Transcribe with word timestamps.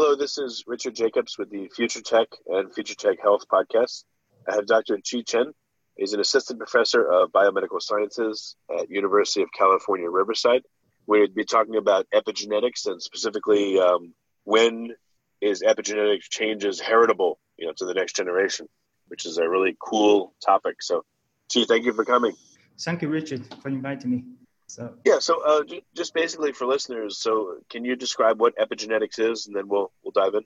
Hello, 0.00 0.14
this 0.14 0.38
is 0.38 0.62
Richard 0.68 0.94
Jacobs 0.94 1.36
with 1.38 1.50
the 1.50 1.68
Future 1.74 2.00
Tech 2.00 2.28
and 2.46 2.72
Future 2.72 2.94
Tech 2.94 3.16
Health 3.20 3.46
podcast. 3.52 4.04
I 4.48 4.54
have 4.54 4.64
Dr. 4.64 4.96
Qi 4.98 5.26
Chen. 5.26 5.52
He's 5.96 6.12
an 6.12 6.20
assistant 6.20 6.60
professor 6.60 7.04
of 7.04 7.32
biomedical 7.32 7.82
sciences 7.82 8.54
at 8.72 8.88
University 8.90 9.42
of 9.42 9.48
California, 9.50 10.08
Riverside. 10.08 10.62
We'd 11.08 11.34
be 11.34 11.44
talking 11.44 11.74
about 11.74 12.06
epigenetics 12.14 12.86
and 12.86 13.02
specifically 13.02 13.80
um, 13.80 14.14
when 14.44 14.94
is 15.40 15.64
epigenetic 15.64 16.20
changes 16.20 16.78
heritable, 16.78 17.40
you 17.56 17.66
know, 17.66 17.72
to 17.78 17.84
the 17.84 17.94
next 17.94 18.14
generation, 18.14 18.68
which 19.08 19.26
is 19.26 19.38
a 19.38 19.48
really 19.48 19.76
cool 19.84 20.32
topic. 20.46 20.80
So, 20.80 21.04
Qi, 21.52 21.66
thank 21.66 21.86
you 21.86 21.92
for 21.92 22.04
coming. 22.04 22.36
Thank 22.80 23.02
you, 23.02 23.08
Richard, 23.08 23.52
for 23.60 23.68
inviting 23.68 24.12
me. 24.12 24.24
So 24.68 24.94
yeah, 25.04 25.18
so 25.18 25.42
uh, 25.44 25.64
j- 25.64 25.82
just 25.96 26.12
basically 26.14 26.52
for 26.52 26.66
listeners, 26.66 27.18
so 27.18 27.56
can 27.70 27.84
you 27.86 27.96
describe 27.96 28.38
what 28.38 28.54
epigenetics 28.56 29.18
is, 29.18 29.46
and 29.46 29.56
then 29.56 29.66
we'll 29.66 29.90
we'll 30.02 30.12
dive 30.12 30.34
in. 30.34 30.44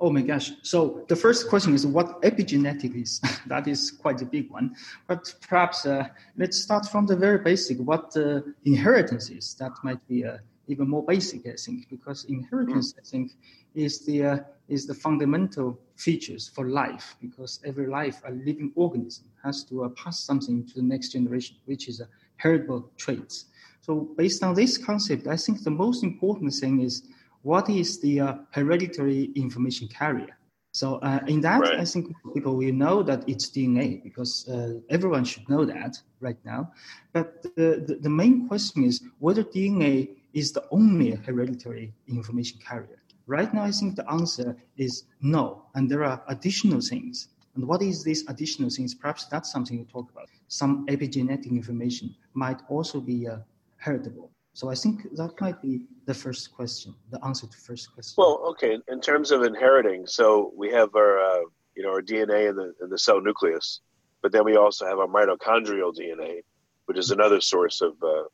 Oh 0.00 0.10
my 0.10 0.22
gosh! 0.22 0.50
So 0.62 1.04
the 1.08 1.14
first 1.14 1.48
question 1.48 1.72
is 1.74 1.86
what 1.86 2.20
epigenetics 2.22 3.02
is. 3.02 3.20
that 3.46 3.68
is 3.68 3.92
quite 3.92 4.20
a 4.20 4.24
big 4.24 4.50
one, 4.50 4.74
but 5.06 5.32
perhaps 5.48 5.86
uh, 5.86 6.08
let's 6.36 6.58
start 6.60 6.86
from 6.86 7.06
the 7.06 7.14
very 7.14 7.38
basic. 7.38 7.78
What 7.78 8.16
uh, 8.16 8.40
inheritance 8.64 9.30
is? 9.30 9.54
That 9.60 9.72
might 9.84 10.04
be 10.08 10.24
uh, 10.24 10.38
even 10.66 10.88
more 10.88 11.04
basic, 11.04 11.46
I 11.46 11.54
think, 11.54 11.88
because 11.88 12.24
inheritance, 12.24 12.92
mm-hmm. 12.92 13.00
I 13.00 13.04
think, 13.08 13.32
is 13.76 14.04
the 14.06 14.24
uh, 14.24 14.38
is 14.68 14.88
the 14.88 14.94
fundamental 14.94 15.78
features 15.94 16.48
for 16.48 16.64
life. 16.64 17.14
Because 17.20 17.60
every 17.64 17.86
life, 17.86 18.22
a 18.26 18.32
living 18.32 18.72
organism, 18.74 19.26
has 19.44 19.62
to 19.64 19.84
uh, 19.84 19.88
pass 19.90 20.18
something 20.18 20.66
to 20.66 20.74
the 20.74 20.82
next 20.82 21.10
generation, 21.10 21.56
which 21.66 21.88
is 21.88 22.00
a 22.00 22.08
heritable 22.40 22.90
traits. 22.96 23.46
So 23.80 24.10
based 24.16 24.42
on 24.42 24.54
this 24.54 24.78
concept, 24.78 25.26
I 25.26 25.36
think 25.36 25.62
the 25.62 25.70
most 25.70 26.02
important 26.04 26.52
thing 26.54 26.80
is 26.80 27.02
what 27.42 27.68
is 27.68 28.00
the 28.00 28.20
uh, 28.20 28.34
hereditary 28.52 29.30
information 29.34 29.88
carrier. 29.88 30.36
So 30.72 30.96
uh, 30.96 31.20
in 31.26 31.40
that, 31.40 31.60
right. 31.60 31.80
I 31.80 31.84
think 31.84 32.14
people 32.32 32.54
will 32.56 32.72
know 32.72 33.02
that 33.02 33.28
it's 33.28 33.50
DNA 33.50 34.02
because 34.02 34.48
uh, 34.48 34.74
everyone 34.88 35.24
should 35.24 35.48
know 35.48 35.64
that 35.64 36.00
right 36.20 36.38
now. 36.44 36.72
But 37.12 37.42
the, 37.42 37.82
the, 37.86 37.98
the, 38.00 38.10
main 38.10 38.46
question 38.46 38.84
is 38.84 39.02
whether 39.18 39.42
DNA 39.42 40.10
is 40.32 40.52
the 40.52 40.64
only 40.70 41.10
hereditary 41.10 41.92
information 42.06 42.60
carrier. 42.64 43.02
Right 43.26 43.52
now, 43.52 43.64
I 43.64 43.72
think 43.72 43.96
the 43.96 44.08
answer 44.10 44.56
is 44.76 45.04
no, 45.20 45.64
and 45.74 45.90
there 45.90 46.04
are 46.04 46.22
additional 46.28 46.80
things. 46.80 47.28
And 47.60 47.68
what 47.68 47.82
is 47.82 48.02
this 48.02 48.24
additional 48.26 48.70
things? 48.70 48.94
Perhaps 48.94 49.26
that's 49.26 49.52
something 49.52 49.84
to 49.84 49.92
talk 49.92 50.10
about. 50.10 50.28
Some 50.48 50.86
epigenetic 50.86 51.50
information 51.50 52.14
might 52.32 52.62
also 52.70 53.02
be 53.02 53.28
uh, 53.28 53.36
heritable. 53.76 54.30
So 54.54 54.70
I 54.70 54.74
think 54.74 55.14
that 55.14 55.38
might 55.42 55.60
be 55.60 55.82
the 56.06 56.14
first 56.14 56.54
question, 56.54 56.94
the 57.10 57.22
answer 57.22 57.46
to 57.46 57.58
first 57.58 57.92
question. 57.92 58.14
Well, 58.16 58.40
okay. 58.52 58.78
In 58.88 59.02
terms 59.02 59.30
of 59.30 59.42
inheriting, 59.42 60.06
so 60.06 60.54
we 60.56 60.70
have 60.70 60.94
our, 60.94 61.20
uh, 61.20 61.40
you 61.76 61.82
know, 61.82 61.90
our 61.90 62.00
DNA 62.00 62.48
in 62.48 62.56
the 62.56 62.72
in 62.82 62.88
the 62.88 62.96
cell 62.98 63.20
nucleus, 63.20 63.80
but 64.22 64.32
then 64.32 64.46
we 64.46 64.56
also 64.56 64.86
have 64.86 64.98
our 64.98 65.06
mitochondrial 65.06 65.94
DNA, 65.94 66.40
which 66.86 66.96
is 66.96 67.10
another 67.10 67.42
source 67.42 67.82
of 67.82 67.92
uh, 68.02 68.24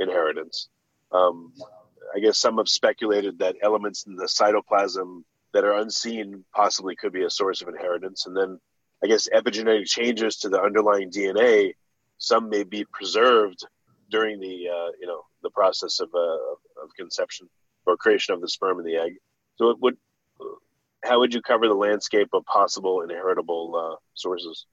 inheritance. 0.00 0.70
Um, 1.12 1.52
I 2.16 2.18
guess 2.18 2.36
some 2.36 2.58
have 2.58 2.68
speculated 2.68 3.38
that 3.38 3.54
elements 3.62 4.06
in 4.08 4.16
the 4.16 4.26
cytoplasm 4.26 5.22
that 5.52 5.62
are 5.62 5.78
unseen 5.78 6.44
possibly 6.52 6.96
could 6.96 7.12
be 7.12 7.22
a 7.22 7.30
source 7.30 7.62
of 7.62 7.68
inheritance, 7.68 8.26
and 8.26 8.36
then 8.36 8.58
I 9.02 9.08
guess 9.08 9.28
epigenetic 9.34 9.86
changes 9.86 10.36
to 10.38 10.48
the 10.48 10.60
underlying 10.60 11.10
DNA, 11.10 11.74
some 12.18 12.48
may 12.48 12.62
be 12.62 12.84
preserved 12.92 13.66
during 14.10 14.38
the 14.40 14.68
uh, 14.68 14.90
you 15.00 15.06
know 15.06 15.22
the 15.42 15.50
process 15.50 16.00
of, 16.00 16.10
uh, 16.14 16.82
of 16.82 16.94
conception 16.96 17.48
or 17.86 17.96
creation 17.96 18.34
of 18.34 18.40
the 18.40 18.48
sperm 18.48 18.78
and 18.78 18.86
the 18.86 18.96
egg. 18.96 19.14
So, 19.56 19.70
it 19.70 19.78
would 19.80 19.96
how 21.04 21.18
would 21.18 21.34
you 21.34 21.42
cover 21.42 21.66
the 21.66 21.74
landscape 21.74 22.28
of 22.32 22.44
possible 22.44 23.02
inheritable 23.02 23.74
uh, 23.76 23.96
sources? 24.14 24.66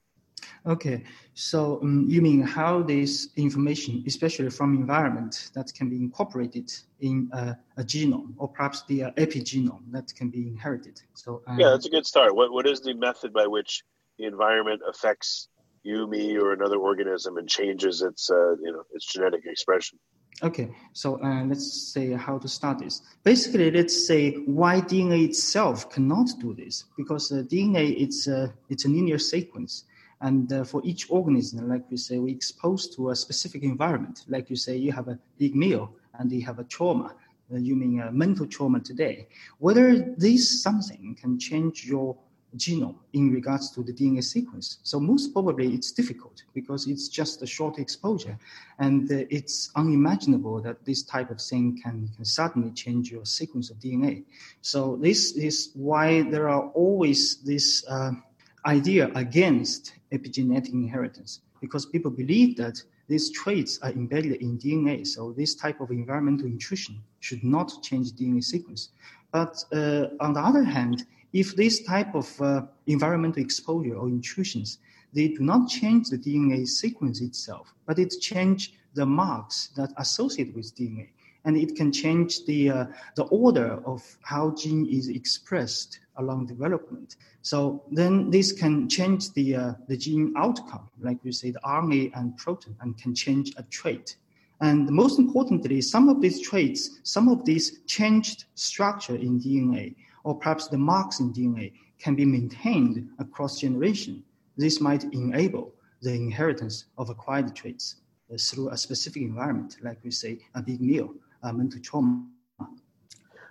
Okay, 0.66 1.02
so 1.34 1.80
um, 1.82 2.06
you 2.08 2.22
mean 2.22 2.42
how 2.42 2.82
this 2.82 3.30
information, 3.36 4.04
especially 4.06 4.50
from 4.50 4.74
environment, 4.74 5.50
that 5.54 5.72
can 5.74 5.88
be 5.88 5.96
incorporated 5.96 6.70
in 7.00 7.30
uh, 7.32 7.54
a 7.76 7.82
genome 7.82 8.34
or 8.36 8.48
perhaps 8.48 8.82
the 8.82 9.04
uh, 9.04 9.10
epigenome 9.12 9.90
that 9.90 10.14
can 10.14 10.30
be 10.30 10.46
inherited? 10.46 11.00
So 11.14 11.42
uh, 11.46 11.56
yeah, 11.58 11.70
that's 11.70 11.86
a 11.86 11.90
good 11.90 12.06
start. 12.06 12.34
What 12.34 12.52
what 12.52 12.66
is 12.66 12.80
the 12.80 12.94
method 12.94 13.32
by 13.32 13.46
which 13.46 13.82
the 14.20 14.26
environment 14.26 14.82
affects 14.88 15.48
you, 15.82 16.06
me, 16.06 16.36
or 16.36 16.52
another 16.52 16.76
organism 16.76 17.38
and 17.38 17.48
changes 17.48 18.02
its 18.02 18.30
uh, 18.30 18.52
you 18.62 18.72
know 18.72 18.84
its 18.92 19.06
genetic 19.12 19.42
expression. 19.46 19.98
Okay, 20.42 20.70
so 20.92 21.22
uh, 21.22 21.44
let's 21.44 21.92
say 21.92 22.12
how 22.12 22.38
to 22.38 22.48
start 22.48 22.78
this. 22.78 23.02
Basically, 23.24 23.70
let's 23.70 24.06
say 24.06 24.32
why 24.60 24.80
DNA 24.80 25.24
itself 25.24 25.90
cannot 25.90 26.28
do 26.38 26.54
this 26.54 26.84
because 26.96 27.32
uh, 27.32 27.42
DNA 27.52 27.94
it's 27.98 28.26
a 28.28 28.52
it's 28.68 28.84
a 28.84 28.88
linear 28.88 29.18
sequence, 29.18 29.84
and 30.20 30.52
uh, 30.52 30.64
for 30.64 30.82
each 30.84 31.10
organism, 31.10 31.68
like 31.68 31.90
we 31.90 31.96
say, 31.96 32.18
we 32.18 32.30
exposed 32.30 32.94
to 32.96 33.10
a 33.10 33.16
specific 33.16 33.62
environment. 33.62 34.24
Like 34.28 34.50
you 34.50 34.56
say, 34.56 34.76
you 34.76 34.92
have 34.92 35.08
a 35.08 35.18
big 35.38 35.54
meal 35.54 35.94
and 36.18 36.30
you 36.30 36.44
have 36.44 36.58
a 36.58 36.64
trauma. 36.64 37.14
Uh, 37.52 37.56
you 37.56 37.74
mean 37.74 38.00
a 38.00 38.12
mental 38.12 38.46
trauma 38.46 38.80
today. 38.80 39.26
Whether 39.58 40.14
this 40.16 40.62
something 40.62 41.16
can 41.20 41.38
change 41.38 41.84
your 41.84 42.16
genome 42.56 42.96
in 43.12 43.32
regards 43.32 43.70
to 43.70 43.82
the 43.82 43.92
DNA 43.92 44.22
sequence. 44.22 44.78
So 44.82 44.98
most 44.98 45.32
probably 45.32 45.72
it's 45.74 45.92
difficult 45.92 46.42
because 46.54 46.86
it's 46.86 47.08
just 47.08 47.42
a 47.42 47.46
short 47.46 47.78
exposure 47.78 48.36
and 48.78 49.10
uh, 49.10 49.24
it's 49.30 49.70
unimaginable 49.76 50.60
that 50.62 50.84
this 50.84 51.02
type 51.02 51.30
of 51.30 51.40
thing 51.40 51.80
can, 51.82 52.08
can 52.16 52.24
suddenly 52.24 52.70
change 52.72 53.10
your 53.10 53.24
sequence 53.24 53.70
of 53.70 53.78
DNA. 53.78 54.24
So 54.62 54.96
this 54.96 55.32
is 55.32 55.70
why 55.74 56.22
there 56.22 56.48
are 56.48 56.68
always 56.70 57.36
this 57.42 57.84
uh, 57.88 58.12
idea 58.66 59.10
against 59.14 59.94
epigenetic 60.12 60.72
inheritance 60.72 61.40
because 61.60 61.86
people 61.86 62.10
believe 62.10 62.56
that 62.56 62.82
these 63.08 63.30
traits 63.30 63.78
are 63.82 63.90
embedded 63.90 64.34
in 64.40 64.56
DNA. 64.56 65.06
So 65.06 65.32
this 65.32 65.54
type 65.54 65.80
of 65.80 65.90
environmental 65.90 66.46
intrusion 66.46 67.02
should 67.18 67.42
not 67.42 67.82
change 67.82 68.12
DNA 68.12 68.42
sequence. 68.42 68.90
But 69.32 69.62
uh, 69.72 70.06
on 70.20 70.32
the 70.32 70.40
other 70.40 70.62
hand, 70.62 71.06
if 71.32 71.56
this 71.56 71.82
type 71.82 72.14
of 72.14 72.40
uh, 72.40 72.62
environmental 72.86 73.42
exposure 73.42 73.94
or 73.94 74.08
intrusions, 74.08 74.78
they 75.12 75.28
do 75.28 75.40
not 75.40 75.68
change 75.68 76.08
the 76.08 76.18
DNA 76.18 76.66
sequence 76.66 77.20
itself, 77.20 77.74
but 77.86 77.98
it 77.98 78.14
change 78.20 78.74
the 78.94 79.06
marks 79.06 79.68
that 79.76 79.92
associate 79.96 80.54
with 80.54 80.74
DNA. 80.76 81.08
and 81.44 81.56
it 81.56 81.76
can 81.76 81.90
change 81.92 82.44
the 82.44 82.70
uh, 82.70 82.84
the 83.14 83.24
order 83.24 83.80
of 83.84 84.02
how 84.22 84.50
gene 84.54 84.86
is 84.86 85.08
expressed 85.08 86.00
along 86.16 86.46
development. 86.46 87.16
So 87.42 87.82
then 87.90 88.30
this 88.30 88.52
can 88.52 88.88
change 88.88 89.32
the 89.32 89.56
uh, 89.56 89.72
the 89.88 89.96
gene 89.96 90.34
outcome, 90.36 90.88
like 91.00 91.18
we 91.24 91.32
say 91.32 91.50
the 91.50 91.60
RNA 91.60 92.12
and 92.14 92.36
protein, 92.36 92.76
and 92.80 92.96
can 92.98 93.14
change 93.14 93.54
a 93.56 93.62
trait. 93.64 94.16
And 94.60 94.90
most 94.90 95.18
importantly, 95.18 95.80
some 95.80 96.10
of 96.10 96.20
these 96.20 96.40
traits, 96.42 97.00
some 97.02 97.28
of 97.28 97.46
these 97.46 97.80
changed 97.86 98.44
structure 98.54 99.16
in 99.16 99.40
DNA, 99.40 99.94
or 100.24 100.34
perhaps 100.38 100.68
the 100.68 100.78
marks 100.78 101.20
in 101.20 101.32
DNA, 101.32 101.72
can 101.98 102.14
be 102.14 102.24
maintained 102.24 103.08
across 103.18 103.60
generation. 103.60 104.22
This 104.56 104.80
might 104.80 105.04
enable 105.04 105.74
the 106.02 106.12
inheritance 106.14 106.86
of 106.98 107.10
acquired 107.10 107.54
traits 107.54 107.96
uh, 108.32 108.36
through 108.38 108.70
a 108.70 108.76
specific 108.76 109.22
environment, 109.22 109.76
like 109.82 109.98
we 110.02 110.10
say 110.10 110.38
a 110.54 110.62
big 110.62 110.80
meal, 110.80 111.14
a 111.42 111.52
mental 111.52 111.80
trauma. 111.80 112.26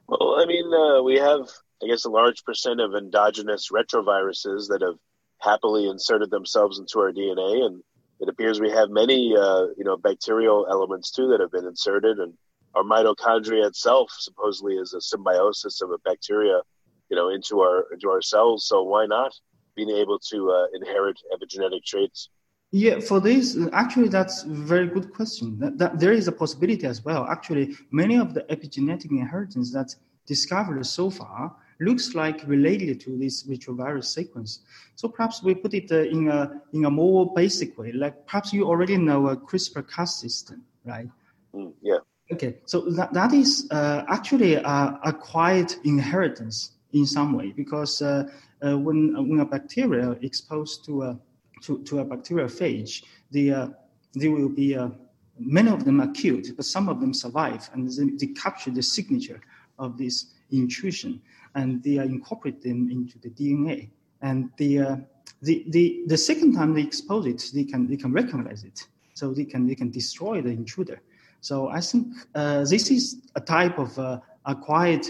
Well, 0.07 0.39
I 0.39 0.45
mean, 0.45 0.73
uh, 0.73 1.03
we 1.03 1.15
have, 1.17 1.47
I 1.83 1.87
guess, 1.87 2.05
a 2.05 2.09
large 2.09 2.43
percent 2.43 2.81
of 2.81 2.95
endogenous 2.95 3.69
retroviruses 3.71 4.67
that 4.69 4.81
have 4.81 4.97
happily 5.39 5.87
inserted 5.87 6.31
themselves 6.31 6.79
into 6.79 6.99
our 6.99 7.11
DNA, 7.11 7.65
and 7.65 7.83
it 8.19 8.27
appears 8.27 8.59
we 8.59 8.71
have 8.71 8.89
many, 8.89 9.35
uh, 9.37 9.67
you 9.77 9.83
know, 9.83 9.95
bacterial 9.95 10.65
elements 10.69 11.11
too 11.11 11.27
that 11.29 11.39
have 11.39 11.51
been 11.51 11.67
inserted, 11.67 12.17
and 12.17 12.33
our 12.75 12.83
mitochondria 12.83 13.67
itself 13.67 14.11
supposedly 14.19 14.75
is 14.75 14.93
a 14.93 15.01
symbiosis 15.01 15.81
of 15.81 15.91
a 15.91 15.97
bacteria, 15.99 16.61
you 17.09 17.15
know, 17.15 17.29
into 17.29 17.61
our 17.61 17.85
into 17.91 18.09
our 18.09 18.21
cells. 18.21 18.67
So 18.67 18.83
why 18.83 19.05
not 19.05 19.33
being 19.75 19.89
able 19.89 20.19
to 20.19 20.51
uh, 20.51 20.65
inherit 20.73 21.17
epigenetic 21.33 21.83
traits? 21.85 22.29
Yeah, 22.71 22.99
for 22.99 23.19
this, 23.19 23.57
actually, 23.73 24.09
that's 24.09 24.43
a 24.43 24.47
very 24.47 24.87
good 24.87 25.11
question. 25.11 25.57
That, 25.57 25.79
that, 25.79 25.99
there 25.99 26.13
is 26.13 26.27
a 26.27 26.31
possibility 26.31 26.85
as 26.85 27.03
well. 27.03 27.25
Actually, 27.25 27.75
many 27.89 28.15
of 28.15 28.35
the 28.35 28.41
epigenetic 28.41 29.09
inheritance 29.09 29.73
that's 29.73 29.95
discovered 30.27 30.85
so 30.85 31.09
far 31.09 31.55
looks 31.79 32.13
like 32.13 32.43
related 32.45 32.99
to 33.01 33.17
this 33.17 33.43
retrovirus 33.47 34.05
sequence. 34.05 34.59
So 34.95 35.07
perhaps 35.07 35.41
we 35.41 35.55
put 35.55 35.73
it 35.73 35.91
uh, 35.91 36.01
in 36.01 36.27
a 36.27 36.61
in 36.73 36.85
a 36.85 36.91
more 36.91 37.33
basic 37.33 37.77
way. 37.77 37.91
Like 37.91 38.27
perhaps 38.27 38.53
you 38.53 38.67
already 38.67 38.97
know 38.97 39.29
a 39.29 39.35
CRISPR-Cas 39.35 40.19
system, 40.19 40.63
right? 40.85 41.09
Mm, 41.55 41.73
yeah. 41.81 41.99
Okay, 42.31 42.57
so 42.65 42.81
that, 42.91 43.11
that 43.13 43.33
is 43.33 43.67
uh, 43.71 44.03
actually 44.07 44.53
a, 44.53 45.13
quiet 45.19 45.77
inheritance 45.83 46.71
in 46.93 47.05
some 47.05 47.33
way 47.33 47.51
because 47.51 48.01
uh, 48.01 48.23
uh 48.65 48.77
when 48.77 49.13
when 49.29 49.39
a 49.39 49.45
bacteria 49.45 50.11
exposed 50.21 50.85
to 50.85 51.03
a 51.03 51.19
to, 51.61 51.83
to 51.83 51.99
a 51.99 52.05
bacteriophage, 52.05 53.03
the, 53.31 53.51
uh, 53.51 53.67
there 54.13 54.31
will 54.31 54.49
be 54.49 54.75
uh, 54.75 54.89
many 55.37 55.69
of 55.69 55.85
them 55.85 56.01
are 56.01 56.11
killed, 56.11 56.45
but 56.55 56.65
some 56.65 56.89
of 56.89 56.99
them 56.99 57.13
survive 57.13 57.69
and 57.73 57.89
they, 57.89 58.25
they 58.25 58.33
capture 58.33 58.71
the 58.71 58.83
signature 58.83 59.41
of 59.77 59.97
this 59.97 60.33
intrusion 60.51 61.21
and 61.55 61.83
they 61.83 61.97
incorporate 61.97 62.61
them 62.61 62.89
into 62.89 63.17
the 63.19 63.29
DNA. 63.29 63.89
And 64.21 64.49
the, 64.57 64.79
uh, 64.79 64.95
the, 65.41 65.65
the, 65.69 66.03
the 66.07 66.17
second 66.17 66.53
time 66.53 66.73
they 66.73 66.81
expose 66.81 67.25
it, 67.25 67.43
they 67.53 67.63
can, 67.63 67.87
they 67.87 67.97
can 67.97 68.11
recognize 68.11 68.63
it. 68.63 68.85
So 69.13 69.33
they 69.33 69.45
can, 69.45 69.67
they 69.67 69.75
can 69.75 69.89
destroy 69.89 70.41
the 70.41 70.49
intruder. 70.49 71.01
So 71.41 71.69
I 71.69 71.81
think 71.81 72.07
uh, 72.35 72.65
this 72.65 72.91
is 72.91 73.21
a 73.35 73.41
type 73.41 73.77
of 73.79 73.97
uh, 73.97 74.19
acquired 74.45 75.05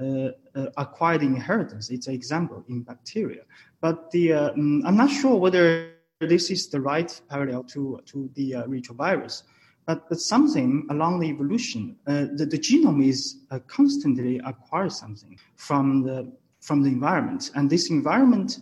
uh, 0.00 0.30
uh, 0.54 0.66
acquired 0.78 1.22
inheritance. 1.22 1.90
It's 1.90 2.08
an 2.08 2.14
example 2.14 2.64
in 2.68 2.82
bacteria. 2.82 3.42
But 3.80 4.10
the, 4.10 4.32
uh, 4.32 4.52
mm, 4.52 4.82
I'm 4.84 4.96
not 4.96 5.10
sure 5.10 5.36
whether 5.36 5.92
this 6.18 6.50
is 6.50 6.68
the 6.68 6.80
right 6.80 7.20
parallel 7.28 7.64
to, 7.64 8.00
to 8.06 8.30
the 8.34 8.54
uh, 8.54 8.62
retrovirus. 8.64 9.42
But, 9.86 10.08
but 10.08 10.18
something 10.18 10.86
along 10.90 11.20
the 11.20 11.28
evolution, 11.28 11.96
the, 12.04 12.46
the 12.50 12.58
genome 12.58 13.06
is 13.06 13.38
constantly 13.66 14.40
acquire 14.44 14.88
something 14.88 15.38
from 15.56 16.02
the, 16.02 16.32
from 16.60 16.82
the 16.82 16.88
environment. 16.88 17.50
And 17.54 17.68
this 17.68 17.90
environment 17.90 18.58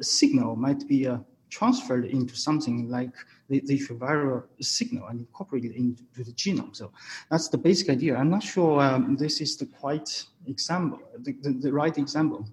signal 0.00 0.56
might 0.56 0.86
be 0.88 1.06
uh, 1.06 1.18
transferred 1.50 2.06
into 2.06 2.36
something 2.36 2.90
like 2.90 3.10
the, 3.48 3.60
the 3.60 3.78
retroviral 3.78 4.44
signal 4.60 5.06
and 5.08 5.20
incorporated 5.20 5.72
into 5.72 6.02
the 6.16 6.32
genome. 6.32 6.74
So 6.74 6.92
that's 7.30 7.48
the 7.48 7.58
basic 7.58 7.88
idea. 7.90 8.16
I'm 8.16 8.30
not 8.30 8.42
sure 8.42 8.80
um, 8.80 9.16
this 9.16 9.40
is 9.40 9.56
the 9.56 9.66
quite 9.66 10.24
example, 10.46 11.00
the, 11.18 11.32
the, 11.42 11.52
the 11.52 11.72
right 11.72 11.96
example. 11.96 12.46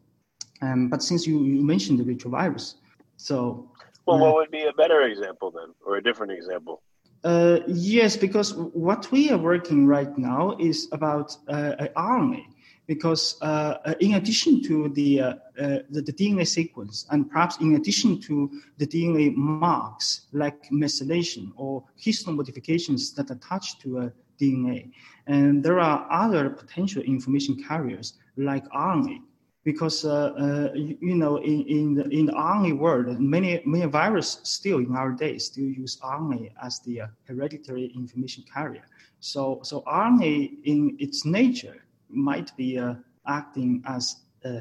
Um, 0.62 0.90
but 0.90 1.04
since 1.04 1.28
you, 1.28 1.44
you 1.44 1.64
mentioned 1.64 2.00
the 2.00 2.04
retrovirus, 2.04 2.76
so 3.18 3.70
well, 4.06 4.20
what 4.20 4.36
would 4.36 4.52
be 4.52 4.64
a 4.64 4.74
better 4.74 5.02
example 5.04 5.52
then, 5.52 5.74
or 5.86 5.98
a 5.98 6.04
different 6.04 6.32
example? 6.34 6.82
Uh, 7.24 7.60
yes, 7.68 8.18
because 8.18 8.54
what 8.54 9.10
we 9.12 9.32
are 9.32 9.38
working 9.38 9.88
right 9.88 10.18
now 10.18 10.58
is 10.60 10.90
about 10.92 11.38
uh, 11.48 11.88
RNA. 11.96 12.44
Because 12.86 13.38
uh, 13.42 13.78
uh, 13.86 13.94
in 14.02 14.16
addition 14.16 14.62
to 14.64 14.90
the, 14.90 15.22
uh, 15.22 15.28
uh, 15.58 15.80
the, 15.90 16.02
the 16.02 16.14
DNA 16.14 16.46
sequence, 16.46 17.06
and 17.12 17.30
perhaps 17.32 17.58
in 17.62 17.76
addition 17.76 18.20
to 18.22 18.52
the 18.78 18.86
DNA 18.86 19.34
marks 19.36 20.28
like 20.34 20.70
methylation 20.70 21.52
or 21.56 21.84
histone 21.98 22.36
modifications 22.36 23.14
that 23.14 23.32
attach 23.32 23.80
to 23.80 24.00
a 24.00 24.14
DNA, 24.42 24.92
and 25.28 25.64
there 25.64 25.80
are 25.80 26.06
other 26.12 26.50
potential 26.50 27.02
information 27.04 27.64
carriers 27.64 28.16
like 28.36 28.68
RNA 28.70 29.20
because 29.64 30.04
uh, 30.04 30.34
uh, 30.38 30.74
you, 30.76 30.98
you, 31.00 31.16
know 31.16 31.38
in, 31.38 31.66
in 31.68 31.94
the 31.94 32.04
in 32.10 32.26
the 32.26 32.34
RNA 32.34 32.78
world, 32.78 33.20
many 33.20 33.62
many 33.66 33.86
viruses 33.86 34.40
still 34.44 34.80
in 34.80 34.96
our 34.96 35.12
days 35.12 35.46
still 35.46 35.66
use 35.66 35.98
RNA 36.04 36.52
as 36.62 36.80
the 36.82 37.04
hereditary 37.26 37.92
information 37.96 38.44
carrier. 38.54 38.84
So 39.20 39.62
so 39.64 39.82
RNA 39.82 40.64
in 40.66 40.98
its 41.00 41.26
nature 41.26 41.86
might 42.14 42.56
be 42.58 42.78
uh, 42.78 42.96
acting 43.28 43.84
as 43.86 44.18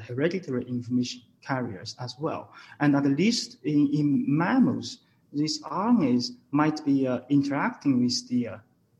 hereditary 0.07 0.65
information 0.69 1.23
carriers 1.45 1.97
as 1.99 2.15
well, 2.21 2.53
and 2.81 2.95
at 2.95 3.05
least 3.05 3.59
in, 3.65 3.89
in 3.93 4.25
mammals, 4.29 4.99
these 5.33 5.61
RNAs 5.63 6.31
might 6.53 6.85
be 6.85 7.07
uh, 7.07 7.21
interacting 7.31 8.05
with 8.05 8.29
the 8.29 8.49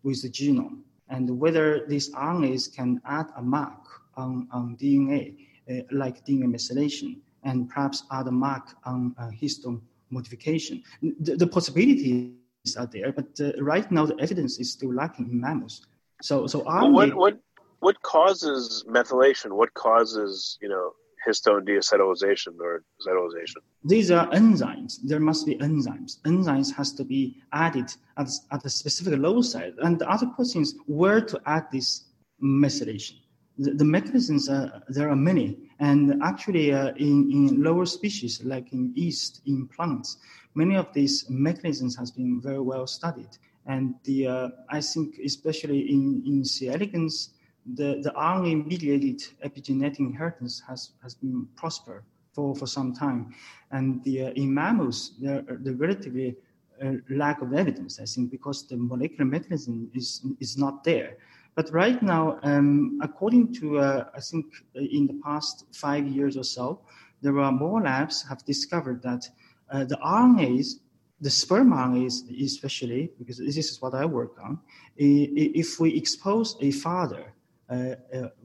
with 0.03 0.23
the 0.23 0.29
genome, 0.29 0.81
and 1.09 1.39
whether 1.39 1.87
these 1.87 2.11
RNAs 2.11 2.75
can 2.75 3.01
add 3.05 3.27
a 3.37 3.43
mark 3.43 4.03
on, 4.17 4.49
on 4.51 4.77
DNA 4.77 5.37
uh, 5.71 5.83
like 5.91 6.25
DNA 6.27 6.45
methylation 6.45 7.19
and 7.45 7.69
perhaps 7.69 8.05
other 8.11 8.31
mark 8.31 8.75
on 8.85 9.15
uh, 9.19 9.31
histone 9.31 9.81
modification. 10.11 10.83
The, 11.21 11.37
the, 11.37 11.47
possibilities 11.47 12.33
are 12.79 12.87
there, 12.87 13.13
but 13.13 13.29
uh, 13.41 13.53
right 13.63 13.91
now 13.91 14.07
the 14.07 14.17
evidence 14.21 14.59
is 14.59 14.73
still 14.73 14.93
lacking 14.93 15.31
in 15.31 15.41
mammals. 15.41 15.87
So, 16.21 16.47
so 16.47 16.63
well, 16.65 16.91
what, 16.91 17.15
what 17.15 17.41
what 17.83 18.01
causes 18.03 18.85
methylation? 18.89 19.49
What 19.61 19.73
causes 19.75 20.59
you 20.63 20.69
know 20.69 20.87
histone 21.27 21.65
deacetylation 21.69 22.55
or 22.61 22.83
acetylation? 23.01 23.61
These 23.85 24.11
are 24.11 24.27
enzymes. 24.31 24.93
There 25.05 25.21
must 25.31 25.47
be 25.47 25.55
enzymes. 25.57 26.21
Enzymes 26.23 26.75
has 26.75 26.93
to 26.99 27.05
be 27.05 27.21
added 27.53 27.89
at, 28.17 28.29
at 28.51 28.65
a 28.65 28.71
specific 28.71 29.19
loci. 29.19 29.71
And 29.83 29.99
the 29.99 30.09
other 30.09 30.27
question 30.27 30.63
is 30.63 30.75
where 30.87 31.21
to 31.21 31.41
add 31.47 31.65
this 31.73 32.05
methylation 32.43 33.17
the, 33.59 33.73
the 33.73 33.85
mechanisms 33.85 34.49
are, 34.49 34.83
there 34.89 35.09
are 35.11 35.17
many 35.17 35.59
and 35.79 36.23
actually 36.23 36.73
uh, 36.73 36.93
in, 36.97 37.31
in 37.31 37.63
lower 37.63 37.87
species 37.87 38.43
like 38.45 38.73
in 38.73 38.93
yeast 38.95 39.43
in 39.47 39.69
plants 39.69 40.19
many 40.55 40.77
of 40.77 40.93
these 40.93 41.27
mechanisms 41.29 41.97
has 41.97 42.11
been 42.11 42.41
very 42.41 42.61
well 42.61 42.87
studied 42.87 43.29
and 43.67 43.95
the 44.05 44.27
uh, 44.27 44.49
i 44.71 44.81
think 44.81 45.19
especially 45.25 45.81
in, 45.81 46.23
in 46.27 46.45
c 46.45 46.69
elegans 46.69 47.35
the, 47.75 48.01
the 48.03 48.13
RNA 48.17 48.67
mediated 48.67 49.23
epigenetic 49.45 50.01
inheritance 50.01 50.63
has, 50.69 50.91
has 51.03 51.15
been 51.15 51.47
prosper 51.57 52.05
for, 52.33 52.55
for 52.55 52.67
some 52.67 52.93
time. 52.95 53.35
And 53.71 54.03
the, 54.05 54.27
uh, 54.27 54.31
in 54.31 54.53
mammals, 54.53 55.13
there, 55.21 55.43
the 55.43 55.75
relatively 55.75 56.37
uh, 56.83 56.93
lack 57.11 57.43
of 57.43 57.53
evidence, 57.53 58.01
I 58.01 58.05
think, 58.05 58.31
because 58.31 58.67
the 58.67 58.77
molecular 58.77 59.25
mechanism 59.25 59.91
is, 59.95 60.27
is 60.41 60.57
not 60.59 60.85
there. 60.85 61.17
But 61.55 61.71
right 61.73 62.03
now, 62.03 62.39
um, 62.43 62.99
according 63.03 63.53
to, 63.55 63.79
uh, 63.79 64.05
I 64.15 64.21
think 64.21 64.47
uh, 64.75 64.81
in 64.81 65.07
the 65.07 65.21
past 65.23 65.67
five 65.73 66.07
years 66.07 66.37
or 66.37 66.45
so, 66.45 66.81
there 67.21 67.39
are 67.39 67.53
more 67.53 67.83
labs 67.83 68.27
have 68.29 68.45
discovered 68.45 69.03
that 69.03 69.29
uh, 69.71 69.85
the 69.85 69.97
RNAs, 69.97 70.81
the 71.21 71.31
sperm 71.31 71.73
RNAs 71.73 72.43
especially, 72.43 73.13
because 73.19 73.39
this 73.39 73.71
is 73.71 73.81
what 73.81 73.95
I 73.95 74.05
work 74.05 74.33
on, 74.43 74.59
if 74.97 75.79
we 75.79 75.95
expose 75.95 76.57
a 76.61 76.73
father, 76.73 77.33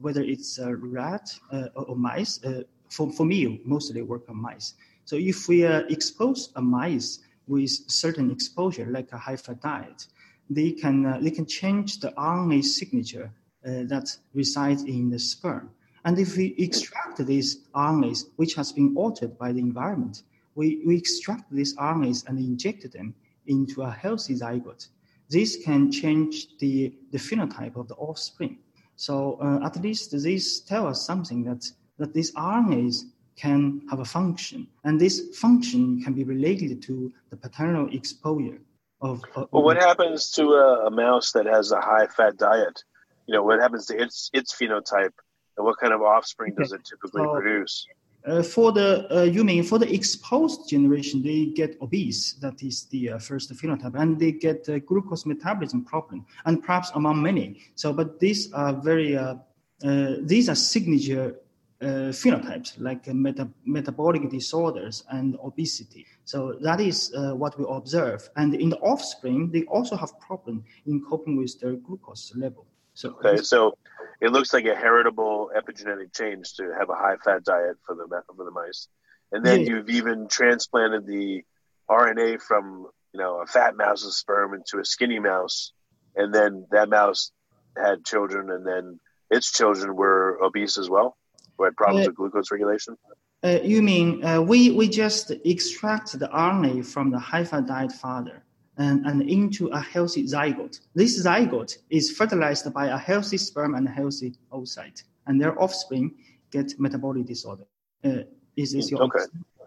whether 0.00 0.22
it's 0.22 0.58
a 0.58 0.74
rat 0.74 1.30
uh, 1.52 1.68
or 1.74 1.96
mice, 1.96 2.40
for, 2.88 3.12
for 3.12 3.26
me, 3.26 3.60
mostly 3.64 4.02
work 4.02 4.28
on 4.28 4.36
mice. 4.36 4.74
So 5.04 5.16
if 5.16 5.48
we 5.48 5.64
expose 5.64 6.50
a 6.56 6.62
mice 6.62 7.20
with 7.46 7.70
certain 7.90 8.30
exposure, 8.30 8.86
like 8.86 9.12
a 9.12 9.18
high-fat 9.18 9.60
diet, 9.62 10.06
they 10.50 10.72
can, 10.72 11.04
uh, 11.04 11.18
they 11.20 11.30
can 11.30 11.46
change 11.46 12.00
the 12.00 12.10
RNA 12.12 12.64
signature 12.64 13.30
uh, 13.66 13.84
that 13.84 14.16
resides 14.34 14.84
in 14.84 15.10
the 15.10 15.18
sperm. 15.18 15.70
And 16.04 16.18
if 16.18 16.36
we 16.36 16.54
extract 16.58 17.24
these 17.26 17.66
RNAs, 17.74 18.24
which 18.36 18.54
has 18.54 18.72
been 18.72 18.96
altered 18.96 19.36
by 19.36 19.52
the 19.52 19.60
environment, 19.60 20.22
we, 20.54 20.82
we 20.86 20.96
extract 20.96 21.52
these 21.52 21.76
RNAs 21.76 22.26
and 22.28 22.38
inject 22.38 22.90
them 22.92 23.14
into 23.46 23.82
a 23.82 23.90
healthy 23.90 24.34
zygote. 24.34 24.88
this 25.30 25.56
can 25.62 25.92
change 25.92 26.56
the, 26.58 26.92
the 27.10 27.18
phenotype 27.18 27.76
of 27.76 27.88
the 27.88 27.94
offspring. 27.96 28.58
So 28.98 29.38
uh, 29.40 29.64
at 29.64 29.80
least 29.80 30.10
this 30.10 30.58
tells 30.58 30.90
us 30.90 31.06
something 31.06 31.44
that, 31.44 31.64
that 31.98 32.12
these 32.12 32.32
RNAs 32.32 33.04
can 33.36 33.82
have 33.88 34.00
a 34.00 34.04
function, 34.04 34.66
and 34.82 35.00
this 35.00 35.36
function 35.36 36.02
can 36.02 36.14
be 36.14 36.24
related 36.24 36.82
to 36.82 37.12
the 37.30 37.36
paternal 37.36 37.88
exposure 37.94 38.58
of. 39.00 39.22
of 39.36 39.46
well, 39.52 39.62
what 39.62 39.76
happens 39.76 40.32
to 40.32 40.48
a, 40.48 40.86
a 40.88 40.90
mouse 40.90 41.30
that 41.30 41.46
has 41.46 41.70
a 41.70 41.80
high-fat 41.80 42.38
diet? 42.38 42.82
You 43.26 43.34
know, 43.34 43.44
what 43.44 43.60
happens 43.60 43.86
to 43.86 44.02
its 44.02 44.30
its 44.32 44.52
phenotype, 44.52 45.16
and 45.56 45.64
what 45.64 45.78
kind 45.78 45.92
of 45.92 46.02
offspring 46.02 46.54
okay. 46.54 46.64
does 46.64 46.72
it 46.72 46.84
typically 46.84 47.22
so, 47.22 47.32
produce? 47.32 47.86
Uh, 48.28 48.42
for 48.42 48.72
the 48.72 49.06
uh, 49.10 49.22
you 49.22 49.42
mean 49.42 49.62
for 49.62 49.78
the 49.78 49.90
exposed 49.92 50.68
generation, 50.68 51.22
they 51.22 51.46
get 51.46 51.78
obese. 51.80 52.34
That 52.34 52.62
is 52.62 52.84
the 52.86 53.12
uh, 53.12 53.18
first 53.18 53.50
phenotype, 53.54 53.94
and 53.94 54.18
they 54.18 54.32
get 54.32 54.68
glucose 54.86 55.24
metabolism 55.24 55.84
problem, 55.84 56.26
and 56.44 56.62
perhaps 56.62 56.90
among 56.94 57.22
many. 57.22 57.58
So, 57.74 57.92
but 57.92 58.20
these 58.20 58.52
are 58.52 58.74
very 58.74 59.16
uh, 59.16 59.36
uh, 59.82 60.16
these 60.20 60.48
are 60.50 60.54
signature 60.54 61.36
phenotypes 61.80 62.74
like 62.80 63.06
meta- 63.06 63.48
metabolic 63.64 64.28
disorders 64.28 65.04
and 65.12 65.36
obesity. 65.44 66.04
So 66.24 66.56
that 66.60 66.80
is 66.80 67.12
what 67.14 67.56
we 67.56 67.64
observe. 67.68 68.28
And 68.34 68.52
in 68.56 68.68
the 68.70 68.78
offspring, 68.78 69.52
they 69.52 69.62
also 69.62 69.94
have 69.94 70.18
problem 70.18 70.64
in 70.86 71.04
coping 71.08 71.36
with 71.36 71.60
their 71.60 71.74
glucose 71.74 72.32
level. 72.34 72.66
So 72.98 73.10
okay, 73.24 73.44
so 73.44 73.78
it 74.20 74.32
looks 74.32 74.52
like 74.52 74.64
a 74.64 74.74
heritable 74.74 75.52
epigenetic 75.56 76.12
change 76.12 76.54
to 76.54 76.74
have 76.76 76.90
a 76.90 76.96
high 76.96 77.14
fat 77.24 77.44
diet 77.44 77.76
for 77.86 77.94
the 77.94 78.08
for 78.36 78.44
the 78.44 78.50
mice, 78.50 78.88
and 79.30 79.46
then 79.46 79.60
yeah. 79.60 79.68
you've 79.68 79.88
even 79.88 80.26
transplanted 80.26 81.06
the 81.06 81.44
RNA 81.88 82.42
from 82.42 82.88
you 83.12 83.20
know 83.20 83.40
a 83.40 83.46
fat 83.46 83.76
mouse's 83.76 84.16
sperm 84.16 84.52
into 84.52 84.80
a 84.80 84.84
skinny 84.84 85.20
mouse, 85.20 85.72
and 86.16 86.34
then 86.34 86.66
that 86.72 86.88
mouse 86.88 87.30
had 87.76 88.04
children, 88.04 88.50
and 88.50 88.66
then 88.66 88.98
its 89.30 89.52
children 89.52 89.94
were 89.94 90.36
obese 90.42 90.76
as 90.76 90.90
well, 90.90 91.16
who 91.56 91.62
had 91.66 91.76
problems 91.76 92.08
uh, 92.08 92.10
with 92.10 92.16
glucose 92.16 92.50
regulation. 92.50 92.96
Uh, 93.44 93.60
you 93.62 93.80
mean 93.80 94.24
uh, 94.24 94.42
we 94.42 94.72
we 94.72 94.88
just 94.88 95.30
extract 95.44 96.18
the 96.18 96.26
RNA 96.26 96.84
from 96.84 97.12
the 97.12 97.18
high 97.20 97.44
fat 97.44 97.68
diet 97.68 97.92
father? 97.92 98.42
And, 98.78 99.04
and 99.06 99.22
into 99.22 99.68
a 99.68 99.80
healthy 99.80 100.24
zygote. 100.24 100.80
This 100.94 101.24
zygote 101.24 101.78
is 101.90 102.10
fertilized 102.10 102.72
by 102.72 102.86
a 102.86 102.96
healthy 102.96 103.36
sperm 103.36 103.74
and 103.74 103.86
a 103.86 103.90
healthy 103.90 104.34
oocyte, 104.52 105.02
and 105.26 105.40
their 105.40 105.60
offspring 105.60 106.14
get 106.50 106.78
metabolic 106.78 107.26
disorder. 107.26 107.64
Uh, 108.04 108.22
is 108.56 108.72
this 108.72 108.90
your 108.90 109.02
okay? 109.02 109.24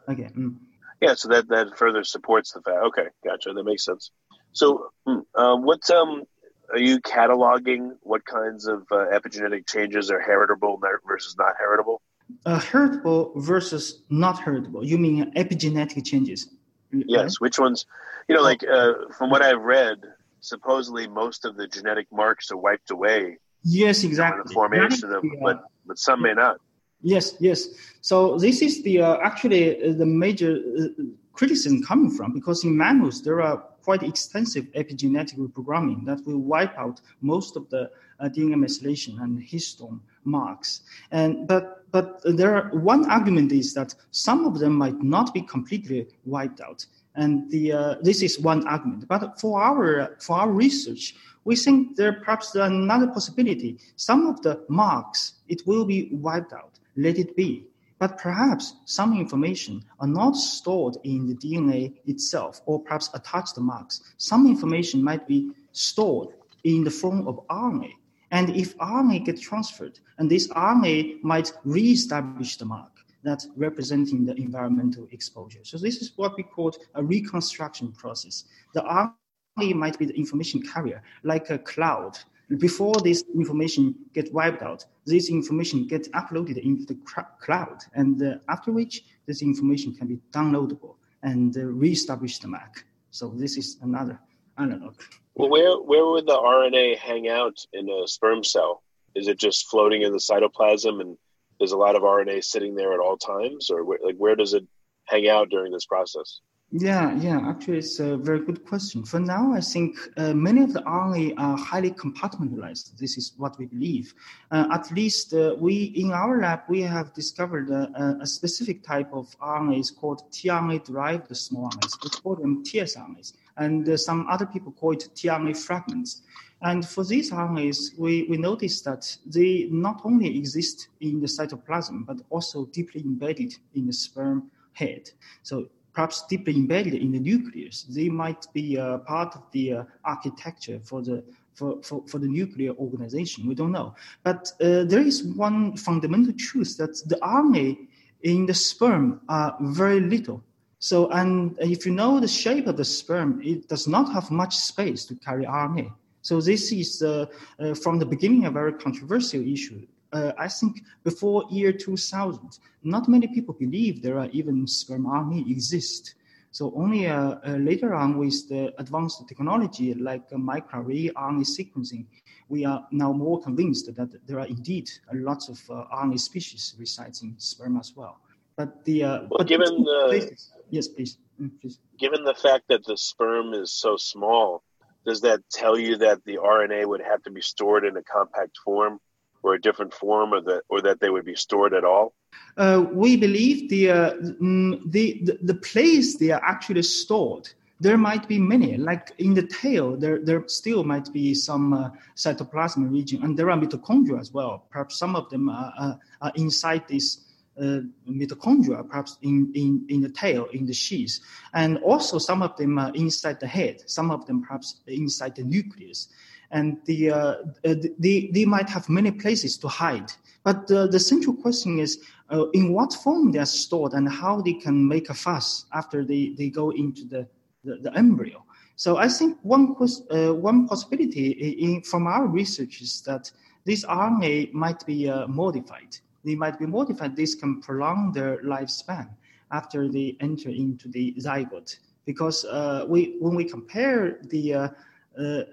Okay. 0.09 0.29
Mm. 0.35 0.55
Yeah, 1.01 1.15
so 1.15 1.27
that 1.29 1.47
that 1.49 1.77
further 1.77 2.03
supports 2.03 2.51
the 2.53 2.61
fact. 2.61 2.77
Okay, 2.87 3.07
gotcha. 3.23 3.53
That 3.53 3.63
makes 3.63 3.85
sense. 3.85 4.11
So, 4.53 4.89
mm, 5.07 5.21
uh, 5.35 5.55
what 5.57 5.89
um, 5.89 6.23
are 6.71 6.79
you 6.79 6.99
cataloging? 7.01 7.91
What 8.01 8.25
kinds 8.25 8.67
of 8.67 8.83
uh, 8.91 9.07
epigenetic 9.13 9.67
changes 9.67 10.11
are 10.11 10.21
heritable 10.21 10.79
versus 11.07 11.35
not 11.37 11.53
heritable? 11.59 12.01
Uh, 12.45 12.59
heritable 12.59 13.33
versus 13.35 14.03
not 14.09 14.39
heritable. 14.39 14.85
You 14.85 14.97
mean 14.97 15.33
epigenetic 15.33 16.05
changes? 16.05 16.49
Yes. 16.91 17.39
Which 17.39 17.59
ones? 17.59 17.85
You 18.27 18.35
know, 18.35 18.41
like 18.41 18.63
uh, 18.63 18.93
from 19.17 19.29
what 19.29 19.41
I've 19.41 19.61
read, 19.61 19.99
supposedly 20.39 21.07
most 21.07 21.45
of 21.45 21.55
the 21.55 21.67
genetic 21.67 22.07
marks 22.11 22.51
are 22.51 22.57
wiped 22.57 22.91
away. 22.91 23.37
Yes, 23.63 24.03
exactly. 24.03 24.41
The 24.45 24.53
formation 24.53 25.05
of 25.05 25.21
them, 25.21 25.31
but 25.41 25.63
but 25.85 25.97
some 25.97 26.21
may 26.21 26.33
not. 26.33 26.57
Yes, 27.01 27.35
yes. 27.39 27.67
So 28.01 28.37
this 28.37 28.61
is 28.61 28.83
the 28.83 29.01
uh, 29.01 29.17
actually 29.23 29.83
uh, 29.83 29.93
the 29.93 30.05
major 30.05 30.59
uh, 30.79 31.03
criticism 31.33 31.83
coming 31.83 32.11
from 32.11 32.33
because 32.33 32.63
in 32.63 32.77
mammals 32.77 33.23
there 33.23 33.41
are 33.41 33.57
quite 33.83 34.03
extensive 34.03 34.65
epigenetic 34.73 35.37
reprogramming 35.37 36.05
that 36.05 36.25
will 36.25 36.37
wipe 36.37 36.77
out 36.77 37.01
most 37.21 37.55
of 37.55 37.69
the 37.69 37.89
uh, 38.21 38.29
DNA 38.29 38.55
methylation 38.55 39.21
and 39.21 39.41
histone 39.41 39.99
marks. 40.23 40.81
And 41.11 41.47
but 41.47 41.85
but 41.91 42.21
there 42.23 42.55
are, 42.55 42.69
one 42.79 43.09
argument 43.11 43.51
is 43.51 43.73
that 43.73 43.93
some 44.11 44.45
of 44.45 44.59
them 44.59 44.73
might 44.73 45.01
not 45.01 45.33
be 45.33 45.41
completely 45.41 46.07
wiped 46.25 46.61
out, 46.61 46.85
and 47.15 47.49
the 47.51 47.73
uh, 47.73 47.95
this 48.01 48.21
is 48.21 48.39
one 48.39 48.65
argument. 48.67 49.07
But 49.07 49.39
for 49.39 49.61
our 49.61 50.15
for 50.19 50.37
our 50.37 50.51
research, 50.51 51.15
we 51.43 51.55
think 51.55 51.95
there 51.97 52.13
perhaps 52.13 52.55
another 52.55 53.07
possibility. 53.07 53.77
Some 53.95 54.27
of 54.27 54.41
the 54.41 54.63
marks 54.69 55.33
it 55.47 55.65
will 55.65 55.85
be 55.85 56.09
wiped 56.11 56.53
out. 56.53 56.79
Let 56.95 57.17
it 57.17 57.35
be. 57.35 57.65
But 57.99 58.17
perhaps 58.17 58.73
some 58.85 59.15
information 59.15 59.83
are 59.99 60.07
not 60.07 60.35
stored 60.35 60.97
in 61.03 61.27
the 61.27 61.35
DNA 61.35 61.93
itself, 62.07 62.59
or 62.65 62.79
perhaps 62.79 63.11
attached 63.13 63.59
marks. 63.59 64.01
Some 64.17 64.47
information 64.47 65.03
might 65.03 65.27
be 65.27 65.51
stored 65.71 66.29
in 66.63 66.83
the 66.83 66.89
form 66.89 67.27
of 67.27 67.45
RNA. 67.47 67.91
And 68.31 68.49
if 68.55 68.77
RNA 68.77 69.25
get 69.25 69.41
transferred, 69.41 69.99
and 70.17 70.29
this 70.29 70.47
RNA 70.49 71.21
might 71.21 71.51
reestablish 71.65 72.57
the 72.57 72.65
mark 72.65 72.91
that's 73.23 73.47
representing 73.55 74.25
the 74.25 74.35
environmental 74.35 75.07
exposure. 75.11 75.59
So 75.63 75.77
this 75.77 76.01
is 76.01 76.13
what 76.15 76.35
we 76.37 76.43
call 76.43 76.73
a 76.95 77.03
reconstruction 77.03 77.91
process. 77.91 78.45
The 78.73 78.81
RNA 78.81 79.75
might 79.75 79.99
be 79.99 80.05
the 80.05 80.17
information 80.17 80.61
carrier, 80.61 81.03
like 81.23 81.49
a 81.49 81.59
cloud. 81.59 82.17
Before 82.57 82.95
this 82.95 83.23
information 83.35 83.95
gets 84.13 84.31
wiped 84.31 84.61
out, 84.61 84.85
this 85.05 85.29
information 85.29 85.87
gets 85.87 86.07
uploaded 86.09 86.57
into 86.57 86.85
the 86.85 86.97
cloud, 87.39 87.83
and 87.93 88.21
uh, 88.21 88.35
after 88.49 88.71
which 88.71 89.03
this 89.25 89.41
information 89.41 89.93
can 89.93 90.07
be 90.07 90.19
downloadable 90.31 90.95
and 91.23 91.55
uh, 91.55 91.61
reestablish 91.65 92.39
the 92.39 92.47
mark. 92.47 92.85
So 93.11 93.29
this 93.29 93.57
is 93.57 93.77
another 93.81 94.19
analog. 94.61 94.95
Well, 95.35 95.49
where 95.49 95.75
where 95.77 96.05
would 96.05 96.27
the 96.27 96.37
RNA 96.37 96.97
hang 96.97 97.29
out 97.29 97.57
in 97.73 97.89
a 97.89 98.07
sperm 98.07 98.43
cell? 98.43 98.83
Is 99.15 99.27
it 99.27 99.39
just 99.39 99.69
floating 99.69 100.01
in 100.01 100.11
the 100.11 100.19
cytoplasm, 100.19 101.01
and 101.01 101.17
there's 101.59 101.71
a 101.71 101.77
lot 101.77 101.95
of 101.95 102.03
RNA 102.03 102.43
sitting 102.43 102.75
there 102.75 102.93
at 102.93 102.99
all 102.99 103.17
times, 103.17 103.69
or 103.69 103.83
where, 103.83 103.99
like 104.03 104.17
where 104.17 104.35
does 104.35 104.53
it 104.53 104.65
hang 105.05 105.27
out 105.29 105.49
during 105.49 105.71
this 105.71 105.85
process? 105.85 106.41
Yeah, 106.73 107.13
yeah. 107.17 107.49
Actually, 107.49 107.79
it's 107.79 107.99
a 107.99 108.15
very 108.15 108.39
good 108.39 108.65
question. 108.65 109.03
For 109.03 109.19
now, 109.19 109.51
I 109.51 109.59
think 109.59 109.97
uh, 110.15 110.33
many 110.33 110.61
of 110.63 110.71
the 110.71 110.81
RNA 110.81 111.33
are 111.37 111.57
highly 111.57 111.91
compartmentalized. 111.91 112.97
This 112.97 113.17
is 113.17 113.33
what 113.37 113.59
we 113.59 113.65
believe. 113.65 114.13
Uh, 114.51 114.67
at 114.71 114.89
least 114.91 115.33
uh, 115.33 115.55
we, 115.59 115.91
in 115.95 116.13
our 116.13 116.39
lab, 116.39 116.61
we 116.69 116.81
have 116.81 117.13
discovered 117.13 117.69
a, 117.69 118.17
a 118.21 118.25
specific 118.25 118.83
type 118.83 119.09
of 119.11 119.37
RNAs 119.39 119.93
called 119.93 120.23
tRNA-derived 120.31 121.35
small 121.35 121.69
RNAs. 121.69 122.03
We 122.03 122.09
call 122.09 122.35
them 122.35 122.63
tsRNAs 122.63 123.33
and 123.57 123.87
uh, 123.87 123.97
some 123.97 124.27
other 124.29 124.45
people 124.45 124.71
call 124.71 124.93
it 124.93 125.09
tRNA 125.15 125.57
fragments. 125.57 126.21
And 126.61 126.87
for 126.87 127.03
these 127.03 127.31
RNAs, 127.31 127.97
we, 127.97 128.23
we 128.29 128.37
noticed 128.37 128.85
that 128.85 129.17
they 129.25 129.67
not 129.71 130.01
only 130.03 130.37
exist 130.37 130.89
in 130.99 131.19
the 131.19 131.27
cytoplasm, 131.27 132.05
but 132.05 132.17
also 132.29 132.65
deeply 132.65 133.01
embedded 133.01 133.55
in 133.73 133.87
the 133.87 133.93
sperm 133.93 134.51
head. 134.73 135.09
So 135.41 135.69
perhaps 135.93 136.23
deeply 136.27 136.55
embedded 136.55 136.93
in 136.93 137.11
the 137.11 137.19
nucleus. 137.19 137.83
They 137.83 138.09
might 138.09 138.45
be 138.53 138.75
a 138.75 138.99
part 138.99 139.35
of 139.35 139.43
the 139.51 139.73
uh, 139.73 139.83
architecture 140.05 140.79
for 140.83 141.01
the 141.01 141.23
for, 141.53 141.81
for, 141.83 142.01
for 142.07 142.17
the 142.17 142.27
nuclear 142.27 142.71
organization. 142.75 143.45
We 143.45 143.55
don't 143.55 143.73
know. 143.73 143.93
But 144.23 144.51
uh, 144.61 144.85
there 144.85 145.01
is 145.01 145.23
one 145.23 145.75
fundamental 145.75 146.33
truth 146.33 146.77
that 146.77 146.95
the 147.07 147.17
RNA 147.17 147.87
in 148.23 148.45
the 148.45 148.53
sperm 148.53 149.21
are 149.27 149.55
very 149.59 149.99
little. 149.99 150.43
So, 150.83 151.11
and 151.11 151.55
if 151.59 151.85
you 151.85 151.91
know 151.91 152.19
the 152.19 152.27
shape 152.27 152.65
of 152.65 152.75
the 152.75 152.83
sperm, 152.83 153.39
it 153.43 153.67
does 153.67 153.87
not 153.87 154.11
have 154.13 154.31
much 154.31 154.57
space 154.57 155.05
to 155.05 155.15
carry 155.15 155.45
RNA. 155.45 155.93
So 156.23 156.41
this 156.41 156.71
is 156.71 157.03
uh, 157.03 157.27
uh, 157.59 157.75
from 157.75 157.99
the 157.99 158.05
beginning 158.05 158.45
a 158.45 158.51
very 158.51 158.73
controversial 158.73 159.47
issue. 159.47 159.85
Uh, 160.11 160.31
I 160.39 160.47
think 160.47 160.81
before 161.03 161.45
year 161.51 161.71
2000, 161.71 162.57
not 162.81 163.07
many 163.07 163.27
people 163.27 163.53
believe 163.53 164.01
there 164.01 164.17
are 164.17 164.27
even 164.31 164.65
sperm 164.65 165.05
RNA 165.05 165.51
exist. 165.51 166.15
So 166.49 166.73
only 166.75 167.05
uh, 167.05 167.35
uh, 167.45 167.57
later 167.59 167.93
on 167.93 168.17
with 168.17 168.49
the 168.49 168.73
advanced 168.79 169.27
technology 169.27 169.93
like 169.93 170.23
uh, 170.33 170.37
microarray 170.37 171.13
RNA 171.13 171.45
sequencing, 171.45 172.07
we 172.49 172.65
are 172.65 172.87
now 172.89 173.13
more 173.13 173.39
convinced 173.39 173.95
that 173.95 174.27
there 174.27 174.39
are 174.39 174.47
indeed 174.47 174.89
lots 175.13 175.47
of 175.47 175.59
RNA 175.91 176.19
species 176.19 176.73
resides 176.79 177.21
in 177.21 177.35
sperm 177.37 177.77
as 177.77 177.95
well. 177.95 178.19
But 178.65 178.85
the 178.85 179.01
well, 179.29 179.45
given 179.45 179.83
the 179.83 180.37
Yes, 180.71 180.87
please. 180.87 181.17
Mm, 181.39 181.51
please. 181.59 181.79
Given 181.99 182.23
the 182.23 182.33
fact 182.33 182.63
that 182.69 182.85
the 182.85 182.97
sperm 182.97 183.53
is 183.53 183.71
so 183.71 183.97
small, 183.97 184.63
does 185.05 185.21
that 185.21 185.41
tell 185.51 185.77
you 185.77 185.97
that 185.97 186.23
the 186.25 186.37
RNA 186.37 186.87
would 186.87 187.01
have 187.01 187.21
to 187.23 187.31
be 187.31 187.41
stored 187.41 187.83
in 187.85 187.97
a 187.97 188.03
compact 188.03 188.57
form 188.63 188.99
or 189.43 189.55
a 189.55 189.61
different 189.61 189.93
form, 189.93 190.33
or 190.33 190.41
that 190.41 190.61
or 190.69 190.81
that 190.81 190.99
they 190.99 191.09
would 191.09 191.25
be 191.25 191.35
stored 191.35 191.73
at 191.73 191.83
all? 191.83 192.13
Uh, 192.57 192.85
we 192.91 193.17
believe 193.17 193.69
the, 193.69 193.89
uh, 193.89 194.13
mm, 194.41 194.79
the, 194.91 195.21
the 195.23 195.37
the 195.41 195.55
place 195.55 196.17
they 196.17 196.31
are 196.31 196.43
actually 196.43 196.83
stored. 196.83 197.49
There 197.79 197.97
might 197.97 198.27
be 198.27 198.37
many, 198.37 198.77
like 198.77 199.11
in 199.17 199.33
the 199.33 199.47
tail, 199.47 199.97
there, 199.97 200.19
there 200.19 200.43
still 200.47 200.83
might 200.83 201.11
be 201.11 201.33
some 201.33 201.73
uh, 201.73 201.89
cytoplasmic 202.15 202.91
region, 202.91 203.23
and 203.23 203.35
there 203.35 203.49
are 203.49 203.57
mitochondria 203.57 204.19
as 204.19 204.31
well. 204.31 204.67
Perhaps 204.69 204.99
some 204.99 205.15
of 205.15 205.27
them 205.31 205.49
are, 205.49 205.97
are 206.21 206.31
inside 206.35 206.87
this 206.87 207.30
uh, 207.59 207.81
mitochondria, 208.09 208.87
perhaps 208.87 209.17
in, 209.21 209.51
in, 209.55 209.85
in 209.89 210.01
the 210.01 210.09
tail, 210.09 210.47
in 210.53 210.65
the 210.65 210.73
sheath. 210.73 211.19
And 211.53 211.77
also 211.79 212.17
some 212.17 212.41
of 212.41 212.55
them 212.57 212.77
are 212.79 212.91
inside 212.93 213.39
the 213.39 213.47
head, 213.47 213.89
some 213.89 214.11
of 214.11 214.25
them 214.25 214.41
perhaps 214.41 214.81
inside 214.87 215.35
the 215.35 215.43
nucleus. 215.43 216.07
And 216.51 216.77
the, 216.85 217.11
uh, 217.11 217.35
they, 217.63 218.29
they 218.33 218.45
might 218.45 218.69
have 218.69 218.89
many 218.89 219.11
places 219.11 219.57
to 219.59 219.67
hide. 219.67 220.11
But 220.43 220.67
the 220.67 220.99
central 220.99 221.35
question 221.35 221.79
is 221.79 222.03
uh, 222.31 222.49
in 222.51 222.73
what 222.73 222.93
form 222.93 223.31
they 223.31 223.39
are 223.39 223.45
stored 223.45 223.93
and 223.93 224.09
how 224.09 224.41
they 224.41 224.53
can 224.53 224.87
make 224.87 225.09
a 225.09 225.13
fuss 225.13 225.65
after 225.73 226.03
they, 226.03 226.33
they 226.37 226.49
go 226.49 226.71
into 226.71 227.05
the, 227.05 227.27
the, 227.63 227.77
the 227.77 227.93
embryo. 227.95 228.43
So 228.75 228.97
I 228.97 229.09
think 229.09 229.37
one, 229.43 229.75
uh, 230.09 230.33
one 230.33 230.67
possibility 230.67 231.31
in, 231.31 231.83
from 231.83 232.07
our 232.07 232.25
research 232.25 232.81
is 232.81 233.01
that 233.03 233.31
this 233.65 233.85
RNA 233.85 234.53
might 234.53 234.85
be 234.85 235.09
uh, 235.09 235.27
modified. 235.27 235.97
They 236.23 236.35
might 236.35 236.59
be 236.59 236.65
modified. 236.65 237.15
This 237.15 237.35
can 237.35 237.61
prolong 237.61 238.11
their 238.11 238.37
lifespan 238.43 239.09
after 239.51 239.87
they 239.87 240.15
enter 240.19 240.49
into 240.49 240.87
the 240.87 241.13
zygote. 241.19 241.77
Because 242.05 242.45
uh, 242.45 242.85
we, 242.87 243.17
when 243.19 243.35
we 243.35 243.45
compare 243.45 244.19
the, 244.29 244.53
uh, 244.53 244.59
uh, 244.63 244.69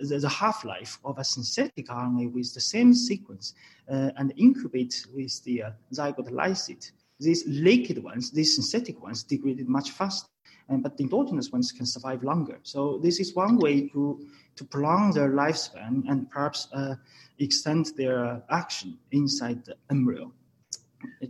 the, 0.01 0.19
the 0.21 0.29
half-life 0.29 0.99
of 1.05 1.19
a 1.19 1.25
synthetic 1.25 1.89
RNA 1.89 2.33
with 2.33 2.55
the 2.55 2.61
same 2.61 2.95
sequence 2.95 3.55
uh, 3.91 4.11
and 4.17 4.33
incubate 4.37 5.07
with 5.15 5.43
the 5.45 5.65
zygote 5.93 6.31
lysate, 6.31 6.93
these 7.21 7.45
liquid 7.47 8.03
ones, 8.03 8.31
these 8.31 8.55
synthetic 8.55 9.03
ones, 9.03 9.25
degraded 9.25 9.69
much 9.69 9.91
faster 9.91 10.29
and, 10.69 10.83
but 10.83 10.97
the 10.97 11.05
endogenous 11.05 11.51
ones 11.51 11.73
can 11.73 11.87
survive 11.87 12.23
longer. 12.23 12.59
So 12.63 12.99
this 12.99 13.21
is 13.21 13.35
one 13.35 13.59
way 13.59 13.89
to, 13.89 14.21
to 14.57 14.65
prolong 14.65 15.13
their 15.13 15.31
lifespan 15.31 16.05
and 16.09 16.31
perhaps 16.31 16.69
uh, 16.73 16.95
extend 17.39 17.93
their 17.97 18.43
action 18.51 18.99
inside 19.13 19.65
the 19.65 19.77
embryo. 19.91 20.33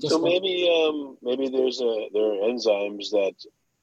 So 0.00 0.18
maybe 0.18 0.68
um, 0.70 1.18
maybe 1.22 1.48
there's 1.48 1.80
a 1.80 2.08
there 2.12 2.24
are 2.24 2.48
enzymes 2.48 3.10
that 3.10 3.34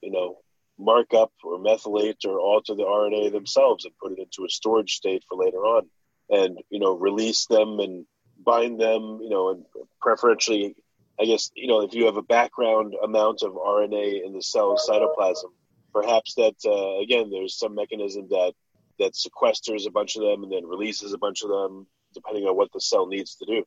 you 0.02 0.12
know 0.12 0.40
mark 0.78 1.14
up 1.14 1.32
or 1.44 1.58
methylate 1.58 2.26
or 2.26 2.40
alter 2.40 2.76
the 2.76 2.84
RNA 2.84 3.32
themselves 3.32 3.86
and 3.86 3.98
put 3.98 4.12
it 4.12 4.20
into 4.20 4.46
a 4.46 4.50
storage 4.50 4.96
state 4.96 5.24
for 5.28 5.38
later 5.38 5.60
on, 5.60 5.88
and 6.30 6.60
you 6.70 6.80
know 6.80 6.98
release 6.98 7.46
them 7.46 7.80
and 7.80 8.06
bind 8.44 8.80
them, 8.80 9.20
you 9.22 9.30
know, 9.30 9.50
and 9.50 9.66
preferentially 10.02 10.76
I 11.20 11.26
guess 11.26 11.52
you 11.56 11.68
know 11.68 11.82
if 11.82 11.94
you 11.94 12.06
have 12.06 12.18
a 12.18 12.22
background 12.22 12.96
amount 13.02 13.44
of 13.44 13.54
RNA 13.54 14.26
in 14.26 14.34
the 14.34 14.42
cell 14.42 14.78
cytoplasm, 14.78 15.52
perhaps 15.94 16.36
that 16.36 16.56
uh, 16.66 17.02
again 17.02 17.30
there's 17.30 17.58
some 17.58 17.76
mechanism 17.76 18.28
that 18.30 18.54
that 19.00 19.14
sequesters 19.14 19.88
a 19.88 19.92
bunch 19.92 20.16
of 20.16 20.24
them 20.24 20.44
and 20.44 20.52
then 20.52 20.66
releases 20.66 21.14
a 21.14 21.18
bunch 21.18 21.44
of 21.44 21.50
them 21.50 21.88
depending 22.14 22.46
on 22.46 22.56
what 22.56 22.72
the 22.74 22.80
cell 22.80 23.08
needs 23.08 23.36
to 23.36 23.46
do. 23.46 23.64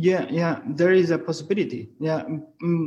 Yeah, 0.00 0.26
yeah, 0.30 0.60
there 0.64 0.92
is 0.92 1.10
a 1.10 1.18
possibility. 1.18 1.88
Yeah, 1.98 2.22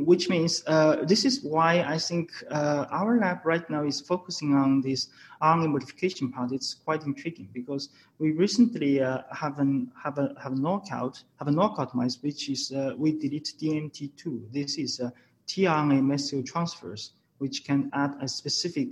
which 0.06 0.30
means 0.30 0.64
uh, 0.66 1.04
this 1.04 1.26
is 1.26 1.44
why 1.44 1.82
I 1.82 1.98
think 1.98 2.32
uh, 2.50 2.86
our 2.90 3.20
lab 3.20 3.40
right 3.44 3.70
now 3.70 3.84
is 3.84 4.00
focusing 4.00 4.56
on 4.56 4.80
this 4.80 5.10
RNA 5.42 5.74
modification 5.74 6.32
part. 6.32 6.54
It's 6.54 6.74
quite 6.74 7.04
intriguing 7.04 7.50
because 7.52 7.90
we 8.18 8.32
recently 8.32 9.02
uh, 9.02 9.24
have 9.30 9.60
an 9.60 9.92
have 10.02 10.20
a 10.20 10.34
have 10.42 10.54
a 10.54 10.56
knockout 10.56 11.22
have 11.38 11.50
a 11.50 11.52
knockout 11.52 11.94
mice 11.94 12.18
which 12.22 12.48
is 12.48 12.72
uh, 12.72 12.94
we 12.98 13.12
delete 13.12 13.56
DNMT2. 13.60 14.54
This 14.54 14.78
is 14.78 15.02
a 15.02 15.12
tRNA 15.48 16.02
methyl 16.06 16.44
transfers 16.44 17.12
which 17.40 17.66
can 17.66 17.90
add 17.92 18.16
a 18.22 18.28
specific 18.30 18.88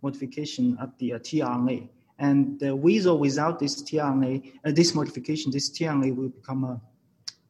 modification 0.00 0.78
at 0.80 0.98
the 0.98 1.12
uh, 1.12 1.18
tRNA. 1.18 1.86
And 2.18 2.62
uh, 2.66 2.74
with 2.74 3.06
or 3.06 3.18
without 3.18 3.58
this 3.58 3.82
tRNA, 3.82 4.54
this 4.74 4.94
modification, 4.94 5.52
this 5.52 5.68
tRNA 5.68 6.16
will 6.16 6.30
become 6.30 6.64
a 6.64 6.80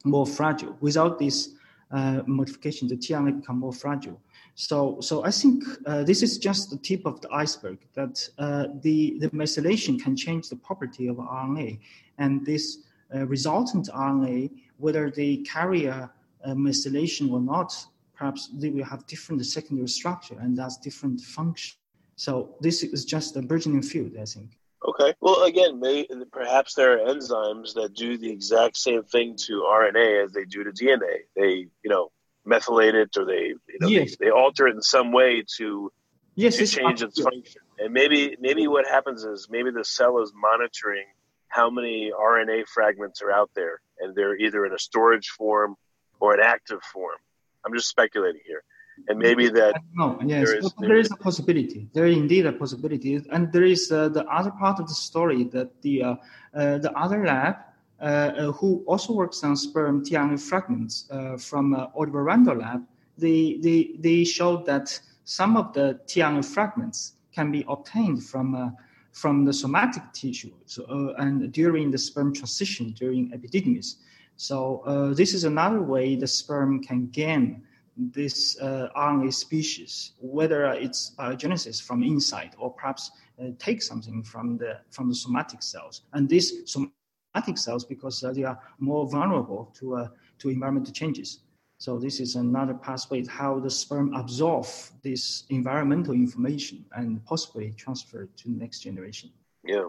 more 0.04 0.26
fragile. 0.26 0.76
Without 0.80 1.18
this 1.18 1.50
uh, 1.90 2.22
modification, 2.26 2.88
the 2.88 2.96
tRNA 2.96 3.40
become 3.40 3.58
more 3.58 3.72
fragile. 3.72 4.20
So, 4.54 5.00
so 5.00 5.24
I 5.24 5.30
think 5.30 5.64
uh, 5.86 6.02
this 6.02 6.22
is 6.22 6.38
just 6.38 6.70
the 6.70 6.76
tip 6.78 7.06
of 7.06 7.20
the 7.20 7.30
iceberg. 7.30 7.78
That 7.94 8.28
uh, 8.38 8.66
the 8.82 9.18
the 9.20 9.30
methylation 9.30 10.02
can 10.02 10.16
change 10.16 10.48
the 10.48 10.56
property 10.56 11.06
of 11.06 11.16
RNA, 11.16 11.78
and 12.18 12.44
this 12.44 12.78
uh, 13.14 13.26
resultant 13.26 13.88
RNA, 13.88 14.50
whether 14.76 15.10
they 15.10 15.38
carry 15.38 15.86
a, 15.86 16.10
a, 16.44 16.50
methylation 16.50 17.30
or 17.32 17.40
not, 17.40 17.74
perhaps 18.14 18.50
they 18.52 18.68
will 18.68 18.84
have 18.84 19.06
different 19.06 19.44
secondary 19.46 19.88
structure 19.88 20.36
and 20.40 20.56
that's 20.56 20.76
different 20.76 21.20
function. 21.20 21.78
So 22.16 22.56
this 22.60 22.82
is 22.82 23.04
just 23.04 23.36
a 23.36 23.42
burgeoning 23.42 23.82
field, 23.82 24.12
I 24.20 24.24
think. 24.24 24.57
Okay. 24.86 25.14
Well, 25.20 25.42
again, 25.44 25.80
may, 25.80 26.06
perhaps 26.30 26.74
there 26.74 26.94
are 26.94 27.12
enzymes 27.12 27.74
that 27.74 27.94
do 27.94 28.16
the 28.16 28.30
exact 28.30 28.76
same 28.76 29.02
thing 29.02 29.36
to 29.46 29.64
RNA 29.68 30.24
as 30.26 30.32
they 30.32 30.44
do 30.44 30.64
to 30.64 30.70
DNA. 30.70 31.22
They, 31.34 31.66
you 31.82 31.90
know, 31.90 32.10
methylate 32.46 32.94
it 32.94 33.16
or 33.16 33.24
they, 33.24 33.48
you 33.48 33.78
know, 33.80 33.88
yes. 33.88 34.16
they, 34.16 34.26
they, 34.26 34.30
alter 34.30 34.68
it 34.68 34.76
in 34.76 34.82
some 34.82 35.12
way 35.12 35.42
to, 35.56 35.92
yes, 36.36 36.56
to 36.56 36.66
change 36.66 37.02
its 37.02 37.20
function. 37.20 37.60
And 37.78 37.92
maybe, 37.92 38.36
maybe 38.40 38.68
what 38.68 38.86
happens 38.86 39.24
is 39.24 39.48
maybe 39.50 39.70
the 39.70 39.84
cell 39.84 40.22
is 40.22 40.32
monitoring 40.34 41.06
how 41.48 41.70
many 41.70 42.12
RNA 42.12 42.68
fragments 42.68 43.20
are 43.22 43.32
out 43.32 43.50
there, 43.54 43.80
and 43.98 44.14
they're 44.14 44.36
either 44.36 44.64
in 44.64 44.72
a 44.72 44.78
storage 44.78 45.28
form 45.28 45.76
or 46.20 46.34
an 46.34 46.40
active 46.42 46.82
form. 46.82 47.16
I'm 47.64 47.74
just 47.74 47.88
speculating 47.88 48.42
here 48.46 48.62
and 49.08 49.18
maybe 49.18 49.48
that 49.48 49.80
no 49.94 50.18
yes 50.24 50.48
there 50.48 50.58
is, 50.58 50.72
there 50.78 50.96
is 50.96 51.10
a 51.10 51.16
possibility. 51.16 51.88
There 51.92 52.06
is 52.06 52.16
indeed 52.16 52.46
a 52.46 52.52
possibility. 52.52 53.20
And 53.30 53.52
there 53.52 53.64
is 53.64 53.90
uh, 53.90 54.08
the 54.08 54.24
other 54.26 54.50
part 54.50 54.80
of 54.80 54.88
the 54.88 54.94
story 54.94 55.44
that 55.44 55.82
the 55.82 56.02
uh, 56.02 56.14
uh, 56.54 56.78
the 56.78 56.92
other 56.96 57.24
lab 57.24 57.56
uh, 58.00 58.04
uh, 58.04 58.52
who 58.52 58.84
also 58.86 59.12
works 59.12 59.42
on 59.42 59.56
sperm 59.56 60.04
tRNA 60.04 60.40
fragments 60.40 61.08
uh, 61.10 61.36
from 61.36 61.74
uh, 61.74 61.86
Oliver 61.96 62.24
Rando 62.24 62.56
lab 62.56 62.86
they, 63.16 63.58
they 63.60 63.96
they 63.98 64.22
showed 64.22 64.64
that 64.66 64.98
some 65.24 65.56
of 65.56 65.72
the 65.72 65.98
tRNA 66.06 66.44
fragments 66.44 67.14
can 67.34 67.50
be 67.50 67.64
obtained 67.68 68.22
from 68.22 68.76
from 69.12 69.44
the 69.44 69.52
somatic 69.52 70.02
tissue 70.12 70.52
so, 70.66 71.12
and 71.18 71.50
during 71.52 71.90
the 71.90 71.98
sperm 71.98 72.32
transition 72.32 72.92
during 72.92 73.32
epididymis. 73.32 73.96
So 74.36 75.12
this 75.16 75.34
is 75.34 75.42
another 75.42 75.82
way 75.82 76.14
the 76.14 76.28
sperm 76.28 76.80
can 76.80 77.08
gain 77.08 77.62
this 77.98 78.58
uh, 78.60 78.88
RNA 78.96 79.34
species, 79.34 80.12
whether 80.20 80.66
it's 80.66 81.14
biogenesis 81.18 81.82
from 81.82 82.02
inside 82.02 82.54
or 82.58 82.72
perhaps 82.72 83.10
uh, 83.40 83.48
take 83.58 83.82
something 83.82 84.22
from 84.22 84.56
the 84.56 84.80
from 84.90 85.08
the 85.08 85.14
somatic 85.14 85.62
cells. 85.62 86.02
And 86.12 86.28
these 86.28 86.70
somatic 86.70 87.58
cells, 87.58 87.84
because 87.84 88.22
uh, 88.22 88.32
they 88.32 88.44
are 88.44 88.58
more 88.78 89.08
vulnerable 89.08 89.74
to 89.78 89.96
uh, 89.96 90.08
to 90.38 90.48
environmental 90.48 90.92
changes. 90.92 91.40
So 91.78 91.98
this 91.98 92.18
is 92.18 92.34
another 92.34 92.74
pathway 92.74 93.24
how 93.26 93.60
the 93.60 93.70
sperm 93.70 94.12
absorb 94.14 94.66
this 95.02 95.44
environmental 95.50 96.12
information 96.12 96.84
and 96.92 97.24
possibly 97.24 97.72
transfer 97.72 98.28
to 98.36 98.44
the 98.48 98.58
next 98.58 98.80
generation. 98.80 99.30
Yeah, 99.64 99.84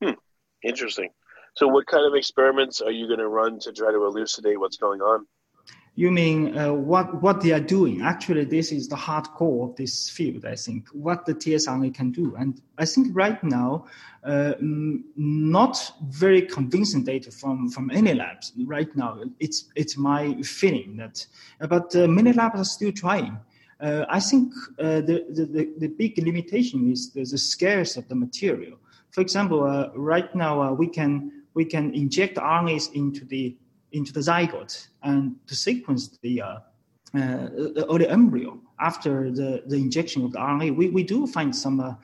hmm. 0.00 0.12
interesting. 0.62 1.10
So, 1.54 1.68
what 1.68 1.86
kind 1.86 2.06
of 2.06 2.14
experiments 2.14 2.80
are 2.80 2.90
you 2.90 3.06
going 3.06 3.18
to 3.18 3.28
run 3.28 3.58
to 3.60 3.72
try 3.72 3.90
to 3.90 4.06
elucidate 4.06 4.58
what's 4.58 4.78
going 4.78 5.00
on? 5.00 5.26
You 5.94 6.10
mean 6.10 6.56
uh, 6.56 6.72
what 6.72 7.20
what 7.20 7.42
they 7.42 7.52
are 7.52 7.60
doing? 7.60 8.00
Actually, 8.00 8.44
this 8.46 8.72
is 8.72 8.88
the 8.88 8.96
hardcore 8.96 9.68
of 9.68 9.76
this 9.76 10.08
field. 10.08 10.46
I 10.46 10.56
think 10.56 10.88
what 10.88 11.26
the 11.26 11.34
tsRNA 11.34 11.94
can 11.94 12.10
do, 12.10 12.34
and 12.34 12.58
I 12.78 12.86
think 12.86 13.08
right 13.12 13.42
now, 13.44 13.84
uh, 14.24 14.54
not 14.60 15.92
very 16.08 16.42
convincing 16.42 17.04
data 17.04 17.30
from 17.30 17.68
from 17.68 17.90
any 17.90 18.14
labs 18.14 18.54
right 18.64 18.88
now. 18.96 19.20
It's 19.38 19.70
it's 19.76 19.98
my 19.98 20.40
feeling 20.40 20.96
that, 20.96 21.26
but 21.68 21.94
uh, 21.94 22.08
many 22.08 22.32
labs 22.32 22.58
are 22.58 22.64
still 22.64 22.92
trying. 22.92 23.38
Uh, 23.78 24.06
I 24.08 24.20
think 24.20 24.54
uh, 24.78 25.02
the, 25.02 25.26
the 25.28 25.74
the 25.76 25.88
big 25.88 26.16
limitation 26.16 26.90
is 26.90 27.10
the, 27.10 27.24
the 27.24 27.36
scarce 27.36 27.98
of 27.98 28.08
the 28.08 28.14
material. 28.14 28.78
For 29.10 29.20
example, 29.20 29.64
uh, 29.64 29.90
right 29.94 30.34
now 30.34 30.72
we 30.72 30.86
can 30.86 31.42
we 31.52 31.66
can 31.66 31.94
inject 31.94 32.36
RNAs 32.36 32.94
into 32.94 33.26
the 33.26 33.54
into 33.92 34.12
the 34.12 34.20
zygote 34.20 34.88
and 35.02 35.36
to 35.46 35.54
sequence 35.54 36.18
the 36.22 36.42
uh, 36.42 36.58
uh, 37.14 37.48
early 37.90 38.08
embryo 38.08 38.58
after 38.80 39.30
the, 39.30 39.62
the 39.66 39.76
injection 39.76 40.24
of 40.24 40.32
the 40.32 40.38
RNA. 40.38 40.74
We, 40.76 40.88
we 40.90 41.02
do 41.02 41.26
find 41.26 41.54
some 41.54 41.80
uh, 41.80 41.94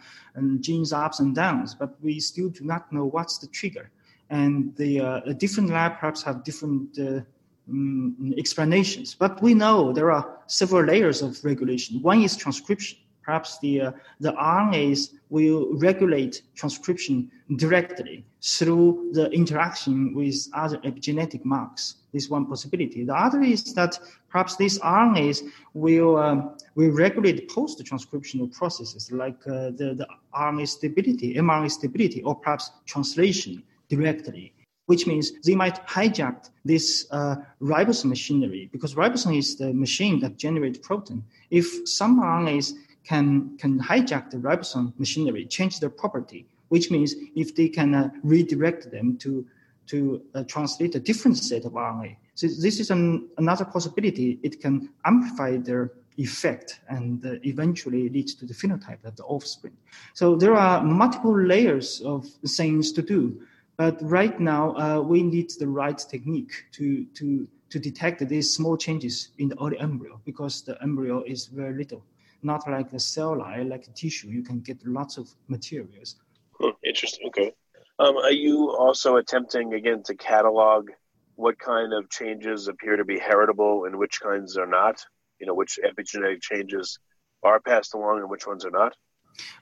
genes 0.60 0.92
ups 0.92 1.20
and 1.20 1.34
downs, 1.34 1.74
but 1.74 1.96
we 2.02 2.20
still 2.20 2.50
do 2.50 2.64
not 2.64 2.92
know 2.92 3.06
what's 3.06 3.38
the 3.38 3.46
trigger. 3.48 3.90
And 4.30 4.76
the 4.76 5.00
uh, 5.00 5.20
different 5.38 5.70
lab 5.70 5.98
perhaps 5.98 6.22
have 6.24 6.44
different 6.44 6.98
um, 6.98 8.34
explanations, 8.36 9.14
but 9.14 9.42
we 9.42 9.54
know 9.54 9.92
there 9.92 10.12
are 10.12 10.40
several 10.46 10.84
layers 10.84 11.22
of 11.22 11.42
regulation. 11.44 12.02
One 12.02 12.22
is 12.22 12.36
transcription 12.36 12.98
perhaps 13.28 13.58
the, 13.58 13.78
uh, 13.78 13.92
the 14.20 14.32
RNAs 14.32 15.10
will 15.28 15.68
regulate 15.74 16.40
transcription 16.54 17.30
directly 17.56 18.24
through 18.40 19.10
the 19.12 19.28
interaction 19.32 20.14
with 20.14 20.34
other 20.54 20.78
epigenetic 20.78 21.44
marks. 21.44 21.96
This 22.14 22.24
is 22.24 22.30
one 22.30 22.46
possibility. 22.46 23.04
The 23.04 23.14
other 23.14 23.42
is 23.42 23.74
that 23.74 23.98
perhaps 24.30 24.56
these 24.56 24.78
RNAs 24.78 25.42
will, 25.74 26.16
um, 26.16 26.56
will 26.74 26.92
regulate 26.92 27.50
post-transcriptional 27.50 28.50
processes 28.50 29.12
like 29.12 29.46
uh, 29.46 29.72
the, 29.78 29.88
the 30.00 30.06
RNA 30.34 30.66
stability, 30.66 31.34
mRNA 31.34 31.70
stability, 31.70 32.22
or 32.22 32.34
perhaps 32.34 32.70
translation 32.86 33.62
directly. 33.90 34.54
which 34.88 35.06
means 35.06 35.26
they 35.46 35.54
might 35.54 35.78
hijack 35.86 36.48
this 36.64 36.86
uh, 37.10 37.36
ribosome 37.60 38.10
machinery 38.14 38.70
because 38.72 38.94
ribosome 38.94 39.36
is 39.36 39.48
the 39.62 39.70
machine 39.86 40.18
that 40.22 40.38
generates 40.38 40.78
protein. 40.78 41.22
If 41.50 41.66
some 41.86 42.12
RNAs 42.22 42.72
can, 43.04 43.56
can 43.58 43.80
hijack 43.80 44.30
the 44.30 44.36
ribosome 44.36 44.92
machinery, 44.98 45.46
change 45.46 45.80
their 45.80 45.90
property, 45.90 46.46
which 46.68 46.90
means 46.90 47.14
if 47.34 47.54
they 47.54 47.68
can 47.68 47.94
uh, 47.94 48.10
redirect 48.22 48.90
them 48.90 49.16
to, 49.18 49.46
to 49.86 50.22
uh, 50.34 50.44
translate 50.44 50.94
a 50.94 51.00
different 51.00 51.36
set 51.38 51.64
of 51.64 51.72
RNA. 51.72 52.16
So 52.34 52.46
this 52.46 52.78
is 52.78 52.90
an, 52.90 53.28
another 53.38 53.64
possibility. 53.64 54.38
It 54.42 54.60
can 54.60 54.90
amplify 55.04 55.56
their 55.56 55.92
effect 56.18 56.80
and 56.88 57.24
uh, 57.24 57.34
eventually 57.44 58.08
leads 58.08 58.34
to 58.34 58.44
the 58.44 58.54
phenotype 58.54 59.04
of 59.04 59.16
the 59.16 59.24
offspring. 59.24 59.76
So 60.14 60.36
there 60.36 60.54
are 60.54 60.82
multiple 60.84 61.36
layers 61.40 62.00
of 62.02 62.26
things 62.46 62.92
to 62.92 63.02
do. 63.02 63.40
But 63.76 63.98
right 64.02 64.38
now, 64.40 64.76
uh, 64.76 65.00
we 65.00 65.22
need 65.22 65.50
the 65.58 65.68
right 65.68 65.96
technique 65.96 66.52
to, 66.72 67.04
to, 67.14 67.46
to 67.70 67.78
detect 67.78 68.28
these 68.28 68.52
small 68.52 68.76
changes 68.76 69.28
in 69.38 69.48
the 69.48 69.56
early 69.62 69.78
embryo 69.78 70.20
because 70.24 70.62
the 70.62 70.80
embryo 70.82 71.22
is 71.22 71.46
very 71.46 71.74
little. 71.74 72.02
Not 72.42 72.68
like 72.70 72.92
a 72.92 73.00
cell 73.00 73.36
line, 73.38 73.68
like 73.68 73.92
tissue, 73.94 74.28
you 74.28 74.42
can 74.42 74.60
get 74.60 74.86
lots 74.86 75.18
of 75.18 75.28
materials. 75.48 76.16
Hmm, 76.60 76.70
interesting. 76.84 77.26
Okay. 77.28 77.52
Um, 77.98 78.16
are 78.16 78.32
you 78.32 78.70
also 78.70 79.16
attempting 79.16 79.74
again 79.74 80.02
to 80.04 80.14
catalog 80.14 80.90
what 81.34 81.58
kind 81.58 81.92
of 81.92 82.08
changes 82.10 82.68
appear 82.68 82.96
to 82.96 83.04
be 83.04 83.18
heritable 83.18 83.86
and 83.86 83.96
which 83.96 84.20
kinds 84.20 84.56
are 84.56 84.66
not? 84.66 85.04
You 85.40 85.46
know, 85.46 85.54
which 85.54 85.78
epigenetic 85.84 86.40
changes 86.42 86.98
are 87.42 87.60
passed 87.60 87.94
along 87.94 88.20
and 88.20 88.30
which 88.30 88.46
ones 88.46 88.64
are 88.64 88.70
not? 88.70 88.94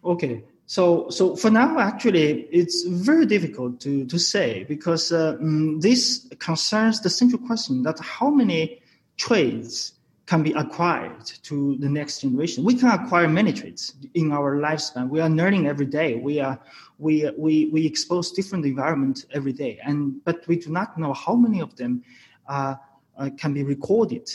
Okay, 0.04 0.44
so 0.66 1.08
so 1.10 1.36
for 1.36 1.50
now, 1.50 1.78
actually, 1.78 2.48
it's 2.50 2.84
very 2.84 3.26
difficult 3.26 3.80
to 3.80 4.04
to 4.06 4.18
say 4.18 4.64
because 4.64 5.12
uh, 5.12 5.36
um, 5.40 5.80
this 5.80 6.26
concerns 6.38 7.00
the 7.00 7.10
central 7.10 7.40
question 7.46 7.82
that 7.82 7.98
how 8.00 8.30
many 8.30 8.80
traits 9.16 9.92
can 10.26 10.42
be 10.42 10.52
acquired 10.52 11.24
to 11.24 11.76
the 11.78 11.88
next 11.88 12.20
generation. 12.20 12.64
We 12.64 12.74
can 12.74 12.90
acquire 12.90 13.28
many 13.28 13.52
traits 13.52 13.94
in 14.14 14.32
our 14.32 14.56
lifespan. 14.56 15.08
We 15.08 15.20
are 15.20 15.30
learning 15.30 15.66
every 15.66 15.86
day. 15.86 16.16
We 16.16 16.40
are 16.40 16.58
we 16.98 17.30
we 17.38 17.70
we 17.72 17.86
expose 17.86 18.32
different 18.32 18.64
environment 18.64 19.26
every 19.32 19.52
day, 19.52 19.78
and 19.84 20.22
but 20.24 20.46
we 20.48 20.56
do 20.56 20.70
not 20.70 20.98
know 20.98 21.12
how 21.12 21.34
many 21.34 21.60
of 21.60 21.76
them 21.76 22.02
uh, 22.48 22.74
uh, 23.16 23.30
can 23.38 23.54
be 23.54 23.62
recorded 23.62 24.28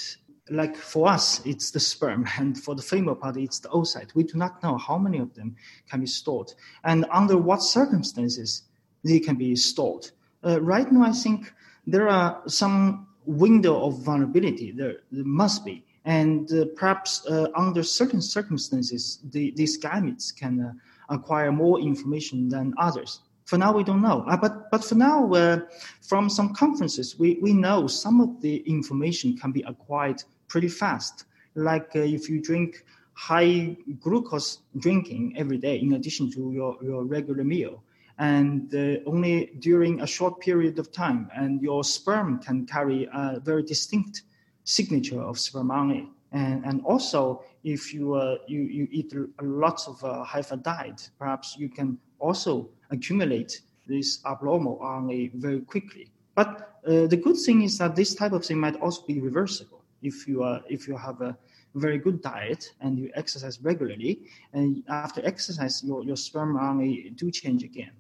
like 0.52 0.76
for 0.76 1.08
us, 1.08 1.44
it's 1.46 1.72
the 1.72 1.80
sperm, 1.80 2.28
and 2.38 2.58
for 2.58 2.76
the 2.76 2.82
female 2.82 3.16
part, 3.16 3.38
it's 3.38 3.60
the 3.60 3.70
oocyte. 3.70 4.14
We 4.14 4.24
do 4.24 4.38
not 4.38 4.62
know 4.62 4.78
how 4.78 4.98
many 4.98 5.18
of 5.18 5.34
them 5.34 5.56
can 5.90 6.02
be 6.02 6.08
stored 6.08 6.54
and 6.84 7.06
under 7.12 7.38
what 7.38 7.64
circumstances 7.64 8.64
they 9.04 9.20
can 9.20 9.36
be 9.36 9.56
stored. 9.56 10.12
Uh, 10.46 10.62
right 10.62 10.92
now, 10.92 11.04
I 11.04 11.12
think 11.12 11.54
there 11.88 12.08
are 12.08 12.42
some 12.48 13.08
window 13.26 13.86
of 13.86 14.00
vulnerability. 14.00 14.72
There, 14.72 14.98
there 15.12 15.26
must 15.26 15.66
be, 15.66 15.86
and 16.06 16.52
uh, 16.52 16.66
perhaps 16.76 17.26
uh, 17.28 17.48
under 17.56 17.84
certain 17.84 18.22
circumstances, 18.22 19.20
the, 19.32 19.52
these 19.56 19.80
gametes 19.80 20.36
can 20.36 20.60
uh, 20.62 20.74
acquire 21.14 21.52
more 21.52 21.80
information 21.80 22.50
than 22.50 22.74
others. 22.78 23.20
For 23.46 23.58
now, 23.58 23.74
we 23.74 23.84
don't 23.84 24.02
know. 24.02 24.24
Uh, 24.28 24.38
but, 24.38 24.72
but 24.72 24.84
for 24.84 24.96
now, 24.96 25.32
uh, 25.34 25.60
from 26.02 26.30
some 26.30 26.54
conferences, 26.54 27.20
we, 27.20 27.38
we 27.42 27.54
know 27.54 27.86
some 27.88 28.22
of 28.22 28.42
the 28.42 28.58
information 28.60 29.38
can 29.38 29.52
be 29.52 29.62
acquired 29.64 30.24
pretty 30.48 30.70
fast. 30.70 31.26
Like 31.56 31.92
uh, 31.96 32.00
if 32.00 32.30
you 32.30 32.42
drink 32.42 32.86
high 33.14 33.76
glucose 34.00 34.60
drinking 34.78 35.36
every 35.38 35.58
day 35.58 35.76
in 35.78 35.94
addition 35.94 36.32
to 36.32 36.52
your, 36.52 36.78
your 36.82 37.04
regular 37.04 37.44
meal, 37.44 37.84
and 38.22 38.76
uh, 38.76 39.10
only 39.10 39.52
during 39.58 40.02
a 40.02 40.06
short 40.06 40.40
period 40.40 40.78
of 40.78 40.92
time, 40.92 41.28
and 41.36 41.60
your 41.60 41.84
sperm 41.84 42.38
can 42.38 42.68
carry 42.68 43.10
a 43.12 43.40
very 43.40 43.64
distinct 43.64 44.22
signature 44.64 45.20
of 45.20 45.40
sperm 45.40 45.70
RNA. 45.70 46.08
And, 46.32 46.64
and 46.64 46.82
also, 46.86 47.44
if 47.64 47.92
you, 47.92 48.14
uh, 48.14 48.38
you, 48.48 48.62
you 48.62 48.88
eat 48.92 49.12
lots 49.42 49.88
of 49.88 50.04
uh, 50.04 50.24
high 50.24 50.44
fat 50.44 50.62
diet, 50.62 51.10
perhaps 51.18 51.56
you 51.58 51.68
can 51.68 51.98
also 52.20 52.70
accumulate 52.92 53.62
this 53.88 54.20
abnormal 54.24 54.78
RNA 54.78 55.34
very 55.34 55.62
quickly. 55.62 56.12
But 56.36 56.78
uh, 56.88 57.08
the 57.08 57.18
good 57.18 57.38
thing 57.38 57.64
is 57.64 57.80
that 57.80 57.96
this 57.96 58.14
type 58.14 58.34
of 58.34 58.46
thing 58.46 58.60
might 58.60 58.76
also 58.82 59.04
be 59.08 59.20
reversible 59.20 59.84
if 60.04 60.28
you 60.28 60.44
are 60.44 60.62
if 60.70 60.88
you 60.88 60.96
have 60.96 61.22
a 61.22 61.36
very 61.74 61.98
good 61.98 62.22
diet 62.22 62.72
and 62.82 63.00
you 63.00 63.10
exercise 63.16 63.60
regularly, 63.62 64.22
and 64.54 64.84
after 64.90 65.26
exercise, 65.26 65.84
your, 65.84 66.04
your 66.04 66.18
sperm 66.18 66.56
RNA 66.56 67.16
do 67.16 67.32
change 67.32 67.64
again. 67.64 67.92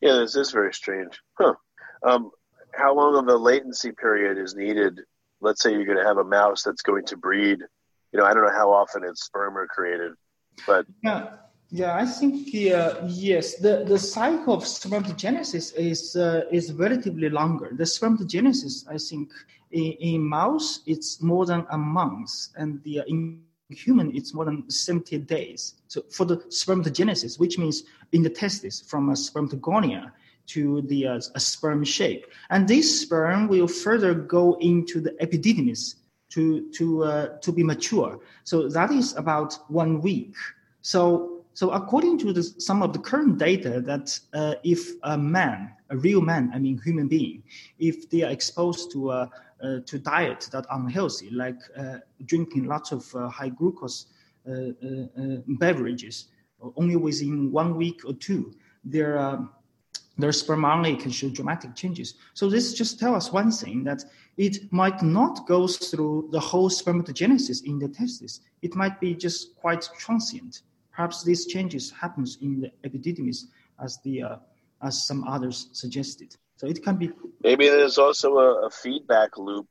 Yeah, 0.00 0.16
this 0.18 0.36
is 0.36 0.50
very 0.50 0.72
strange. 0.74 1.18
Huh. 1.38 1.54
Um, 2.02 2.30
how 2.74 2.94
long 2.94 3.16
of 3.16 3.26
a 3.28 3.36
latency 3.36 3.92
period 3.92 4.38
is 4.38 4.54
needed? 4.54 5.00
Let's 5.40 5.62
say 5.62 5.72
you're 5.72 5.86
going 5.86 5.98
to 5.98 6.04
have 6.04 6.18
a 6.18 6.24
mouse 6.24 6.62
that's 6.62 6.82
going 6.82 7.06
to 7.06 7.16
breed. 7.16 7.58
You 8.12 8.20
know, 8.20 8.24
I 8.24 8.34
don't 8.34 8.44
know 8.44 8.52
how 8.52 8.72
often 8.72 9.04
its 9.04 9.24
sperm 9.24 9.56
are 9.56 9.66
created, 9.66 10.12
but 10.66 10.86
yeah, 11.02 11.28
yeah, 11.70 11.96
I 11.96 12.06
think 12.06 12.48
uh, 12.72 12.94
yes, 13.06 13.56
the, 13.56 13.84
the 13.86 13.98
cycle 13.98 14.54
of 14.54 14.62
spermatogenesis 14.62 15.74
is 15.76 16.16
uh, 16.16 16.42
is 16.50 16.72
relatively 16.72 17.28
longer. 17.28 17.70
The 17.72 17.84
spermatogenesis, 17.84 18.88
I 18.88 18.98
think, 18.98 19.32
in, 19.72 19.92
in 19.92 20.20
mouse 20.22 20.80
it's 20.86 21.20
more 21.20 21.44
than 21.44 21.66
a 21.70 21.78
month, 21.78 22.30
and 22.56 22.82
the 22.84 23.00
uh, 23.00 23.04
in 23.08 23.42
human 23.70 24.14
it's 24.14 24.32
more 24.32 24.44
than 24.44 24.68
70 24.70 25.18
days. 25.18 25.74
So 25.88 26.02
for 26.10 26.24
the 26.24 26.36
spermatogenesis, 26.36 27.38
which 27.38 27.58
means 27.58 27.84
in 28.12 28.22
the 28.22 28.30
testis 28.30 28.80
from 28.80 29.08
a 29.08 29.12
spermatogonia 29.12 30.12
to 30.48 30.82
the 30.82 31.06
uh, 31.06 31.20
sperm 31.38 31.82
shape, 31.84 32.26
and 32.50 32.68
this 32.68 33.00
sperm 33.00 33.48
will 33.48 33.66
further 33.66 34.14
go 34.14 34.54
into 34.60 35.00
the 35.00 35.10
epididymis 35.20 35.96
to 36.30 36.70
to 36.72 37.04
uh, 37.04 37.26
to 37.38 37.52
be 37.52 37.62
mature. 37.62 38.20
So 38.44 38.68
that 38.68 38.90
is 38.90 39.16
about 39.16 39.58
one 39.68 40.00
week. 40.00 40.34
So 40.82 41.42
so 41.54 41.70
according 41.70 42.18
to 42.18 42.34
the, 42.34 42.42
some 42.42 42.82
of 42.82 42.92
the 42.92 42.98
current 42.98 43.38
data, 43.38 43.80
that 43.80 44.20
uh, 44.34 44.56
if 44.62 44.90
a 45.02 45.16
man, 45.16 45.72
a 45.88 45.96
real 45.96 46.20
man, 46.20 46.50
I 46.54 46.58
mean 46.58 46.78
human 46.84 47.08
being, 47.08 47.42
if 47.78 48.10
they 48.10 48.22
are 48.22 48.30
exposed 48.30 48.92
to 48.92 49.10
a 49.10 49.20
uh, 49.22 49.28
to 49.62 49.98
diet 49.98 50.48
that 50.52 50.66
unhealthy, 50.70 51.30
like 51.30 51.58
uh, 51.76 51.98
drinking 52.26 52.64
lots 52.64 52.92
of 52.92 53.14
uh, 53.14 53.28
high 53.28 53.48
glucose 53.48 54.06
uh, 54.48 54.52
uh, 54.52 55.36
beverages, 55.46 56.26
only 56.76 56.96
within 56.96 57.50
one 57.50 57.76
week 57.76 58.00
or 58.04 58.12
two, 58.14 58.52
their 58.84 59.38
their 60.18 60.32
sperm 60.32 60.62
RNA 60.62 61.00
can 61.00 61.10
show 61.10 61.28
dramatic 61.28 61.74
changes. 61.74 62.14
So 62.32 62.48
this 62.48 62.72
just 62.72 62.98
tells 62.98 63.16
us 63.16 63.32
one 63.32 63.50
thing 63.50 63.84
that 63.84 64.02
it 64.38 64.72
might 64.72 65.02
not 65.02 65.46
go 65.46 65.66
through 65.66 66.28
the 66.32 66.40
whole 66.40 66.70
spermatogenesis 66.70 67.64
in 67.64 67.78
the 67.78 67.88
testis. 67.88 68.40
It 68.62 68.74
might 68.74 68.98
be 68.98 69.14
just 69.14 69.56
quite 69.56 69.86
transient. 69.98 70.62
Perhaps 70.90 71.22
these 71.22 71.46
changes 71.46 71.90
happens 71.90 72.38
in 72.40 72.60
the 72.60 72.88
epididymis 72.88 73.44
as 73.82 73.98
the 74.04 74.22
uh, 74.22 74.36
as 74.82 75.06
some 75.06 75.24
others 75.24 75.68
suggested. 75.72 76.36
So 76.56 76.66
it 76.66 76.82
can 76.82 76.96
be. 76.96 77.10
Maybe 77.42 77.68
there's 77.68 77.98
also 77.98 78.38
a, 78.38 78.66
a, 78.66 78.70
feedback 78.70 79.36
loop 79.36 79.68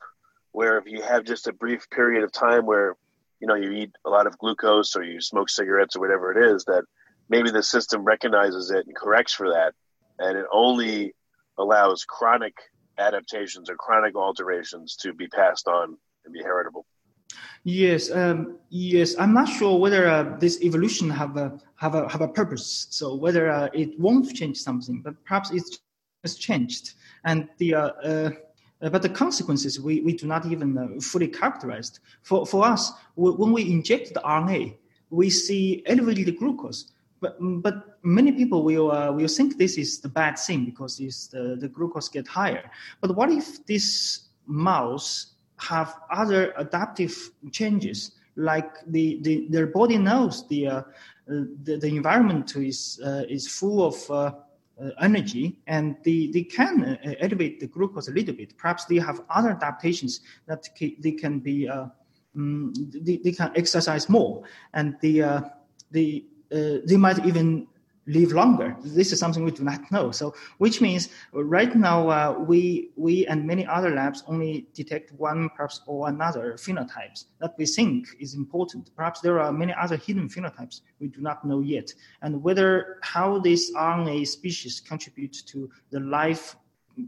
where 0.52 0.78
if 0.78 0.86
you 0.86 1.02
have 1.02 1.26
just 1.26 1.48
a 1.48 1.54
brief 1.54 1.89
period 1.89 2.24
of 2.24 2.32
time 2.32 2.65
where 2.65 2.95
you 3.39 3.48
know 3.48 3.56
you 3.56 3.71
eat 3.71 3.91
a 4.06 4.10
lot 4.10 4.28
of 4.28 4.38
glucose 4.38 4.95
or 4.95 5.04
you 5.04 5.19
smoke 5.19 5.50
cigarettes 5.50 5.95
or 5.95 6.00
whatever 6.00 6.32
it 6.32 6.56
is, 6.56 6.63
that 6.65 6.84
maybe 7.28 7.50
the 7.50 7.63
system 7.63 8.04
recognizes 8.04 8.69
it 8.69 8.86
and 8.86 8.95
corrects 8.95 9.34
for 9.34 9.50
that, 9.50 9.74
and 10.19 10.38
it 10.38 10.45
only 10.52 11.15
allows 11.58 12.06
chronic 12.06 12.54
adaptations 12.98 13.69
or 13.69 13.76
chronic 13.76 14.15
alterations 14.15 14.95
to 14.95 15.13
be 15.13 15.28
passed 15.28 15.67
on 15.67 15.98
and 16.24 16.34
be 16.34 16.41
heritable. 16.41 16.86
Yes, 17.63 18.12
um, 18.12 18.60
yes. 18.69 19.15
I'm 19.17 19.34
not 19.34 19.50
sure 19.50 19.80
whether 19.80 20.08
uh, 20.08 20.38
this 20.38 20.62
evolution 20.62 21.10
have 21.10 21.36
a 21.36 21.60
have 21.78 21.95
a 21.95 22.08
have 22.08 22.21
a 22.21 22.28
purpose. 22.28 22.88
So 22.91 23.15
whether 23.15 23.50
uh, 23.50 23.69
it 23.74 24.00
won't 24.00 24.34
change 24.36 24.58
something, 24.58 25.02
but 25.02 25.15
perhaps 25.26 25.50
it's 25.50 25.80
just 26.25 26.41
changed, 26.41 26.93
and 27.23 27.47
the 27.57 27.75
uh, 27.75 27.79
uh 27.79 28.29
but 28.93 29.01
the 29.01 29.09
consequences 29.23 29.79
we, 29.79 30.01
we 30.01 30.13
do 30.13 30.27
not 30.27 30.45
even 30.45 30.77
uh, 30.77 30.88
fully 31.01 31.27
characterized. 31.27 31.99
For 32.23 32.45
for 32.45 32.65
us, 32.65 32.91
when 33.15 33.51
we 33.51 33.61
inject 33.77 34.13
the 34.13 34.21
RNA, 34.21 34.75
we 35.09 35.29
see 35.29 35.83
elevated 35.85 36.38
glucose. 36.38 36.91
But, 37.21 37.38
but 37.39 37.75
many 38.03 38.31
people 38.33 38.63
will 38.63 38.91
uh, 38.91 39.11
will 39.11 39.27
think 39.38 39.57
this 39.57 39.77
is 39.77 39.99
the 39.99 40.09
bad 40.09 40.38
thing 40.38 40.65
because 40.65 40.97
the, 40.97 41.57
the 41.59 41.69
glucose 41.69 42.09
get 42.09 42.27
higher. 42.27 42.69
But 43.01 43.15
what 43.15 43.29
if 43.31 43.65
this 43.65 43.85
mouse 44.45 45.33
have 45.57 45.95
other 46.11 46.53
adaptive 46.57 47.15
changes 47.51 48.11
like 48.35 48.71
the, 48.88 49.19
the 49.21 49.47
their 49.49 49.67
body 49.67 49.97
knows 49.97 50.47
the 50.49 50.67
uh, 50.67 50.81
the, 51.27 51.77
the 51.77 51.88
environment 51.88 52.55
is 52.55 52.99
uh, 53.03 53.23
is 53.29 53.47
full 53.47 53.85
of 53.85 53.95
uh, 54.09 54.13
uh 54.13 54.31
energy 55.01 55.57
and 55.67 55.95
they, 56.03 56.27
they 56.27 56.43
can 56.43 56.83
uh, 56.83 57.13
elevate 57.19 57.59
the 57.59 57.67
glucose 57.67 58.07
a 58.07 58.11
little 58.11 58.35
bit. 58.35 58.57
Perhaps 58.57 58.85
they 58.85 58.97
have 58.97 59.21
other 59.29 59.51
adaptations 59.51 60.21
that 60.47 60.67
they 60.79 61.11
can 61.11 61.39
be 61.39 61.67
um, 61.69 62.73
they, 62.75 63.17
they 63.17 63.31
can 63.31 63.51
exercise 63.55 64.09
more. 64.09 64.43
And 64.73 64.97
they 65.01 65.23
they 65.91 66.25
they 66.49 66.97
might 66.97 67.25
even 67.25 67.67
live 68.07 68.31
longer. 68.31 68.75
This 68.83 69.11
is 69.11 69.19
something 69.19 69.43
we 69.43 69.51
do 69.51 69.63
not 69.63 69.91
know. 69.91 70.11
So, 70.11 70.33
which 70.57 70.81
means 70.81 71.09
right 71.33 71.75
now 71.75 72.09
uh, 72.09 72.35
we 72.37 72.91
we 72.95 73.25
and 73.27 73.45
many 73.45 73.65
other 73.65 73.89
labs 73.89 74.23
only 74.27 74.67
detect 74.73 75.11
one 75.13 75.49
perhaps 75.55 75.81
or 75.87 76.09
another 76.09 76.53
phenotypes 76.53 77.25
that 77.39 77.55
we 77.57 77.65
think 77.65 78.07
is 78.19 78.35
important. 78.35 78.91
Perhaps 78.95 79.21
there 79.21 79.39
are 79.39 79.51
many 79.51 79.73
other 79.73 79.97
hidden 79.97 80.29
phenotypes 80.29 80.81
we 80.99 81.07
do 81.07 81.21
not 81.21 81.45
know 81.45 81.61
yet, 81.61 81.91
and 82.21 82.41
whether 82.43 82.97
how 83.01 83.39
this 83.39 83.73
RNA 83.73 84.27
species 84.27 84.79
contributes 84.79 85.41
to 85.43 85.69
the 85.91 85.99
life 85.99 86.55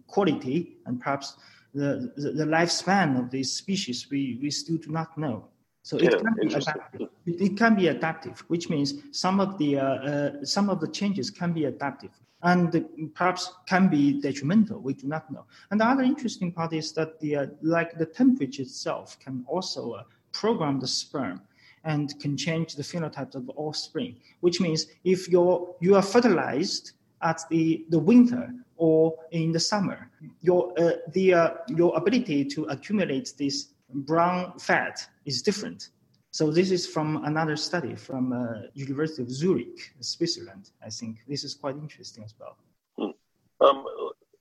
quality 0.07 0.77
and 0.85 0.99
perhaps 0.99 1.37
the, 1.73 2.11
the, 2.17 2.31
the 2.31 2.45
lifespan 2.45 3.19
of 3.19 3.29
these 3.29 3.51
species 3.51 4.07
we, 4.09 4.39
we 4.41 4.49
still 4.49 4.77
do 4.77 4.91
not 4.91 5.17
know. 5.17 5.47
So 5.87 5.95
it, 5.95 6.03
yeah, 6.03 6.17
can 6.17 6.35
be 6.35 6.53
adaptive. 6.53 7.09
It, 7.25 7.41
it, 7.41 7.57
can 7.57 7.75
be 7.75 7.87
adaptive, 7.87 8.43
which 8.49 8.69
means 8.69 8.95
some 9.11 9.39
of 9.39 9.57
the 9.57 9.79
uh, 9.79 9.83
uh, 9.83 10.31
some 10.43 10.69
of 10.69 10.81
the 10.81 10.89
changes 10.89 11.31
can 11.31 11.53
be 11.53 11.63
adaptive 11.63 12.11
and 12.43 12.85
perhaps 13.15 13.53
can 13.67 13.87
be 13.87 14.19
detrimental. 14.19 14.81
We 14.81 14.95
do 14.95 15.07
not 15.07 15.31
know. 15.31 15.45
And 15.71 15.79
the 15.79 15.85
other 15.85 16.03
interesting 16.03 16.51
part 16.51 16.73
is 16.73 16.91
that 16.91 17.21
the 17.21 17.37
uh, 17.37 17.45
like 17.61 17.97
the 17.97 18.05
temperature 18.05 18.63
itself 18.63 19.17
can 19.21 19.45
also 19.47 19.93
uh, 19.93 20.03
program 20.33 20.81
the 20.81 20.87
sperm 20.87 21.39
and 21.85 22.13
can 22.19 22.35
change 22.35 22.75
the 22.75 22.83
phenotype 22.83 23.33
of 23.33 23.45
the 23.45 23.53
offspring. 23.53 24.17
Which 24.41 24.59
means 24.59 24.87
if 25.05 25.29
you're 25.29 25.73
you 25.79 25.95
are 25.95 26.01
fertilized 26.01 26.91
at 27.21 27.39
the, 27.49 27.85
the 27.89 27.97
winter 27.97 28.53
or 28.75 29.15
in 29.31 29.53
the 29.53 29.59
summer, 29.61 30.11
your 30.41 30.73
uh, 30.77 30.97
the 31.13 31.33
uh, 31.33 31.49
your 31.69 31.95
ability 31.95 32.43
to 32.43 32.65
accumulate 32.65 33.31
this 33.37 33.69
brown 33.89 34.57
fat 34.59 35.07
is 35.25 35.41
different. 35.41 35.89
So 36.31 36.51
this 36.51 36.71
is 36.71 36.85
from 36.85 37.23
another 37.25 37.55
study 37.55 37.95
from 37.95 38.31
uh, 38.31 38.67
University 38.73 39.23
of 39.23 39.31
Zurich, 39.31 39.93
Switzerland. 40.01 40.69
I 40.85 40.89
think 40.89 41.19
this 41.27 41.43
is 41.43 41.55
quite 41.55 41.75
interesting 41.75 42.23
as 42.23 42.33
well. 42.39 42.57
Hmm. 42.97 43.65
Um, 43.65 43.85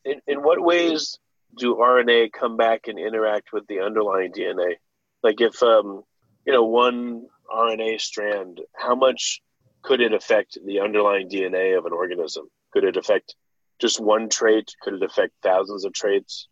in, 0.04 0.20
in 0.26 0.42
what 0.42 0.61
ways 0.61 1.18
do 1.56 1.76
RNA 1.76 2.32
come 2.32 2.56
back 2.56 2.88
and 2.88 2.98
interact 2.98 3.52
with 3.52 3.66
the 3.66 3.80
underlying 3.80 4.32
DNA? 4.32 4.74
Like 5.22 5.40
if 5.40 5.62
um, 5.62 6.02
you 6.44 6.52
know 6.52 6.64
one 6.64 7.26
RNA 7.52 8.00
strand, 8.00 8.61
how 8.74 8.94
much 8.94 9.40
could 9.82 10.00
it 10.00 10.12
affect 10.12 10.59
the 10.64 10.80
underlying 10.80 11.28
DNA 11.28 11.78
of 11.78 11.87
an 11.87 11.92
organism? 11.92 12.48
Could 12.72 12.85
it 12.85 12.96
affect 12.96 13.35
just 13.78 14.00
one 14.00 14.28
trait? 14.28 14.74
Could 14.82 14.94
it 14.94 15.02
affect 15.02 15.32
thousands 15.42 15.85
of 15.85 15.92
traits? 15.92 16.48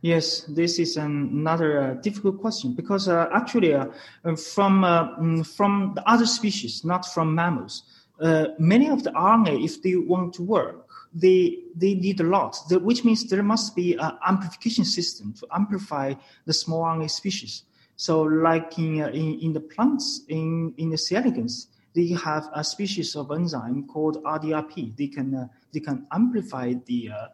Yes, 0.00 0.42
this 0.42 0.78
is 0.78 0.96
another 0.96 1.80
uh, 1.80 1.94
difficult 1.94 2.40
question 2.40 2.72
because 2.72 3.08
uh, 3.08 3.28
actually, 3.32 3.74
uh, 3.74 3.86
uh 4.24 4.36
from 4.36 4.84
uh, 4.84 5.16
mm, 5.18 5.46
from 5.46 5.92
the 5.94 6.08
other 6.08 6.26
species, 6.26 6.84
not 6.84 7.04
from 7.04 7.34
mammals, 7.34 7.82
uh, 8.20 8.46
many 8.58 8.88
of 8.88 9.02
the 9.02 9.10
RNA, 9.10 9.64
if 9.64 9.82
they 9.82 9.96
want 9.96 10.34
to 10.34 10.42
work, 10.42 10.88
they 11.12 11.58
they 11.74 11.94
need 11.94 12.20
a 12.20 12.24
lot, 12.24 12.56
which 12.70 13.04
means 13.04 13.28
there 13.28 13.42
must 13.42 13.74
be 13.74 13.94
an 13.94 14.12
amplification 14.26 14.84
system 14.84 15.32
to 15.34 15.46
amplify 15.52 16.14
the 16.46 16.52
small 16.52 16.82
RNA 16.84 17.10
species. 17.10 17.64
So, 17.96 18.22
like 18.22 18.78
in 18.78 19.02
in, 19.02 19.40
in 19.40 19.52
the 19.52 19.60
plants, 19.60 20.22
in 20.28 20.74
in 20.76 20.90
the 20.90 20.98
C. 20.98 21.16
elegans, 21.16 21.68
they 21.94 22.08
have 22.08 22.48
a 22.54 22.62
species 22.62 23.16
of 23.16 23.32
enzyme 23.32 23.86
called 23.86 24.22
RDRP. 24.22 24.96
They 24.96 25.08
can 25.08 25.50
they 25.72 25.80
can 25.80 26.06
amplify 26.12 26.74
the 26.86 27.10
uh, 27.10 27.26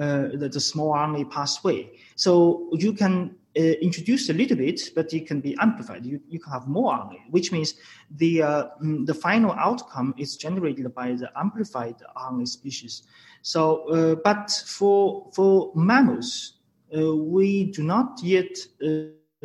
the, 0.00 0.48
the, 0.52 0.60
small 0.60 0.94
RNA 0.94 1.30
pathway. 1.30 1.90
So 2.16 2.68
you 2.72 2.92
can 2.92 3.36
uh, 3.56 3.60
introduce 3.60 4.28
a 4.28 4.32
little 4.32 4.56
bit, 4.56 4.80
but 4.94 5.12
it 5.12 5.26
can 5.26 5.40
be 5.40 5.56
amplified. 5.60 6.04
You, 6.04 6.20
you 6.28 6.38
can 6.38 6.52
have 6.52 6.68
more 6.68 6.92
RNA, 6.92 7.30
which 7.30 7.52
means 7.52 7.74
the, 8.16 8.42
uh, 8.42 8.64
mm, 8.82 9.06
the 9.06 9.14
final 9.14 9.52
outcome 9.52 10.14
is 10.16 10.36
generated 10.36 10.94
by 10.94 11.12
the 11.12 11.30
amplified 11.36 11.96
RNA 12.16 12.48
species. 12.48 13.02
So, 13.42 13.88
uh, 13.88 14.14
but 14.22 14.50
for, 14.66 15.30
for 15.34 15.72
mammals, 15.74 16.54
uh, 16.96 17.14
we 17.14 17.64
do 17.64 17.82
not 17.82 18.20
yet 18.22 18.56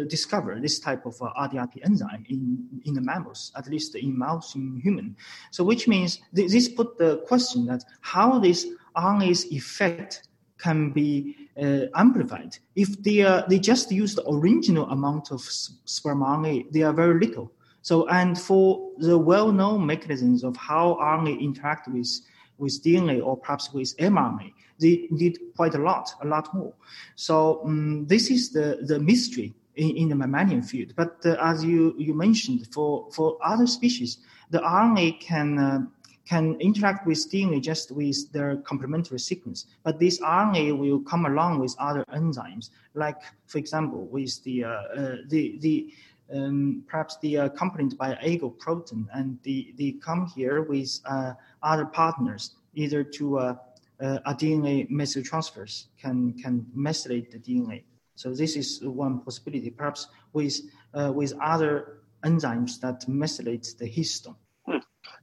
discover 0.08 0.60
this 0.60 0.80
type 0.80 1.06
of 1.06 1.20
uh, 1.22 1.32
RDRP 1.40 1.86
enzyme 1.86 2.26
in, 2.30 2.68
in 2.86 2.94
the 2.94 3.02
mammals, 3.02 3.52
at 3.56 3.68
least 3.68 3.96
in 3.96 4.18
mouse, 4.18 4.56
in 4.56 4.80
human. 4.84 5.16
So 5.52 5.64
which 5.64 5.88
means 5.88 6.20
th- 6.36 6.52
this 6.52 6.68
put 6.68 6.98
the 6.98 7.18
question 7.28 7.66
that 7.68 7.84
how 8.02 8.40
this 8.40 8.68
RNA's 8.96 9.46
effect 9.52 10.28
can 10.58 10.92
be 10.92 11.36
uh, 11.62 11.86
amplified. 11.96 12.58
If 12.76 13.02
they 13.04 13.22
are, 13.22 13.46
they 13.48 13.60
just 13.60 13.92
use 13.92 14.16
the 14.16 14.28
original 14.30 14.86
amount 14.90 15.32
of 15.32 15.42
sperm 15.42 16.22
RNA, 16.22 16.72
they 16.72 16.82
are 16.84 16.94
very 16.94 17.20
little. 17.20 17.52
So, 17.82 18.08
and 18.10 18.40
for 18.40 18.92
the 18.98 19.18
well-known 19.18 19.86
mechanisms 19.86 20.44
of 20.44 20.56
how 20.58 20.98
RNA 21.02 21.40
interact 21.40 21.88
with 21.88 22.22
with 22.58 22.82
DNA 22.82 23.22
or 23.24 23.36
perhaps 23.38 23.74
with 23.74 23.96
mRNA, 23.98 24.54
they 24.80 25.08
need 25.12 25.38
quite 25.58 25.76
a 25.76 25.78
lot, 25.78 26.10
a 26.22 26.26
lot 26.26 26.54
more. 26.54 26.74
So 27.16 27.62
um, 27.66 28.06
this 28.08 28.32
is 28.32 28.52
the 28.52 28.80
the 28.82 29.00
mystery 29.00 29.54
in, 29.76 29.98
in 29.98 30.10
the 30.10 30.16
mammalian 30.16 30.62
field. 30.62 30.94
But 30.96 31.18
uh, 31.26 31.36
as 31.42 31.64
you 31.64 31.96
you 31.98 32.14
mentioned, 32.14 32.68
for 32.72 33.08
for 33.12 33.38
other 33.44 33.68
species, 33.68 34.18
the 34.50 34.60
RNA 34.60 35.20
can 35.20 35.60
uh, 35.60 35.80
can 36.28 36.56
interact 36.60 37.06
with 37.06 37.18
DNA 37.32 37.62
just 37.62 37.92
with 37.92 38.32
their 38.32 38.58
complementary 38.58 39.20
sequence. 39.20 39.68
But 39.84 40.00
this 40.00 40.20
RNA 40.20 40.78
will 40.78 41.00
come 41.02 41.26
along 41.26 41.60
with 41.60 41.76
other 41.80 42.04
enzymes, 42.14 42.72
like, 42.96 43.18
for 43.46 43.60
example, 43.60 44.08
with 44.08 44.44
the, 44.44 44.64
uh, 44.64 44.70
uh, 44.70 45.16
the, 45.28 45.58
the 45.60 45.94
um, 46.34 46.84
perhaps 46.88 47.18
the 47.22 47.38
uh, 47.38 47.46
accompanied 47.46 47.98
by 47.98 48.18
AGO 48.22 48.50
protein, 48.50 49.08
and 49.14 49.38
they, 49.44 49.74
they 49.78 49.92
come 49.92 50.26
here 50.36 50.64
with 50.64 51.00
uh, 51.06 51.34
other 51.62 51.86
partners, 51.86 52.56
either 52.74 53.04
to 53.04 53.38
uh, 53.38 53.56
uh, 54.02 54.20
a 54.26 54.34
DNA 54.34 54.90
methyltransfers 54.90 55.86
can, 56.02 56.34
can 56.34 56.66
methylate 56.76 57.30
the 57.30 57.38
DNA. 57.38 57.84
So 58.16 58.34
this 58.34 58.56
is 58.56 58.84
one 58.84 59.20
possibility, 59.20 59.70
perhaps 59.70 60.08
with, 60.34 60.60
with 60.94 61.34
other 61.42 62.00
enzymes 62.24 62.80
that 62.80 63.02
methylate 63.08 63.78
the 63.78 63.86
histone. 63.86 64.36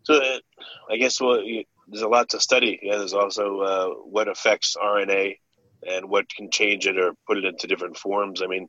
So 0.05 0.21
I 0.91 0.97
guess 0.97 1.21
well, 1.21 1.43
there's 1.88 2.03
a 2.03 2.09
lot 2.09 2.31
to 2.31 2.41
study. 2.41 2.79
Yeah, 2.83 2.99
there's 2.99 3.15
also 3.15 3.61
uh, 3.61 3.87
what 4.05 4.29
affects 4.29 4.77
RNA 4.77 5.37
and 5.87 6.09
what 6.09 6.29
can 6.29 6.51
change 6.51 6.87
it 6.87 6.99
or 6.99 7.12
put 7.27 7.38
it 7.38 7.45
into 7.45 7.67
different 7.67 7.97
forms. 7.97 8.43
I 8.43 8.47
mean, 8.47 8.69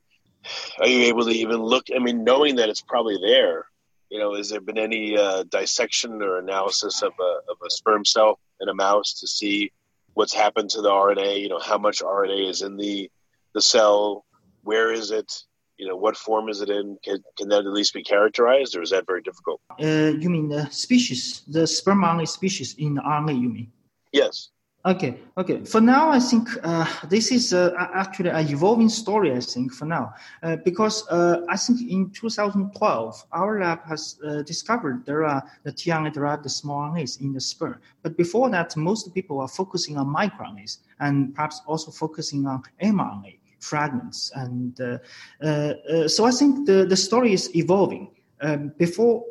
are 0.80 0.88
you 0.88 1.04
able 1.06 1.26
to 1.26 1.32
even 1.32 1.62
look? 1.62 1.86
I 1.96 2.00
mean, 2.00 2.24
knowing 2.24 2.58
that 2.58 2.70
it's 2.70 2.82
probably 2.82 3.18
there, 3.22 3.66
you 4.10 4.20
know, 4.20 4.36
has 4.36 4.50
there 4.50 4.62
been 4.62 4.78
any 4.78 5.18
uh, 5.18 5.44
dissection 5.44 6.22
or 6.22 6.38
analysis 6.38 7.02
of 7.02 7.14
a, 7.20 7.52
of 7.52 7.58
a 7.66 7.70
sperm 7.70 8.06
cell 8.06 8.40
in 8.62 8.70
a 8.70 8.74
mouse 8.74 9.22
to 9.22 9.28
see 9.28 9.72
what's 10.14 10.34
happened 10.34 10.70
to 10.72 10.82
the 10.82 10.90
RNA? 10.90 11.42
You 11.42 11.50
know, 11.50 11.60
how 11.60 11.78
much 11.78 12.02
RNA 12.02 12.50
is 12.50 12.62
in 12.62 12.78
the 12.78 13.10
the 13.54 13.62
cell? 13.62 14.26
Where 14.64 14.92
is 14.92 15.12
it? 15.12 15.32
You 15.78 15.88
know 15.88 15.96
what 15.96 16.16
form 16.16 16.50
is 16.50 16.62
it 16.62 16.70
in? 16.70 16.98
Can, 17.04 17.24
can 17.38 17.50
that 17.50 17.66
at 17.66 17.74
least 17.74 17.94
be 17.94 18.04
characterized 18.04 18.76
or 18.76 18.82
is 18.82 18.92
that 18.92 19.06
very 19.06 19.22
difficult? 19.22 19.62
Uh, 19.82 20.14
you 20.20 20.30
mean 20.30 20.50
the 20.50 20.70
species 20.70 21.44
the 21.48 21.66
sperm 21.66 22.02
RNA 22.02 22.28
species 22.28 22.76
in 22.78 22.96
the 22.96 23.02
rna 23.02 23.40
you 23.40 23.50
mean? 23.50 23.72
Yes. 24.12 24.50
Okay 24.86 25.18
okay. 25.38 25.64
For 25.64 25.82
now 25.82 26.10
i 26.12 26.20
think 26.20 26.50
uh, 26.64 26.86
this 27.10 27.32
is 27.32 27.54
uh, 27.54 27.72
actually 27.94 28.30
an 28.30 28.48
evolving 28.50 28.90
story 28.90 29.32
i 29.34 29.40
think 29.40 29.74
for 29.74 29.86
now. 29.86 30.14
Uh, 30.44 30.58
because 30.58 31.08
uh, 31.08 31.42
i 31.50 31.58
think 31.58 31.82
in 31.90 32.12
2012 32.12 33.26
our 33.32 33.60
lab 33.62 33.80
has 33.86 34.20
uh, 34.28 34.42
discovered 34.44 35.06
there 35.06 35.24
are 35.24 35.42
the 35.64 35.72
tRNA 35.72 36.14
derived 36.14 36.50
small 36.52 36.82
RNAs 36.92 37.22
in 37.22 37.34
the 37.34 37.42
sperm. 37.42 37.80
But 38.04 38.18
before 38.18 38.50
that 38.50 38.76
most 38.76 39.14
people 39.14 39.40
are 39.40 39.48
focusing 39.48 39.98
on 39.98 40.14
microRNAs 40.14 40.80
and 41.00 41.34
perhaps 41.34 41.62
also 41.66 41.90
focusing 41.92 42.46
on 42.46 42.64
mRNA 42.82 43.38
fragments. 43.64 44.32
And 44.36 44.80
uh, 44.82 44.98
uh, 45.42 45.48
uh, 45.48 46.08
so 46.08 46.26
I 46.26 46.32
think 46.32 46.68
the, 46.68 46.86
the 46.86 46.98
story 46.98 47.34
is 47.34 47.56
evolving. 47.56 48.12
Um, 48.42 48.74
before, 48.78 49.24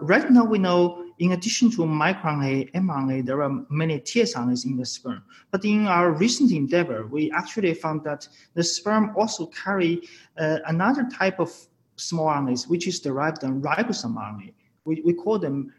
right 0.00 0.30
now 0.30 0.44
we 0.44 0.58
know 0.58 1.06
in 1.18 1.32
addition 1.32 1.70
to 1.70 1.78
microRNA, 1.78 2.72
mRNA, 2.72 3.24
there 3.24 3.42
are 3.42 3.64
many 3.70 4.00
tsRNAs 4.00 4.66
in 4.66 4.76
the 4.76 4.84
sperm. 4.84 5.22
But 5.50 5.64
in 5.64 5.86
our 5.86 6.12
recent 6.12 6.52
endeavor, 6.52 7.06
we 7.06 7.30
actually 7.30 7.72
found 7.74 8.04
that 8.04 8.28
the 8.54 8.62
sperm 8.62 9.14
also 9.16 9.46
carry 9.46 10.02
uh, 10.38 10.58
another 10.66 11.08
type 11.10 11.40
of 11.40 11.50
small 11.96 12.26
RNAs, 12.26 12.68
which 12.68 12.86
is 12.86 13.00
derived 13.00 13.40
from 13.40 13.62
ribosome 13.62 14.16
RNA. 14.16 14.52
We, 14.84 15.00
we 15.02 15.14
call 15.14 15.38
them 15.38 15.72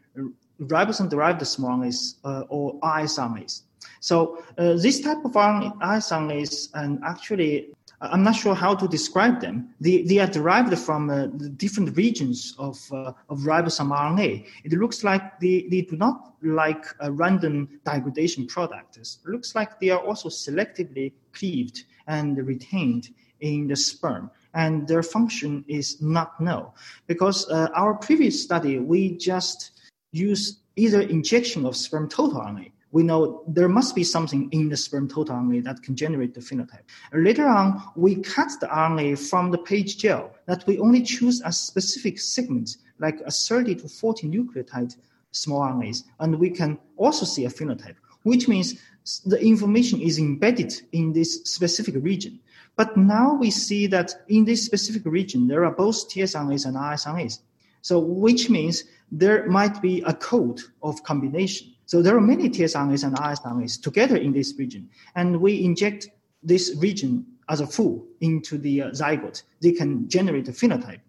ribosome-derived 0.59 1.45
small 1.45 1.77
RNAs 1.77 2.15
uh, 2.23 2.43
or 2.49 2.79
RSRNAs. 2.79 3.61
So 3.99 4.43
uh, 4.57 4.73
this 4.73 5.01
type 5.01 5.23
of 5.23 5.33
RSRNAs 5.33 6.69
and 6.73 6.99
actually 7.05 7.69
I'm 7.99 8.23
not 8.23 8.35
sure 8.35 8.53
how 8.53 8.75
to 8.75 8.87
describe 8.87 9.41
them. 9.41 9.73
They, 9.81 10.03
they 10.03 10.19
are 10.19 10.27
derived 10.27 10.77
from 10.77 11.09
uh, 11.09 11.27
different 11.57 11.97
regions 11.97 12.53
of, 12.59 12.79
uh, 12.91 13.13
of 13.29 13.39
ribosome 13.39 13.89
RNA. 13.89 14.45
It 14.63 14.73
looks 14.73 15.03
like 15.03 15.39
they, 15.39 15.67
they 15.71 15.81
do 15.81 15.97
not 15.97 16.35
like 16.43 16.85
a 16.99 17.11
random 17.11 17.79
degradation 17.85 18.45
product. 18.45 18.97
It 18.97 19.09
looks 19.25 19.55
like 19.55 19.79
they 19.79 19.89
are 19.89 19.99
also 19.99 20.29
selectively 20.29 21.13
cleaved 21.33 21.85
and 22.05 22.37
retained 22.37 23.09
in 23.39 23.67
the 23.67 23.75
sperm. 23.75 24.29
And 24.53 24.87
their 24.87 25.03
function 25.03 25.65
is 25.67 25.99
not 25.99 26.39
known. 26.39 26.67
Because 27.07 27.49
uh, 27.49 27.69
our 27.73 27.95
previous 27.95 28.41
study, 28.41 28.77
we 28.77 29.17
just 29.17 29.71
use 30.11 30.59
either 30.75 31.01
injection 31.01 31.65
of 31.65 31.75
sperm 31.75 32.07
total 32.07 32.41
RNA. 32.41 32.71
We 32.91 33.03
know 33.03 33.43
there 33.47 33.67
must 33.67 33.95
be 33.95 34.03
something 34.03 34.49
in 34.51 34.69
the 34.69 34.77
sperm 34.77 35.07
total 35.07 35.35
RNA 35.35 35.63
that 35.65 35.83
can 35.83 35.95
generate 35.95 36.33
the 36.33 36.39
phenotype. 36.39 36.83
Later 37.13 37.47
on, 37.47 37.81
we 37.95 38.15
cut 38.15 38.49
the 38.61 38.67
RNA 38.67 39.19
from 39.29 39.51
the 39.51 39.57
page 39.57 39.97
gel 39.97 40.31
that 40.45 40.65
we 40.67 40.79
only 40.79 41.01
choose 41.01 41.41
a 41.43 41.51
specific 41.51 42.19
segment, 42.19 42.77
like 42.99 43.19
a 43.25 43.31
30 43.31 43.75
to 43.75 43.89
40 43.89 44.27
nucleotide 44.29 44.95
small 45.31 45.61
RNAs, 45.61 46.03
and 46.19 46.39
we 46.39 46.49
can 46.49 46.77
also 46.95 47.25
see 47.25 47.45
a 47.45 47.49
phenotype, 47.49 47.95
which 48.23 48.47
means 48.47 48.79
the 49.25 49.39
information 49.39 50.01
is 50.01 50.17
embedded 50.17 50.73
in 50.91 51.13
this 51.13 51.43
specific 51.43 51.95
region. 51.97 52.39
But 52.75 52.95
now 52.95 53.33
we 53.33 53.51
see 53.51 53.87
that 53.87 54.13
in 54.27 54.45
this 54.45 54.65
specific 54.65 55.03
region, 55.05 55.47
there 55.47 55.65
are 55.65 55.71
both 55.71 56.09
tsRNAs 56.09 56.65
and 56.65 56.75
rsRNAs. 56.75 57.39
So 57.81 57.99
which 57.99 58.49
means 58.49 58.83
there 59.11 59.47
might 59.47 59.81
be 59.81 60.01
a 60.01 60.13
code 60.13 60.61
of 60.83 61.03
combination. 61.03 61.73
So 61.87 62.01
there 62.01 62.15
are 62.15 62.21
many 62.21 62.49
tsRNAs 62.49 63.03
and 63.03 63.15
rsRNAs 63.15 63.81
together 63.81 64.17
in 64.17 64.31
this 64.31 64.53
region, 64.57 64.89
and 65.15 65.41
we 65.41 65.63
inject 65.63 66.09
this 66.43 66.75
region 66.77 67.25
as 67.49 67.61
a 67.61 67.67
full 67.67 68.05
into 68.21 68.59
the 68.59 68.83
uh, 68.83 68.89
zygote. 68.91 69.41
They 69.61 69.71
can 69.71 70.07
generate 70.07 70.47
a 70.47 70.51
phenotype. 70.51 71.01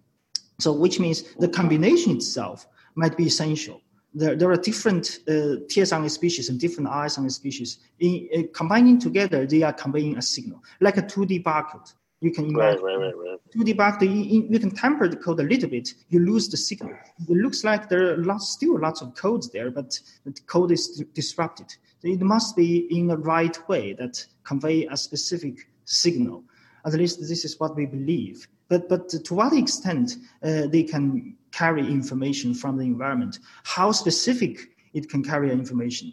So 0.59 0.73
which 0.73 0.99
means 0.99 1.35
the 1.35 1.49
combination 1.49 2.17
itself 2.17 2.67
might 2.95 3.17
be 3.17 3.27
essential 3.27 3.83
there, 4.15 4.35
there 4.35 4.51
are 4.51 4.57
different 4.57 5.21
uh, 5.29 5.63
tsRNA 5.69 6.11
species 6.11 6.49
and 6.49 6.59
different 6.59 6.89
rsRNA 6.89 7.31
species. 7.31 7.79
In, 8.01 8.29
uh, 8.37 8.43
combining 8.53 8.99
together, 8.99 9.47
they 9.47 9.63
are 9.63 9.73
conveying 9.73 10.17
a 10.17 10.23
signal, 10.23 10.63
like 10.81 10.97
a 10.97 11.03
2D 11.03 11.43
barcode. 11.43 11.93
You 12.21 12.33
can 12.33 12.47
imagine 12.47 12.83
right, 12.83 12.99
right, 12.99 13.15
right, 13.17 13.39
2D 13.55 13.77
barcode, 13.77 14.13
you, 14.13 14.49
you, 14.51 14.59
can 14.59 14.73
tamper 14.73 15.07
the 15.07 15.17
code 15.17 15.39
a 15.39 15.45
little 15.45 15.71
bit, 15.71 15.95
you 16.09 16.19
lose 16.19 16.49
the 16.49 16.57
signal. 16.57 16.93
It 17.29 17.37
looks 17.37 17.63
like 17.63 17.89
there 17.89 18.13
are 18.13 18.17
lots, 18.17 18.51
still 18.51 18.79
lots 18.79 19.03
of 19.03 19.15
codes 19.15 19.51
there, 19.51 19.71
but 19.71 19.99
the 20.25 20.33
code 20.47 20.73
is 20.73 21.05
disrupted. 21.15 21.73
It 22.03 22.21
must 22.21 22.57
be 22.57 22.89
in 22.91 23.07
the 23.07 23.17
right 23.19 23.57
way 23.69 23.93
that 23.95 24.25
convey 24.43 24.87
a 24.87 24.97
specific 24.97 25.69
signal. 25.85 26.43
At 26.85 26.95
least 26.95 27.21
this 27.21 27.45
is 27.45 27.61
what 27.61 27.77
we 27.77 27.87
believe. 27.87 28.49
But, 28.69 28.89
but 28.89 29.09
to 29.11 29.35
what 29.35 29.53
extent 29.53 30.17
uh, 30.43 30.67
they 30.67 30.83
can 30.83 31.37
carry 31.53 31.87
information 31.87 32.53
from 32.53 32.77
the 32.77 32.85
environment, 32.85 33.39
how 33.63 33.93
specific 33.93 34.71
it 34.93 35.09
can 35.09 35.23
carry 35.23 35.53
information. 35.53 36.13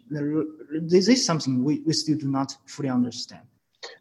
This 0.82 1.08
is 1.08 1.26
something 1.26 1.64
we, 1.64 1.80
we 1.80 1.94
still 1.94 2.18
do 2.18 2.28
not 2.28 2.56
fully 2.68 2.90
understand. 2.90 3.44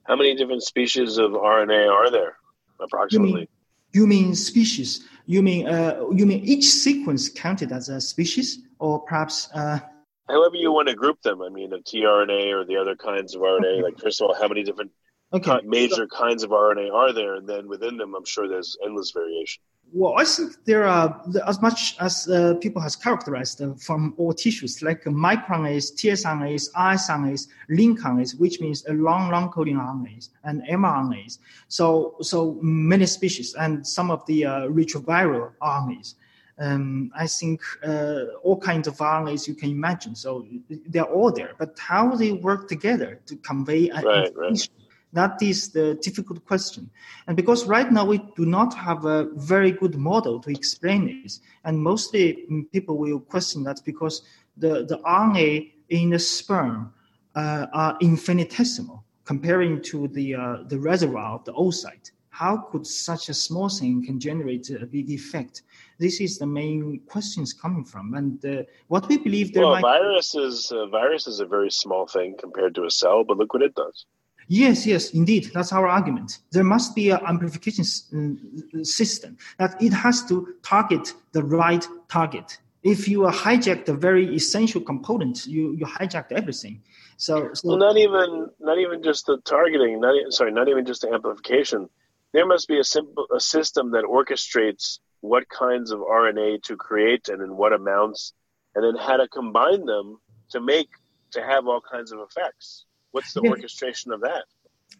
How 0.06 0.16
many 0.16 0.34
different 0.34 0.62
species 0.62 1.18
of 1.18 1.32
RNA 1.32 1.90
are 1.90 2.10
there, 2.10 2.36
approximately? 2.80 3.48
You 3.92 4.06
mean, 4.06 4.18
you 4.20 4.26
mean 4.26 4.34
species? 4.34 5.06
You 5.26 5.42
mean 5.42 5.66
uh, 5.66 6.04
you 6.12 6.26
mean 6.26 6.44
each 6.44 6.66
sequence 6.66 7.28
counted 7.28 7.72
as 7.72 7.88
a 7.88 8.00
species, 8.00 8.58
or 8.78 9.00
perhaps? 9.00 9.48
Uh, 9.54 9.80
However 10.28 10.56
you 10.56 10.72
want 10.72 10.88
to 10.88 10.94
group 10.94 11.20
them. 11.22 11.42
I 11.42 11.48
mean, 11.48 11.72
a 11.72 11.78
tRNA 11.78 12.52
or 12.52 12.64
the 12.64 12.76
other 12.76 12.96
kinds 12.96 13.34
of 13.34 13.42
RNA. 13.42 13.82
Like 13.82 13.98
first 13.98 14.20
of 14.20 14.28
all, 14.28 14.34
how 14.34 14.48
many 14.48 14.62
different 14.62 14.90
okay. 15.32 15.60
major 15.64 16.06
kinds 16.06 16.42
of 16.42 16.50
RNA 16.50 16.92
are 16.92 17.12
there, 17.12 17.34
and 17.34 17.48
then 17.48 17.68
within 17.68 17.96
them, 17.96 18.14
I'm 18.14 18.24
sure 18.24 18.48
there's 18.48 18.76
endless 18.84 19.10
variation. 19.10 19.62
Well, 19.96 20.14
I 20.18 20.24
think 20.24 20.56
there 20.64 20.82
are 20.86 21.22
as 21.46 21.62
much 21.62 21.96
as 22.00 22.28
uh, 22.28 22.54
people 22.60 22.82
has 22.82 22.96
characterized 22.96 23.62
uh, 23.62 23.74
from 23.74 24.12
all 24.16 24.32
tissues, 24.32 24.82
like 24.82 25.04
microRNAs, 25.04 25.94
tsRNAs, 25.94 26.72
rsRNAs, 26.72 27.46
link 27.68 28.00
RNAs, 28.00 28.36
which 28.40 28.60
means 28.60 28.84
long, 28.88 29.30
long 29.30 29.50
coding 29.50 29.76
RNAs 29.76 30.30
and 30.42 30.62
mRNAs. 30.64 31.38
So, 31.68 32.16
so 32.20 32.58
many 32.60 33.06
species 33.06 33.54
and 33.54 33.86
some 33.86 34.10
of 34.10 34.26
the 34.26 34.44
uh, 34.46 34.60
retroviral 34.62 35.52
RNAs. 35.62 36.16
Um, 36.58 37.12
I 37.14 37.28
think 37.28 37.60
uh, 37.86 38.24
all 38.42 38.58
kinds 38.58 38.88
of 38.88 38.96
RNAs 38.96 39.46
you 39.46 39.54
can 39.54 39.70
imagine. 39.70 40.16
So 40.16 40.44
they're 40.88 41.04
all 41.04 41.30
there, 41.30 41.52
but 41.56 41.78
how 41.78 42.16
they 42.16 42.32
work 42.32 42.68
together 42.68 43.20
to 43.26 43.36
convey 43.36 43.90
right, 43.92 44.26
information. 44.26 44.72
Right 44.76 44.83
that 45.14 45.40
is 45.40 45.70
the 45.70 45.94
difficult 45.94 46.44
question. 46.44 46.90
And 47.26 47.36
because 47.36 47.66
right 47.66 47.90
now 47.90 48.04
we 48.04 48.18
do 48.36 48.44
not 48.44 48.74
have 48.74 49.04
a 49.04 49.28
very 49.34 49.70
good 49.70 49.94
model 49.94 50.40
to 50.40 50.50
explain 50.50 51.22
this, 51.22 51.40
and 51.64 51.78
mostly 51.78 52.46
people 52.72 52.98
will 52.98 53.20
question 53.20 53.62
that 53.64 53.80
because 53.84 54.22
the, 54.56 54.84
the 54.84 54.98
RNA 54.98 55.72
in 55.88 56.10
the 56.10 56.18
sperm 56.18 56.92
uh, 57.34 57.66
are 57.72 57.96
infinitesimal 58.00 59.04
comparing 59.24 59.80
to 59.82 60.08
the, 60.08 60.34
uh, 60.34 60.56
the 60.66 60.78
reservoir 60.78 61.36
of 61.36 61.44
the 61.44 61.52
oocyte. 61.54 62.10
How 62.30 62.56
could 62.56 62.84
such 62.84 63.28
a 63.28 63.34
small 63.34 63.68
thing 63.68 64.04
can 64.04 64.18
generate 64.18 64.68
a 64.70 64.86
big 64.86 65.08
effect? 65.10 65.62
This 65.98 66.20
is 66.20 66.38
the 66.38 66.46
main 66.46 67.00
questions 67.06 67.52
coming 67.52 67.84
from, 67.84 68.14
and 68.14 68.44
uh, 68.44 68.64
what 68.88 69.08
we 69.08 69.18
believe 69.18 69.54
there. 69.54 69.62
Well, 69.62 69.74
might 69.74 69.82
virus 69.82 70.34
is 70.34 70.72
a 70.72 70.88
virus 70.88 71.28
is 71.28 71.38
a 71.38 71.46
very 71.46 71.70
small 71.70 72.08
thing 72.08 72.34
compared 72.36 72.74
to 72.74 72.84
a 72.86 72.90
cell, 72.90 73.22
but 73.22 73.38
look 73.38 73.54
what 73.54 73.62
it 73.62 73.76
does. 73.76 74.04
Yes, 74.48 74.86
yes, 74.86 75.10
indeed. 75.10 75.50
That's 75.54 75.72
our 75.72 75.88
argument. 75.88 76.38
There 76.52 76.64
must 76.64 76.94
be 76.94 77.10
an 77.10 77.20
amplification 77.26 77.84
uh, 77.84 78.84
system 78.84 79.38
that 79.58 79.80
it 79.82 79.92
has 79.92 80.24
to 80.26 80.54
target 80.62 81.14
the 81.32 81.42
right 81.42 81.86
target. 82.08 82.58
If 82.82 83.08
you 83.08 83.20
hijack 83.20 83.86
the 83.86 83.94
very 83.94 84.34
essential 84.34 84.80
component, 84.80 85.46
you, 85.46 85.72
you 85.72 85.86
hijacked 85.86 86.32
everything. 86.32 86.82
So, 87.16 87.50
so 87.54 87.68
well, 87.68 87.78
not 87.78 87.96
even 87.96 88.50
not 88.60 88.78
even 88.78 89.02
just 89.02 89.26
the 89.26 89.38
targeting. 89.38 90.00
Not 90.00 90.32
sorry, 90.32 90.52
not 90.52 90.68
even 90.68 90.84
just 90.84 91.02
the 91.02 91.12
amplification. 91.12 91.88
There 92.32 92.46
must 92.46 92.68
be 92.68 92.78
a 92.78 92.84
simple 92.84 93.26
a 93.34 93.40
system 93.40 93.92
that 93.92 94.04
orchestrates 94.04 94.98
what 95.20 95.48
kinds 95.48 95.90
of 95.92 96.00
RNA 96.00 96.62
to 96.64 96.76
create 96.76 97.28
and 97.28 97.40
in 97.40 97.56
what 97.56 97.72
amounts, 97.72 98.34
and 98.74 98.84
then 98.84 99.02
how 99.02 99.16
to 99.16 99.28
combine 99.28 99.86
them 99.86 100.18
to 100.50 100.60
make 100.60 100.88
to 101.30 101.42
have 101.42 101.66
all 101.66 101.80
kinds 101.80 102.12
of 102.12 102.18
effects. 102.20 102.84
What's 103.14 103.32
the 103.32 103.42
yes. 103.44 103.50
orchestration 103.50 104.10
of 104.10 104.20
that? 104.22 104.44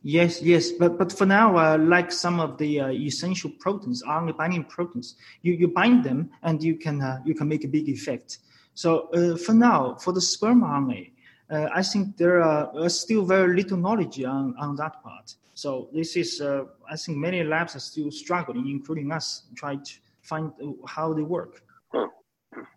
Yes, 0.03 0.41
yes, 0.41 0.71
but 0.71 0.99
but 0.99 1.11
for 1.11 1.27
now, 1.27 1.57
uh, 1.57 1.79
like 1.79 2.13
some 2.13 2.39
of 2.39 2.59
the 2.59 2.81
uh, 2.81 2.89
essential 2.91 3.51
proteins, 3.59 4.05
RNA 4.05 4.37
binding 4.37 4.65
proteins, 4.65 5.17
you, 5.43 5.55
you 5.55 5.67
bind 5.67 6.05
them 6.05 6.31
and 6.45 6.63
you 6.63 6.77
can 6.77 7.03
uh, 7.03 7.19
you 7.25 7.35
can 7.35 7.49
make 7.49 7.65
a 7.65 7.69
big 7.69 7.89
effect. 7.89 8.39
So 8.75 9.09
uh, 9.09 9.37
for 9.37 9.53
now, 9.53 9.97
for 9.97 10.13
the 10.13 10.21
sperm 10.21 10.63
RNA, 10.63 11.11
uh, 11.51 11.69
I 11.75 11.83
think 11.83 12.17
there 12.17 12.41
are 12.41 12.71
uh, 12.77 12.89
still 12.89 13.25
very 13.25 13.57
little 13.57 13.79
knowledge 13.79 14.23
on, 14.23 14.55
on 14.61 14.77
that 14.77 15.03
part. 15.03 15.35
So 15.55 15.89
this 15.93 16.15
is 16.15 16.41
I 16.41 16.97
think 16.97 17.19
many 17.19 17.43
labs 17.43 17.75
are 17.75 17.81
still 17.81 18.13
struggling, 18.13 18.69
including 18.71 19.11
us, 19.11 19.43
trying 19.57 19.83
to 19.83 19.93
find 20.23 20.53
how 20.87 21.13
they 21.15 21.23
work. 21.23 21.65
Hmm. 21.93 22.11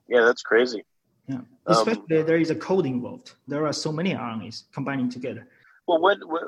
Yeah, 0.10 0.22
that's 0.22 0.42
crazy. 0.42 0.84
Yeah, 1.28 1.36
um, 1.36 1.48
especially 1.66 2.20
um, 2.20 2.26
there 2.26 2.38
is 2.38 2.50
a 2.50 2.56
code 2.56 2.86
involved. 2.86 3.34
There 3.48 3.66
are 3.66 3.74
so 3.74 3.92
many 3.92 4.14
RNAs 4.14 4.64
combining 4.74 5.10
together. 5.10 5.48
Well, 5.88 6.00
what, 6.00 6.18
what 6.26 6.44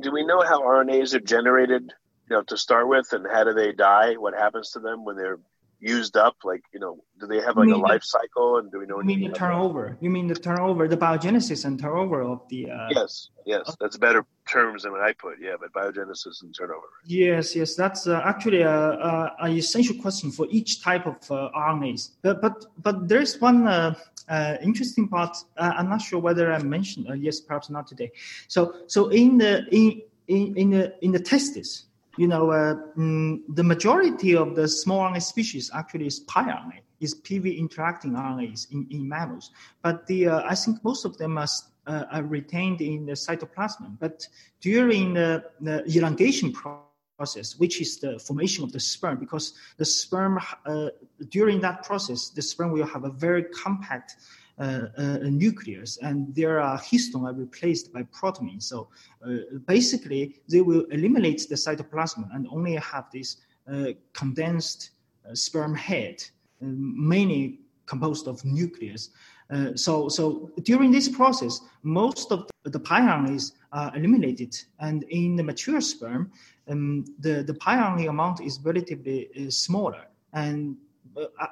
do 0.00 0.12
we 0.12 0.24
know 0.24 0.42
how 0.42 0.60
RNAs 0.60 1.14
are 1.14 1.20
generated? 1.20 1.92
You 2.28 2.36
know, 2.36 2.42
to 2.42 2.56
start 2.56 2.88
with, 2.88 3.12
and 3.12 3.26
how 3.30 3.44
do 3.44 3.54
they 3.54 3.72
die? 3.72 4.14
What 4.14 4.34
happens 4.34 4.70
to 4.72 4.80
them 4.80 5.04
when 5.04 5.16
they're 5.16 5.38
used 5.80 6.16
up? 6.16 6.36
Like, 6.44 6.62
you 6.72 6.80
know, 6.80 7.02
do 7.20 7.26
they 7.26 7.40
have 7.40 7.56
like 7.56 7.68
a 7.68 7.76
life 7.76 8.02
cycle? 8.02 8.58
And 8.58 8.70
do 8.70 8.78
we 8.78 8.86
know? 8.86 8.98
You 8.98 9.04
mean 9.04 9.30
the 9.30 9.36
turnover? 9.36 9.96
You 10.00 10.10
mean 10.10 10.26
the 10.26 10.34
turnover, 10.34 10.88
the 10.88 10.96
biogenesis 10.96 11.64
and 11.64 11.78
turnover 11.78 12.22
of 12.22 12.42
the? 12.48 12.70
Uh, 12.70 12.88
yes, 12.90 13.30
yes, 13.44 13.76
that's 13.80 13.96
better 13.96 14.24
terms 14.48 14.82
than 14.82 14.92
what 14.92 15.02
I 15.02 15.12
put. 15.12 15.34
Yeah, 15.40 15.56
but 15.60 15.72
biogenesis 15.72 16.42
and 16.42 16.54
turnover. 16.54 16.88
Yes, 17.04 17.54
yes, 17.54 17.74
that's 17.74 18.06
uh, 18.06 18.20
actually 18.24 18.62
a, 18.62 18.70
a, 18.70 19.36
a, 19.42 19.48
essential 19.48 19.96
question 19.96 20.30
for 20.30 20.46
each 20.50 20.82
type 20.82 21.06
of 21.06 21.16
uh, 21.30 21.50
RNAs. 21.56 22.10
But 22.22 22.40
but 22.40 22.66
but 22.82 23.08
there's 23.08 23.40
one. 23.40 23.66
Uh, 23.66 23.94
uh, 24.28 24.56
interesting 24.60 25.06
part. 25.06 25.36
Uh, 25.56 25.72
I'm 25.76 25.88
not 25.88 26.02
sure 26.02 26.18
whether 26.18 26.52
I 26.52 26.60
mentioned. 26.60 27.06
yes, 27.22 27.38
perhaps 27.38 27.70
not 27.70 27.86
today. 27.86 28.10
So 28.48 28.74
so 28.88 29.08
in 29.08 29.38
the 29.38 29.64
in 29.70 30.02
in, 30.26 30.56
in 30.56 30.70
the 30.70 31.04
in 31.04 31.12
the 31.12 31.20
testes, 31.20 31.84
you 32.16 32.26
know, 32.26 32.50
uh, 32.50 32.74
mm, 32.96 33.40
the 33.48 33.62
majority 33.62 34.34
of 34.36 34.54
the 34.54 34.66
small 34.68 35.00
RNA 35.00 35.22
species 35.22 35.70
actually 35.74 36.06
is 36.06 36.20
pi 36.20 36.44
RNA, 36.44 36.80
is 37.00 37.14
PIWI 37.14 37.58
interacting 37.58 38.12
RNAs 38.12 38.72
in, 38.72 38.86
in 38.90 39.08
mammals. 39.08 39.50
But 39.82 40.06
the 40.06 40.28
uh, 40.28 40.42
I 40.44 40.54
think 40.54 40.82
most 40.82 41.04
of 41.04 41.18
them 41.18 41.38
are, 41.38 41.48
uh, 41.86 42.04
are 42.10 42.22
retained 42.22 42.80
in 42.80 43.06
the 43.06 43.12
cytoplasm. 43.12 43.98
But 44.00 44.26
during 44.60 45.14
the, 45.14 45.44
the 45.60 45.84
elongation 45.94 46.52
process, 46.52 47.58
which 47.58 47.80
is 47.80 47.98
the 47.98 48.18
formation 48.18 48.64
of 48.64 48.72
the 48.72 48.80
sperm, 48.80 49.18
because 49.18 49.54
the 49.76 49.84
sperm 49.84 50.40
uh, 50.64 50.88
during 51.28 51.60
that 51.60 51.82
process, 51.82 52.30
the 52.30 52.42
sperm 52.42 52.72
will 52.72 52.86
have 52.86 53.04
a 53.04 53.10
very 53.10 53.44
compact 53.44 54.16
nucleus, 54.58 55.98
and 55.98 56.34
their 56.34 56.60
uh, 56.60 56.78
histone 56.78 57.28
are 57.28 57.34
replaced 57.34 57.92
by 57.92 58.02
protamine. 58.04 58.62
So 58.62 58.88
basically, 59.66 60.40
they 60.48 60.60
will 60.60 60.84
eliminate 60.90 61.46
the 61.48 61.56
cytoplasm 61.56 62.28
and 62.34 62.46
only 62.50 62.74
have 62.76 63.06
this 63.12 63.36
condensed 64.12 64.90
sperm 65.34 65.74
head, 65.74 66.22
mainly 66.60 67.60
composed 67.86 68.26
of 68.28 68.44
nucleus. 68.44 69.10
Uh, 69.48 69.76
so, 69.76 70.08
so 70.08 70.50
during 70.62 70.90
this 70.90 71.08
process, 71.08 71.60
most 71.82 72.32
of 72.32 72.48
the, 72.64 72.80
pi 72.80 73.00
RNAs 73.00 73.52
are 73.72 73.96
eliminated, 73.96 74.56
and 74.80 75.04
in 75.04 75.36
the 75.36 75.42
mature 75.42 75.80
sperm, 75.80 76.32
um, 76.68 77.04
the 77.20 77.44
the 77.44 77.54
pi 77.54 77.76
amount 78.06 78.40
is 78.40 78.58
relatively 78.64 79.28
uh, 79.36 79.50
smaller, 79.50 80.06
and 80.32 80.74
uh, 80.74 80.78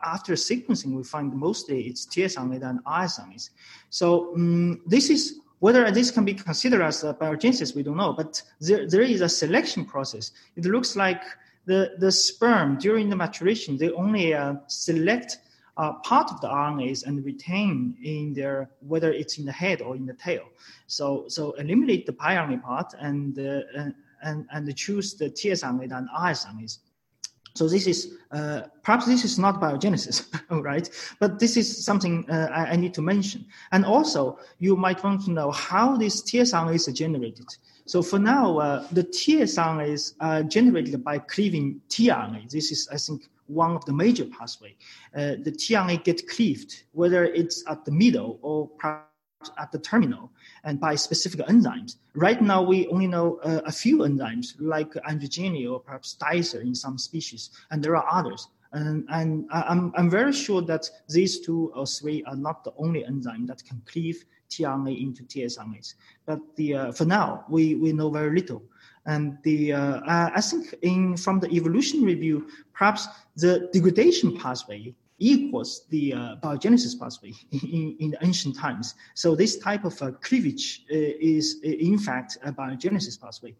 after 0.05 0.35
sequencing, 0.35 0.95
we 0.95 1.05
find 1.05 1.33
mostly 1.35 1.83
it's 1.83 2.05
TS-RNA 2.05 2.61
than 2.61 2.77
RS-RNAs. 2.79 3.51
So 3.91 4.35
um, 4.35 4.81
this 4.87 5.11
is 5.11 5.41
whether 5.61 5.91
this 5.91 6.11
can 6.11 6.25
be 6.25 6.35
considered 6.35 6.83
as 6.83 7.05
a 7.05 7.15
biogenesis, 7.15 7.75
we 7.75 7.83
don't 7.83 7.97
know. 7.97 8.13
But 8.13 8.43
there, 8.61 8.87
there 8.87 9.01
is 9.01 9.23
a 9.23 9.29
selection 9.29 9.85
process. 9.87 10.33
It 10.57 10.67
looks 10.67 10.95
like 10.97 11.23
the, 11.67 11.95
the 11.99 12.13
sperm 12.13 12.77
during 12.77 13.09
the 13.09 13.17
maturation, 13.17 13.79
they 13.79 13.91
only 13.93 14.35
uh, 14.35 14.57
select 14.67 15.39
uh, 15.77 15.95
part 16.05 16.31
of 16.31 16.41
the 16.41 16.49
RNAs 16.49 17.07
and 17.07 17.25
retain 17.25 17.97
in 18.03 18.33
their 18.33 18.71
whether 18.81 19.13
it's 19.13 19.39
in 19.39 19.45
the 19.45 19.53
head 19.53 19.83
or 19.83 19.97
in 19.97 20.07
the 20.07 20.15
tail. 20.15 20.45
So 20.87 21.25
so 21.29 21.53
eliminate 21.53 22.07
the 22.07 22.13
piRNA 22.13 22.63
part 22.63 22.95
and 23.01 23.39
uh, 23.39 23.61
and 24.23 24.47
and 24.51 24.77
choose 24.77 25.15
the 25.15 25.31
TS-RNA 25.31 25.93
and 25.93 26.09
RS-RNAs. 26.13 26.79
So 27.55 27.69
this 27.69 27.87
is 27.87 28.15
uh, 28.33 28.63
perhaps 28.83 29.07
this 29.07 29.25
is 29.25 29.39
not 29.39 29.61
biogenesis, 29.61 30.27
right? 30.51 30.91
But 31.21 31.39
this 31.39 31.57
is 31.57 31.85
something 31.85 32.29
uh, 32.29 32.49
I, 32.53 32.73
I, 32.73 32.77
need 32.77 32.93
to 32.95 33.03
mention. 33.03 33.47
And 33.71 33.85
also, 33.85 34.41
you 34.59 34.75
might 34.75 35.05
want 35.05 35.25
to 35.27 35.31
know 35.31 35.53
how 35.53 35.97
these 35.97 36.21
TS-RNAs 36.21 36.89
are 36.89 36.93
generated. 36.93 37.47
So 37.87 38.03
for 38.03 38.19
now, 38.19 38.59
uh, 38.59 38.89
the 38.91 39.05
TS-RNAs 39.05 40.15
are 40.21 40.43
generated 40.43 41.05
by 41.05 41.19
cleaving 41.19 41.81
tRNA. 41.89 42.51
This 42.51 42.73
is, 42.73 42.89
I 42.91 42.97
think, 42.97 43.29
one 43.47 43.77
of 43.77 43.85
the 43.85 43.93
major 43.93 44.25
pathway. 44.25 44.75
Uh, 45.15 45.37
the 45.43 45.53
tRNA 45.53 46.03
get 46.03 46.29
cleaved, 46.29 46.83
whether 46.91 47.25
it's 47.25 47.63
at 47.69 47.85
the 47.85 47.93
middle 47.93 48.41
or 48.43 48.69
perhaps 48.79 49.14
at 49.59 49.73
the 49.73 49.79
terminal 49.79 50.31
and 50.65 50.81
by 50.81 50.95
specific 50.95 51.41
enzymes. 51.47 51.97
Right 52.15 52.41
now, 52.41 52.63
we 52.63 52.87
only 52.89 53.07
know 53.07 53.39
uh, 53.43 53.61
a 53.65 53.73
few 53.73 53.99
enzymes 53.99 54.55
like 54.59 54.93
angiogenin 54.95 55.71
or 55.71 55.81
perhaps 55.81 56.17
dicer 56.21 56.61
in 56.61 56.75
some 56.75 56.99
species, 56.99 57.51
and 57.71 57.83
there 57.83 57.97
are 57.97 58.07
others. 58.11 58.49
And, 58.73 59.07
and 59.09 59.47
I'm, 59.53 59.93
I'm 59.97 60.11
very 60.11 60.33
sure 60.33 60.61
that 60.63 60.91
these 61.09 61.41
two 61.41 61.73
or 61.77 61.87
three 61.87 62.25
are 62.25 62.37
not 62.37 62.65
the 62.65 62.73
only 62.77 63.05
enzyme 63.05 63.47
that 63.47 63.65
can 63.65 63.81
cleave 63.87 64.25
tRNA 64.51 65.01
into 65.01 65.23
TS-RNAs. 65.25 65.95
But 66.27 66.41
the, 66.57 66.75
uh, 66.75 66.93
for 66.93 67.05
now, 67.05 67.45
we, 67.49 67.77
we 67.77 67.93
know 67.93 68.11
very 68.11 68.35
little. 68.35 68.63
And 69.07 69.39
the, 69.43 69.75
uh, 69.75 70.01
I 70.07 70.41
think 70.41 70.75
in, 70.83 71.17
from 71.17 71.39
the 71.41 71.49
evolutionary 71.51 72.15
view, 72.15 72.49
perhaps 72.73 73.07
the 73.37 73.69
degradation 73.73 74.37
pathway 74.37 74.95
equals 75.19 75.87
the 75.91 76.13
uh, 76.13 76.37
biogenesis 76.43 76.99
pathway 76.99 77.33
in, 77.53 77.97
in 78.01 78.17
ancient 78.23 78.57
times. 78.57 78.95
So 79.15 79.35
this 79.35 79.59
type 79.59 79.85
of 79.85 80.01
uh, 80.03 80.13
cleavage 80.23 80.83
uh, 80.91 80.95
is 80.95 81.61
uh, 81.65 81.69
in 81.69 81.99
fact 81.99 82.39
a 82.45 82.53
biogenesis 82.53 83.21
pathway. 83.21 83.55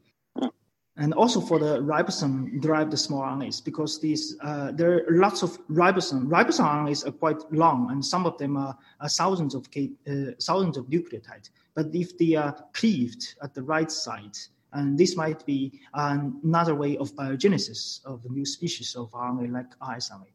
And 0.97 1.13
also 1.13 1.41
for 1.41 1.59
the 1.59 1.81
ribosome-derived 1.81 2.97
small 2.97 3.23
RNAs, 3.23 3.65
because 3.65 4.01
these 4.01 4.37
uh, 4.43 4.71
there 4.71 4.99
are 4.99 5.05
lots 5.09 5.43
of 5.43 5.59
ribosome. 5.67 6.29
Ribosome 6.29 6.67
RNAs 6.67 7.05
are 7.05 7.11
quite 7.11 7.41
long, 7.51 7.91
and 7.91 8.05
some 8.05 8.27
of 8.27 8.39
them 8.39 8.57
are, 8.57 8.79
are 9.01 9.09
thousands 9.09 9.57
of 9.57 9.67
uh, 9.77 10.13
thousands 10.41 10.77
of 10.77 10.87
nucleotides. 10.87 11.51
But 11.75 11.87
if 11.93 12.17
they 12.17 12.37
are 12.37 12.55
cleaved 12.75 13.35
at 13.43 13.55
the 13.55 13.63
right 13.65 13.91
site, 13.91 14.39
and 14.73 14.97
this 14.97 15.17
might 15.17 15.45
be 15.47 15.81
another 15.95 16.77
way 16.77 16.97
of 16.97 17.13
biogenesis 17.17 18.05
of 18.05 18.25
a 18.25 18.29
new 18.29 18.45
species 18.45 18.95
of 18.95 19.11
RNA 19.11 19.53
like 19.53 19.77
RSRNA. 19.81 20.34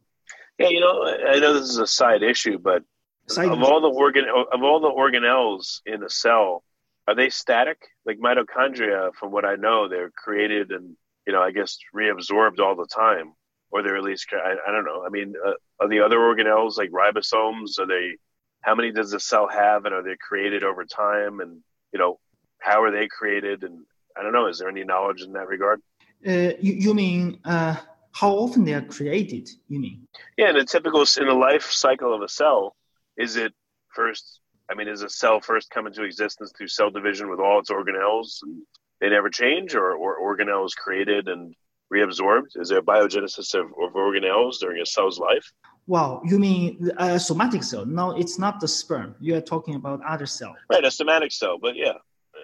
Yeah, 0.60 0.68
you 0.68 0.80
know, 0.80 1.06
I 1.06 1.38
know 1.38 1.54
this 1.54 1.70
is 1.70 1.78
a 1.78 1.86
side 1.86 2.22
issue, 2.22 2.58
but 2.58 2.82
side 3.28 3.48
of 3.48 3.62
all 3.62 3.80
the 3.80 3.88
organ 3.88 4.26
of 4.28 4.62
all 4.62 4.80
the 4.80 4.90
organelles 4.90 5.80
in 5.86 6.02
a 6.02 6.10
cell, 6.10 6.62
are 7.08 7.14
they 7.14 7.30
static? 7.30 7.78
Like 8.04 8.18
mitochondria, 8.18 9.14
from 9.14 9.32
what 9.32 9.46
I 9.46 9.54
know, 9.54 9.88
they're 9.88 10.10
created 10.10 10.70
and 10.70 10.96
you 11.26 11.32
know, 11.32 11.40
I 11.40 11.50
guess 11.50 11.78
reabsorbed 11.94 12.60
all 12.60 12.76
the 12.76 12.86
time, 12.86 13.32
or 13.70 13.82
they're 13.82 13.96
at 13.96 14.02
least 14.02 14.26
I, 14.32 14.56
I 14.68 14.72
don't 14.72 14.84
know. 14.84 15.02
I 15.06 15.08
mean, 15.08 15.34
uh, 15.42 15.52
are 15.80 15.88
the 15.88 16.00
other 16.00 16.18
organelles 16.18 16.76
like 16.76 16.90
ribosomes? 16.90 17.78
Are 17.78 17.86
they? 17.86 18.16
How 18.62 18.74
many 18.74 18.92
does 18.92 19.12
the 19.12 19.20
cell 19.20 19.48
have, 19.48 19.86
and 19.86 19.94
are 19.94 20.02
they 20.02 20.16
created 20.20 20.62
over 20.62 20.84
time? 20.84 21.40
And 21.40 21.60
you 21.92 21.98
know, 21.98 22.18
how 22.58 22.82
are 22.82 22.90
they 22.90 23.08
created? 23.08 23.62
And 23.62 23.86
I 24.14 24.22
don't 24.22 24.32
know. 24.32 24.48
Is 24.48 24.58
there 24.58 24.68
any 24.68 24.84
knowledge 24.84 25.22
in 25.22 25.32
that 25.32 25.48
regard? 25.48 25.80
Uh, 26.26 26.52
you, 26.60 26.74
you 26.74 26.94
mean 26.94 27.40
uh, 27.46 27.76
how 28.12 28.32
often 28.32 28.64
they 28.64 28.74
are 28.74 28.82
created, 28.82 29.48
you 29.68 29.80
mean? 29.80 30.06
Yeah, 30.36 30.50
in 30.50 30.56
a 30.56 30.64
typical 30.64 31.04
in 31.18 31.26
the 31.26 31.34
life 31.34 31.70
cycle 31.70 32.14
of 32.14 32.22
a 32.22 32.28
cell, 32.28 32.76
is 33.16 33.36
it 33.36 33.52
first? 33.94 34.40
I 34.70 34.74
mean, 34.74 34.88
is 34.88 35.02
a 35.02 35.10
cell 35.10 35.40
first 35.40 35.70
come 35.70 35.86
into 35.86 36.04
existence 36.04 36.52
through 36.56 36.68
cell 36.68 36.90
division 36.90 37.28
with 37.28 37.40
all 37.40 37.58
its 37.58 37.70
organelles, 37.70 38.38
and 38.42 38.62
they 39.00 39.10
never 39.10 39.28
change, 39.28 39.74
or, 39.74 39.92
or 39.94 40.20
organelles 40.20 40.74
created 40.76 41.28
and 41.28 41.54
reabsorbed? 41.92 42.56
Is 42.56 42.68
there 42.68 42.82
biogenesis 42.82 43.54
of, 43.54 43.66
of 43.66 43.94
organelles 43.94 44.58
during 44.60 44.80
a 44.80 44.86
cell's 44.86 45.18
life? 45.18 45.52
Wow, 45.86 46.22
you 46.24 46.38
mean 46.38 46.90
a 46.98 47.18
somatic 47.18 47.64
cell? 47.64 47.84
No, 47.84 48.16
it's 48.16 48.38
not 48.38 48.60
the 48.60 48.68
sperm. 48.68 49.16
You 49.20 49.36
are 49.36 49.40
talking 49.40 49.74
about 49.74 50.00
other 50.06 50.26
cell. 50.26 50.54
Right, 50.70 50.84
a 50.84 50.90
somatic 50.90 51.32
cell, 51.32 51.58
but 51.60 51.74
yeah. 51.74 51.94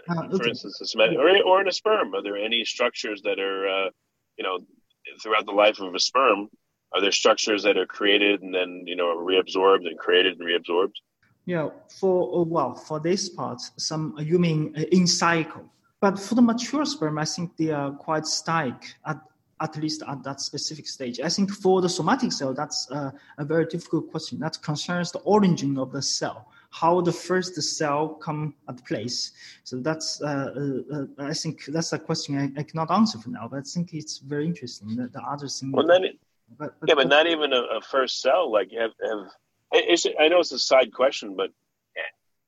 Uh, 0.09 0.25
okay. 0.25 0.37
For 0.37 0.49
instance, 0.49 0.81
a 0.81 0.87
somatic, 0.87 1.19
or, 1.19 1.31
or 1.45 1.61
in 1.61 1.69
a 1.69 1.73
sperm, 1.73 2.15
are 2.15 2.23
there 2.23 2.37
any 2.37 2.65
structures 2.65 3.23
that 3.23 3.39
are, 3.39 3.69
uh, 3.69 3.91
you 4.37 4.45
know, 4.45 4.59
throughout 5.21 5.47
the 5.47 5.53
life 5.53 5.81
of 5.81 5.95
a 5.95 6.01
sperm, 6.01 6.49
are 6.95 7.01
there 7.01 7.13
structures 7.13 7.63
that 7.65 7.77
are 7.77 7.87
created 7.87 8.43
and 8.43 8.55
then 8.55 8.85
you 8.87 8.97
know 8.97 9.17
reabsorbed 9.17 9.87
and 9.87 9.99
created 9.99 10.39
and 10.39 10.49
reabsorbed? 10.49 10.95
Yeah, 11.45 11.69
for 12.01 12.41
uh, 12.41 12.45
well, 12.45 12.75
for 12.75 13.01
this 13.01 13.29
part, 13.29 13.61
some 13.77 14.15
uh, 14.19 14.23
you 14.23 14.39
mean 14.39 14.75
uh, 14.77 14.83
in 14.93 15.07
cycle, 15.07 15.65
but 16.01 16.19
for 16.19 16.35
the 16.35 16.43
mature 16.43 16.85
sperm, 16.85 17.19
I 17.19 17.25
think 17.25 17.57
they 17.57 17.71
are 17.71 17.93
quite 17.93 18.27
static 18.27 18.95
at 19.05 19.21
at 19.61 19.77
least 19.77 20.03
at 20.07 20.23
that 20.23 20.41
specific 20.41 20.87
stage. 20.87 21.19
I 21.21 21.31
think 21.31 21.51
for 21.51 21.81
the 21.81 21.89
somatic 21.89 22.31
cell, 22.31 22.53
that's 22.53 22.91
a 22.91 23.13
very 23.41 23.65
difficult 23.65 24.11
question. 24.11 24.39
That 24.39 24.61
concerns 24.61 25.13
the 25.13 25.21
origin 25.21 25.79
of 25.79 25.93
the 25.93 26.03
cell 26.03 26.49
how 26.71 27.01
the 27.01 27.13
first 27.13 27.55
cell 27.63 28.09
come 28.09 28.55
at 28.69 28.85
place. 28.85 29.33
So 29.65 29.79
that's 29.79 30.21
uh, 30.23 30.55
uh, 30.57 30.97
uh, 30.97 31.27
I 31.31 31.35
think 31.35 31.65
that's 31.67 31.93
a 31.93 31.99
question 31.99 32.39
I, 32.39 32.61
I, 32.61 32.63
cannot 32.63 32.91
answer 32.91 33.19
for 33.19 33.31
now, 33.31 33.49
but 33.49 33.59
I 33.59 33.63
think 33.63 33.95
it's 33.95 34.19
very 34.19 34.47
interesting. 34.47 34.97
The, 34.97 35.09
the 35.09 35.23
other 35.23 35.49
thing. 35.49 35.73
Well, 35.73 35.87
then, 35.87 36.05
but, 36.59 36.79
but, 36.81 36.89
yeah, 36.89 36.95
but 36.95 37.09
not 37.09 37.27
even 37.27 37.53
a, 37.53 37.63
a, 37.79 37.81
first 37.81 38.21
cell. 38.21 38.53
Like 38.53 38.71
have, 38.73 38.93
have 39.03 39.27
I 40.21 40.29
know 40.29 40.41
it's 40.41 40.53
a 40.53 40.59
side 40.59 40.93
question, 40.93 41.35
but 41.37 41.51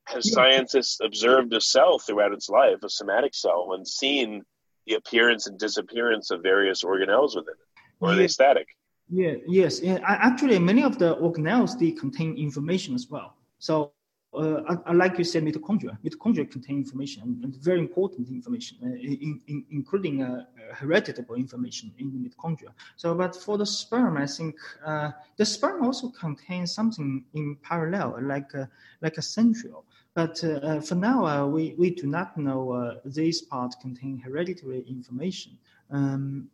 has 0.08 0.26
yeah. 0.28 0.34
scientists 0.34 0.98
observed 1.02 1.52
a 1.52 1.60
cell 1.60 1.98
throughout 1.98 2.32
its 2.32 2.48
life, 2.48 2.82
a 2.82 2.88
somatic 2.88 3.34
cell, 3.34 3.72
and 3.74 3.86
seen 3.86 4.42
the 4.86 4.94
appearance 4.94 5.46
and 5.46 5.58
disappearance 5.58 6.30
of 6.30 6.42
various 6.42 6.82
organelles 6.82 7.36
within 7.36 7.54
it, 7.54 7.80
or 8.00 8.08
yeah. 8.08 8.14
are 8.14 8.16
they 8.16 8.28
static? 8.28 8.66
Yeah, 9.10 9.34
yes. 9.46 9.80
Yeah, 9.80 9.98
actually, 10.02 10.58
many 10.58 10.82
of 10.82 10.98
the 10.98 11.16
organelles 11.16 11.78
they 11.78 11.92
contain 11.92 12.36
information 12.36 12.94
as 12.94 13.08
well. 13.08 13.36
So 13.58 13.92
uh, 14.34 14.76
like 14.92 15.18
you 15.18 15.24
said, 15.24 15.42
mitochondria. 15.42 15.96
Mitochondria 16.04 16.50
contain 16.50 16.78
information 16.78 17.22
and, 17.42 17.56
very 17.56 17.80
important 17.80 18.28
information, 18.28 18.78
uh, 18.82 18.86
in, 18.86 19.40
in, 19.46 19.64
including 19.70 20.22
uh, 20.22 20.44
hereditable 20.74 21.36
information 21.36 21.92
in 21.98 22.12
the 22.12 22.28
mitochondria. 22.28 22.72
So, 22.96 23.14
but 23.14 23.34
for 23.34 23.56
the 23.58 23.66
sperm, 23.66 24.16
I 24.16 24.26
think 24.26 24.56
uh, 24.84 25.12
the 25.36 25.44
sperm 25.44 25.82
also 25.82 26.10
contains 26.10 26.72
something 26.72 27.24
in 27.34 27.56
parallel, 27.62 28.18
like 28.22 28.52
like 29.00 29.16
a 29.16 29.22
centriole. 29.22 29.84
But 30.14 30.42
uh, 30.42 30.80
for 30.80 30.96
now, 30.96 31.24
uh, 31.24 31.46
we, 31.46 31.74
we 31.78 31.90
do 31.90 32.06
not 32.06 32.36
know 32.36 32.98
this 33.04 33.42
part 33.42 33.74
contain 33.80 34.18
hereditary 34.18 34.84
information. 34.88 35.52
Um, 35.90 36.50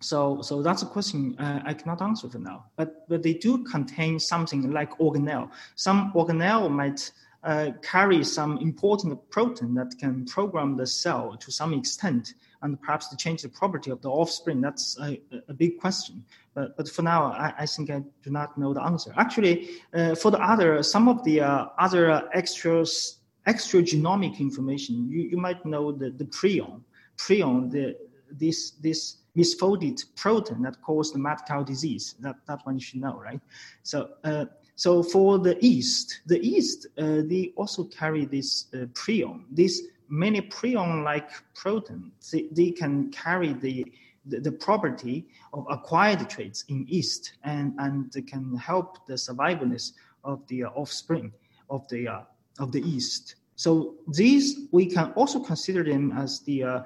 so, 0.00 0.40
so 0.42 0.62
that's 0.62 0.82
a 0.82 0.86
question 0.86 1.36
uh, 1.38 1.60
I 1.64 1.74
cannot 1.74 2.00
answer 2.02 2.28
for 2.28 2.38
now. 2.38 2.66
But, 2.76 3.08
but 3.08 3.22
they 3.22 3.34
do 3.34 3.64
contain 3.64 4.18
something 4.18 4.70
like 4.70 4.96
organelle. 4.98 5.50
Some 5.74 6.12
organelle 6.14 6.70
might 6.70 7.10
uh, 7.44 7.70
carry 7.82 8.22
some 8.24 8.58
important 8.58 9.28
protein 9.30 9.74
that 9.74 9.96
can 9.98 10.24
program 10.26 10.76
the 10.76 10.86
cell 10.86 11.36
to 11.36 11.50
some 11.50 11.72
extent 11.72 12.34
and 12.62 12.80
perhaps 12.80 13.08
to 13.08 13.16
change 13.16 13.42
the 13.42 13.48
property 13.48 13.90
of 13.90 14.00
the 14.02 14.10
offspring. 14.10 14.60
That's 14.60 14.98
a, 15.00 15.20
a 15.48 15.54
big 15.54 15.78
question. 15.78 16.24
But, 16.54 16.76
but 16.76 16.88
for 16.88 17.02
now, 17.02 17.32
I, 17.32 17.54
I, 17.60 17.66
think 17.66 17.90
I 17.90 18.02
do 18.22 18.30
not 18.30 18.58
know 18.58 18.74
the 18.74 18.82
answer. 18.82 19.12
Actually, 19.16 19.68
uh, 19.94 20.14
for 20.16 20.30
the 20.30 20.40
other, 20.40 20.82
some 20.82 21.08
of 21.08 21.22
the 21.24 21.40
uh, 21.40 21.66
other 21.78 22.28
extras, 22.34 23.18
extra 23.46 23.82
genomic 23.82 24.40
information, 24.40 25.08
you, 25.08 25.22
you 25.22 25.36
might 25.36 25.64
know 25.64 25.92
the, 25.92 26.10
the 26.10 26.24
prion. 26.24 26.80
Prion, 27.16 27.70
the, 27.70 27.96
this, 28.32 28.72
this 28.72 29.18
misfolded 29.38 30.04
protein 30.16 30.62
that 30.62 30.80
caused 30.82 31.14
the 31.14 31.18
mad 31.18 31.40
cow 31.46 31.62
disease. 31.62 32.14
That, 32.20 32.36
that 32.46 32.60
one 32.64 32.74
you 32.76 32.80
should 32.80 33.00
know, 33.00 33.20
right? 33.20 33.40
So, 33.82 34.10
uh, 34.24 34.46
so 34.74 35.02
for 35.02 35.38
the 35.38 35.56
yeast, 35.60 36.20
the 36.26 36.44
yeast, 36.44 36.86
uh, 36.98 37.22
they 37.32 37.52
also 37.56 37.84
carry 37.84 38.24
this 38.24 38.66
uh, 38.74 38.86
prion. 39.00 39.44
These 39.52 39.82
many 40.08 40.40
prion-like 40.40 41.30
proteins, 41.54 42.30
they, 42.30 42.48
they 42.52 42.70
can 42.70 43.10
carry 43.10 43.52
the, 43.52 43.86
the, 44.26 44.52
property 44.52 45.26
of 45.52 45.66
acquired 45.68 46.28
traits 46.30 46.64
in 46.68 46.86
yeast 46.88 47.32
and, 47.44 47.74
and 47.78 48.12
can 48.26 48.56
help 48.56 49.06
the 49.06 49.14
survivalness 49.14 49.92
of 50.24 50.46
the 50.48 50.64
uh, 50.64 50.70
offspring 50.70 51.32
of 51.70 51.86
the, 51.88 52.08
uh, 52.08 52.20
of 52.58 52.72
the 52.72 52.80
yeast. 52.80 53.36
So 53.56 53.96
these, 54.06 54.68
we 54.70 54.86
can 54.86 55.12
also 55.12 55.40
consider 55.40 55.82
them 55.82 56.12
as 56.16 56.40
the 56.40 56.84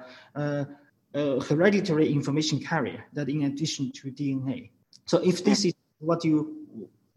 uh, 1.13 1.39
hereditary 1.41 2.11
information 2.11 2.59
carrier 2.59 3.05
that 3.13 3.29
in 3.29 3.43
addition 3.43 3.91
to 3.91 4.11
DNA. 4.11 4.69
So 5.05 5.17
if 5.19 5.43
this 5.43 5.65
is 5.65 5.73
what 5.99 6.23
you 6.23 6.63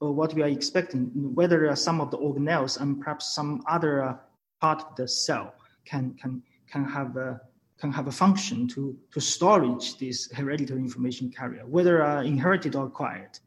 uh, 0.03 0.11
what 0.11 0.35
we 0.35 0.43
are 0.43 0.49
expecting, 0.49 1.11
whether 1.35 1.75
some 1.75 2.01
of 2.01 2.11
the 2.11 2.19
organelles 2.19 2.81
and 2.81 3.01
perhaps 3.01 3.35
some 3.35 3.63
other 3.67 4.03
uh, 4.03 4.17
part 4.61 4.83
of 4.83 4.97
the 4.97 5.09
cell 5.09 5.55
can 5.85 6.15
can 6.21 6.43
can 6.71 6.85
have 6.85 7.17
a 7.17 7.41
can 7.79 7.93
have 7.93 8.07
a 8.07 8.13
function 8.13 8.69
to 8.69 8.97
to 9.13 9.21
storage 9.21 9.97
this 9.99 10.31
hereditary 10.33 10.81
information 10.81 11.31
carrier, 11.31 11.65
whether 11.67 12.03
uh, 12.03 12.23
inherited 12.23 12.77
or 12.77 12.87
acquired. 12.87 13.39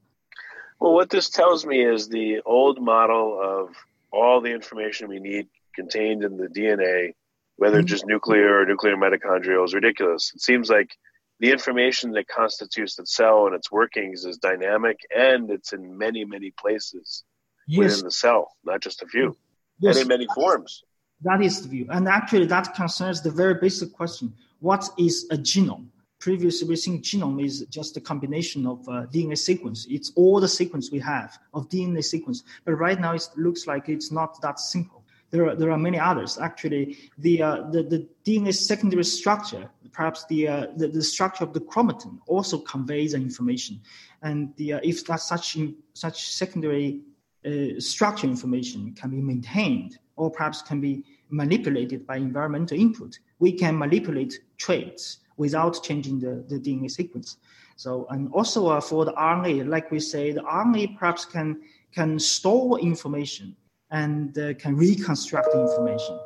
Well, 0.80 0.94
what 0.94 1.10
this 1.10 1.30
tells 1.30 1.66
me 1.66 1.84
is 1.84 2.08
the 2.08 2.42
old 2.46 2.82
model 2.82 3.38
of 3.42 3.76
all 4.12 4.40
the 4.42 4.52
information 4.52 5.10
we 5.10 5.20
need 5.20 5.48
contained 5.76 6.24
in 6.24 6.38
the 6.38 6.48
DNA, 6.48 7.14
whether 7.60 7.80
mm-hmm. 7.80 7.88
just 7.88 8.06
nuclear 8.06 8.62
or 8.62 8.66
nuclear 8.66 8.96
mitochondrial, 8.96 9.66
is 9.66 9.74
ridiculous. 9.74 10.32
It 10.34 10.42
seems 10.42 10.70
like 10.70 10.96
the 11.42 11.52
information 11.52 12.12
that 12.14 12.28
constitutes 12.28 12.96
the 12.96 13.06
cell 13.06 13.48
and 13.48 13.56
its 13.56 13.70
workings 13.72 14.24
is 14.26 14.38
dynamic 14.38 14.98
and 15.16 15.52
it's 15.52 15.74
in 15.74 15.98
many, 15.98 16.24
many 16.24 16.52
places 16.52 17.24
yes. 17.68 17.80
within 17.80 18.06
the 18.06 18.12
cell, 18.12 18.52
not 18.64 18.82
just 18.82 19.02
a 19.02 19.08
few, 19.08 19.36
yes. 19.80 19.96
and 19.96 20.04
in 20.04 20.08
many 20.08 20.28
forms. 20.34 20.84
That 21.22 21.42
is 21.42 21.62
the 21.62 21.68
view. 21.68 21.86
And 21.90 22.08
actually, 22.08 22.46
that 22.46 22.74
concerns 22.76 23.22
the 23.22 23.32
very 23.32 23.56
basic 23.56 23.92
question 23.94 24.34
what 24.62 24.90
is 24.98 25.26
a 25.32 25.38
genome? 25.38 25.88
Previously, 26.20 26.68
we 26.68 26.76
think 26.76 27.04
genome 27.04 27.44
is 27.44 27.66
just 27.70 27.96
a 27.96 28.02
combination 28.02 28.66
of 28.66 28.80
uh, 28.90 29.06
DNA 29.14 29.38
sequence. 29.38 29.86
It's 29.90 30.12
all 30.16 30.40
the 30.42 30.50
sequence 30.50 30.92
we 30.92 31.00
have 31.00 31.38
of 31.54 31.70
DNA 31.70 32.04
sequence. 32.04 32.44
But 32.66 32.74
right 32.74 33.00
now, 33.00 33.14
it 33.14 33.28
looks 33.38 33.68
like 33.68 33.88
it's 33.88 34.12
not 34.12 34.42
that 34.42 34.60
simple. 34.60 34.99
There 35.32 35.48
are, 35.48 35.56
there 35.56 35.72
are 35.72 35.78
many 35.78 36.00
others. 36.00 36.38
Actually, 36.38 36.98
the, 37.18 37.42
uh, 37.42 37.62
the, 37.70 37.84
the 37.84 38.08
DNA 38.26 38.54
secondary 38.54 39.04
structure, 39.04 39.70
perhaps 39.92 40.26
the, 40.26 40.48
uh, 40.48 40.68
the, 40.76 40.88
the, 40.88 41.04
structure 41.04 41.44
of 41.44 41.54
the 41.54 41.60
chromatin 41.62 42.18
also 42.28 42.58
conveys 42.60 43.14
information. 43.14 43.80
And 44.22 44.56
the, 44.58 44.74
uh, 44.74 44.80
if 44.84 45.06
that 45.06 45.22
such, 45.22 45.58
such 45.94 46.34
secondary 46.34 47.02
uh, 47.46 47.80
structure 47.80 48.28
information 48.28 48.94
can 48.94 49.12
be 49.12 49.22
maintained 49.22 50.00
or 50.16 50.32
perhaps 50.32 50.62
can 50.62 50.82
be 50.82 51.04
manipulated 51.30 52.08
by 52.08 52.18
environmental 52.18 52.78
input, 52.78 53.20
we 53.40 53.52
can 53.52 53.78
manipulate 53.78 54.40
traits 54.58 55.20
without 55.38 55.82
changing 55.84 56.20
the, 56.20 56.44
the 56.50 56.60
DNA 56.60 56.90
sequence. 56.90 57.38
So, 57.76 58.08
and 58.10 58.30
also 58.34 58.68
uh, 58.68 58.82
for 58.82 59.06
the 59.06 59.14
RNA, 59.14 59.70
like 59.70 59.90
we 59.90 60.02
say, 60.02 60.32
the 60.32 60.42
RNA 60.42 60.98
perhaps 60.98 61.24
can, 61.24 61.62
can 61.94 62.20
store 62.20 62.80
information 62.80 63.56
and 63.92 64.38
uh, 64.38 64.54
can 64.56 64.76
reconstruct 64.76 65.50
the 65.52 65.62
information. 65.62 66.20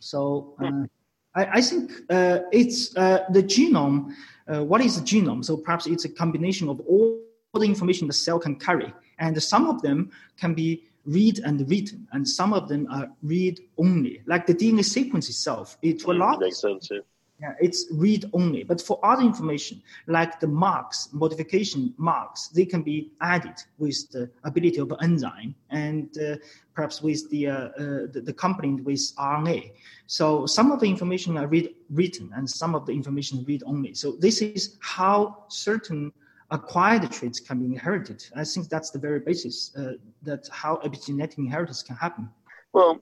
So, 0.00 0.54
uh, 0.60 0.86
I, 1.34 1.58
I, 1.58 1.60
think 1.60 1.90
uh, 2.10 2.40
it's 2.52 2.96
uh, 2.96 3.24
the 3.30 3.42
genome. 3.42 4.14
Uh, 4.46 4.62
what 4.64 4.80
is 4.80 5.00
the 5.00 5.04
genome? 5.04 5.44
So, 5.44 5.56
perhaps 5.56 5.86
it's 5.86 6.04
a 6.04 6.08
combination 6.08 6.68
of 6.68 6.80
all 6.80 7.20
the 7.54 7.62
information 7.62 8.06
the 8.06 8.12
cell 8.12 8.38
can 8.38 8.56
carry, 8.56 8.92
and 9.18 9.42
some 9.42 9.68
of 9.68 9.82
them 9.82 10.10
can 10.38 10.54
be 10.54 10.84
read 11.04 11.40
and 11.44 11.68
written, 11.68 12.06
and 12.12 12.28
some 12.28 12.52
of 12.52 12.68
them 12.68 12.86
are 12.90 13.08
read 13.22 13.60
only. 13.78 14.22
Like 14.26 14.46
the 14.46 14.54
DNA 14.54 14.84
sequence 14.84 15.28
itself, 15.28 15.76
it 15.82 16.06
will 16.06 16.18
not. 16.18 16.40
Makes 16.40 16.60
sense. 16.60 16.88
Yeah. 16.90 17.00
Yeah, 17.38 17.52
it's 17.60 17.86
read 17.92 18.24
only. 18.32 18.64
But 18.64 18.80
for 18.80 18.98
other 19.04 19.22
information, 19.22 19.82
like 20.06 20.40
the 20.40 20.46
marks, 20.46 21.10
modification 21.12 21.92
marks, 21.98 22.48
they 22.48 22.64
can 22.64 22.82
be 22.82 23.12
added 23.20 23.56
with 23.78 24.10
the 24.10 24.30
ability 24.44 24.78
of 24.78 24.90
enzyme 25.02 25.54
and 25.68 26.16
uh, 26.18 26.36
perhaps 26.74 27.02
with 27.02 27.28
the, 27.28 27.48
uh, 27.48 27.52
uh, 27.52 27.70
the, 28.10 28.22
the 28.24 28.32
company 28.32 28.80
with 28.80 29.00
RNA. 29.18 29.72
So 30.06 30.46
some 30.46 30.72
of 30.72 30.80
the 30.80 30.86
information 30.86 31.36
are 31.36 31.46
read 31.46 31.74
written 31.90 32.32
and 32.34 32.48
some 32.48 32.74
of 32.74 32.86
the 32.86 32.92
information 32.92 33.44
read 33.46 33.62
only. 33.66 33.92
So 33.92 34.12
this 34.12 34.40
is 34.40 34.78
how 34.80 35.44
certain 35.48 36.12
acquired 36.50 37.10
traits 37.10 37.40
can 37.40 37.58
be 37.58 37.66
inherited. 37.66 38.24
I 38.34 38.44
think 38.44 38.68
that's 38.68 38.90
the 38.90 38.98
very 38.98 39.20
basis 39.20 39.76
uh, 39.76 39.94
that 40.22 40.48
how 40.52 40.76
epigenetic 40.76 41.38
inheritance 41.38 41.82
can 41.82 41.96
happen. 41.96 42.30
Well, 42.72 43.00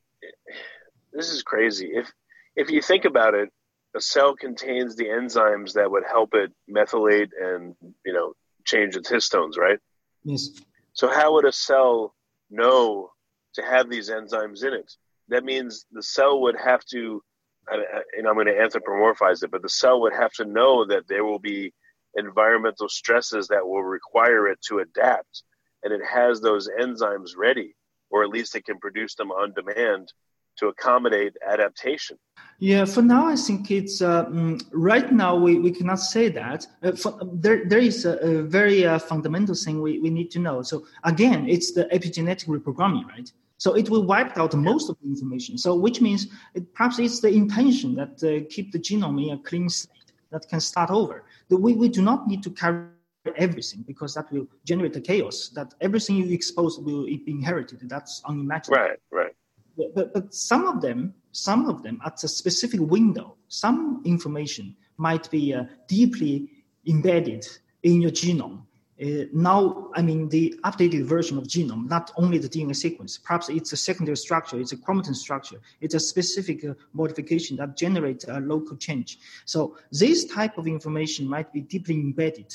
this 1.12 1.30
is 1.30 1.42
crazy. 1.42 1.90
If 1.94 2.12
if 2.56 2.70
you 2.70 2.80
think 2.80 3.04
about 3.04 3.34
it, 3.34 3.52
a 3.94 4.00
cell 4.00 4.34
contains 4.34 4.96
the 4.96 5.04
enzymes 5.04 5.74
that 5.74 5.90
would 5.90 6.04
help 6.04 6.34
it 6.34 6.52
methylate 6.68 7.30
and 7.40 7.74
you 8.04 8.12
know 8.12 8.34
change 8.64 8.96
its 8.96 9.10
histones, 9.10 9.56
right? 9.56 9.78
Yes. 10.24 10.50
So 10.92 11.08
how 11.08 11.34
would 11.34 11.44
a 11.44 11.52
cell 11.52 12.14
know 12.50 13.10
to 13.54 13.62
have 13.62 13.88
these 13.90 14.10
enzymes 14.10 14.64
in 14.64 14.72
it? 14.72 14.92
That 15.28 15.44
means 15.44 15.86
the 15.92 16.02
cell 16.02 16.40
would 16.42 16.56
have 16.56 16.84
to, 16.86 17.22
and 17.68 18.28
I'm 18.28 18.34
going 18.34 18.46
to 18.46 18.52
anthropomorphize 18.52 19.42
it, 19.42 19.50
but 19.50 19.62
the 19.62 19.68
cell 19.68 20.00
would 20.02 20.12
have 20.12 20.32
to 20.34 20.44
know 20.44 20.86
that 20.86 21.08
there 21.08 21.24
will 21.24 21.38
be 21.38 21.72
environmental 22.14 22.88
stresses 22.88 23.48
that 23.48 23.66
will 23.66 23.82
require 23.82 24.48
it 24.48 24.60
to 24.68 24.78
adapt. 24.78 25.42
And 25.82 25.92
it 25.92 26.04
has 26.04 26.40
those 26.40 26.68
enzymes 26.80 27.36
ready, 27.36 27.74
or 28.10 28.22
at 28.22 28.30
least 28.30 28.54
it 28.54 28.64
can 28.64 28.78
produce 28.78 29.14
them 29.14 29.30
on 29.30 29.52
demand 29.54 30.12
to 30.56 30.68
accommodate 30.68 31.36
adaptation. 31.46 32.18
Yeah, 32.58 32.84
for 32.84 33.02
now, 33.02 33.26
I 33.26 33.36
think 33.36 33.70
it's 33.70 34.00
uh, 34.00 34.26
mm, 34.26 34.62
right 34.72 35.10
now 35.12 35.36
we, 35.36 35.58
we 35.58 35.70
cannot 35.70 36.00
say 36.00 36.28
that. 36.28 36.66
Uh, 36.82 36.92
for, 36.92 37.18
there, 37.32 37.64
there 37.66 37.80
is 37.80 38.04
a, 38.04 38.16
a 38.18 38.42
very 38.42 38.86
uh, 38.86 38.98
fundamental 38.98 39.54
thing 39.54 39.80
we, 39.80 39.98
we 39.98 40.10
need 40.10 40.30
to 40.32 40.38
know. 40.38 40.62
So, 40.62 40.86
again, 41.02 41.48
it's 41.48 41.72
the 41.72 41.84
epigenetic 41.86 42.46
reprogramming, 42.46 43.06
right? 43.06 43.30
So, 43.58 43.74
it 43.74 43.90
will 43.90 44.04
wipe 44.04 44.36
out 44.38 44.54
most 44.54 44.88
of 44.88 44.96
the 45.02 45.08
information. 45.08 45.58
So, 45.58 45.74
which 45.74 46.00
means 46.00 46.28
it, 46.54 46.72
perhaps 46.74 46.98
it's 46.98 47.20
the 47.20 47.28
intention 47.28 47.94
that 47.96 48.22
uh, 48.22 48.46
keep 48.48 48.72
the 48.72 48.78
genome 48.78 49.24
in 49.26 49.34
a 49.34 49.38
clean 49.38 49.68
state 49.68 50.12
that 50.30 50.48
can 50.48 50.60
start 50.60 50.90
over 50.90 51.24
the, 51.48 51.56
we, 51.56 51.74
we 51.74 51.88
do 51.88 52.02
not 52.02 52.26
need 52.26 52.42
to 52.42 52.50
carry 52.50 52.86
everything 53.36 53.82
because 53.86 54.14
that 54.14 54.30
will 54.32 54.46
generate 54.64 54.92
the 54.92 55.00
chaos 55.00 55.50
that 55.54 55.72
everything 55.80 56.16
you 56.16 56.34
expose 56.34 56.78
will 56.78 57.04
be 57.06 57.22
inherited 57.26 57.78
that's 57.88 58.20
unimaginable 58.26 58.82
right 58.82 58.98
right 59.10 59.34
but, 59.76 60.12
but, 60.14 60.34
some 60.34 60.66
of 60.66 60.80
them 60.80 61.14
some 61.32 61.68
of 61.68 61.82
them 61.82 62.00
at 62.04 62.22
a 62.22 62.28
specific 62.28 62.80
window 62.80 63.36
some 63.48 64.02
information 64.04 64.76
might 64.96 65.30
be 65.30 65.54
uh, 65.54 65.64
deeply 65.88 66.48
embedded 66.86 67.46
in 67.82 68.00
your 68.00 68.10
genome 68.10 68.62
uh, 69.02 69.24
now, 69.32 69.90
I 69.94 70.02
mean, 70.02 70.28
the 70.28 70.54
updated 70.64 71.04
version 71.04 71.36
of 71.36 71.44
genome, 71.44 71.88
not 71.88 72.12
only 72.16 72.38
the 72.38 72.48
DNA 72.48 72.76
sequence, 72.76 73.18
perhaps 73.18 73.48
it's 73.48 73.72
a 73.72 73.76
secondary 73.76 74.16
structure, 74.16 74.60
it's 74.60 74.70
a 74.70 74.76
chromatin 74.76 75.16
structure, 75.16 75.60
it's 75.80 75.94
a 75.94 76.00
specific 76.00 76.64
uh, 76.64 76.74
modification 76.92 77.56
that 77.56 77.76
generates 77.76 78.24
a 78.28 78.38
local 78.38 78.76
change. 78.76 79.18
So 79.46 79.76
this 79.90 80.26
type 80.26 80.58
of 80.58 80.68
information 80.68 81.26
might 81.26 81.52
be 81.52 81.60
deeply 81.60 81.96
embedded 81.96 82.54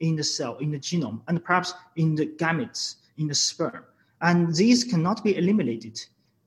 in 0.00 0.16
the 0.16 0.24
cell, 0.24 0.58
in 0.58 0.72
the 0.72 0.78
genome, 0.78 1.22
and 1.26 1.42
perhaps 1.42 1.72
in 1.96 2.14
the 2.14 2.26
gametes, 2.26 2.96
in 3.16 3.28
the 3.28 3.34
sperm. 3.34 3.84
And 4.20 4.54
these 4.54 4.84
cannot 4.84 5.24
be 5.24 5.38
eliminated. 5.38 5.98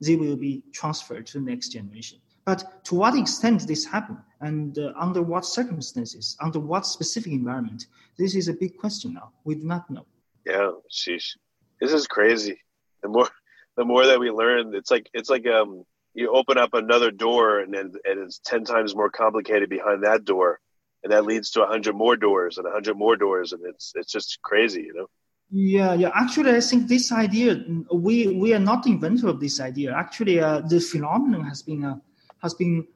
They 0.02 0.16
will 0.16 0.36
be 0.36 0.64
transferred 0.74 1.28
to 1.28 1.40
the 1.40 1.46
next 1.52 1.70
generation. 1.70 2.20
But 2.46 2.84
to 2.86 2.96
what 2.96 3.16
extent 3.16 3.68
this 3.68 3.86
happen 3.86 4.18
and 4.40 4.78
uh, 4.78 4.94
under 5.00 5.22
what 5.22 5.46
circumstances, 5.46 6.36
under 6.42 6.60
what 6.60 6.86
specific 6.86 7.32
environment, 7.32 7.86
this 8.18 8.36
is 8.36 8.48
a 8.48 8.54
big 8.54 8.78
question 8.78 9.14
now. 9.14 9.32
We 9.44 9.56
do 9.56 9.64
not 9.64 9.90
know. 9.90 10.06
Yeah, 10.46 10.72
sheesh. 10.92 11.38
This 11.80 11.94
is 11.94 12.08
crazy. 12.08 12.60
The 13.04 13.10
more 13.10 13.30
the 13.78 13.86
more 13.86 14.06
that 14.06 14.20
we 14.20 14.32
learn, 14.32 14.74
it's 14.76 14.92
like 14.92 15.10
it's 15.14 15.30
like 15.30 15.46
um 15.48 15.86
you 16.14 16.32
open 16.32 16.58
up 16.58 16.74
another 16.74 17.12
door 17.12 17.60
and 17.60 17.74
then 17.74 17.94
and 18.04 18.20
it's 18.20 18.40
ten 18.44 18.64
times 18.66 18.96
more 18.96 19.10
complicated 19.10 19.70
behind 19.70 20.04
that 20.04 20.26
door. 20.26 20.60
And 21.04 21.14
that 21.14 21.26
leads 21.26 21.52
to 21.52 21.64
a 21.64 21.68
hundred 21.68 21.96
more 21.96 22.16
doors 22.16 22.58
and 22.58 22.68
a 22.68 22.72
hundred 22.72 22.98
more 22.98 23.16
doors 23.16 23.54
and 23.54 23.62
it's 23.66 23.94
it's 23.96 24.12
just 24.12 24.40
crazy, 24.42 24.82
you 24.82 24.94
know. 24.94 25.08
Yeah, 25.52 25.94
yeah. 25.96 26.12
Actually, 26.16 26.56
I 26.56 26.62
think 26.62 26.88
this 26.88 27.12
idea 27.12 27.62
we 27.92 28.28
we 28.28 28.54
are 28.54 28.60
not 28.60 28.88
inventor 28.88 29.28
of 29.28 29.42
this 29.42 29.60
idea. 29.60 29.94
Actually, 29.94 30.40
uh, 30.40 30.62
the 30.62 30.80
phenomenon 30.80 31.44
has 31.44 31.62
been 31.62 31.84
uh, 31.84 31.98
has 32.42 32.54
been 32.54 32.88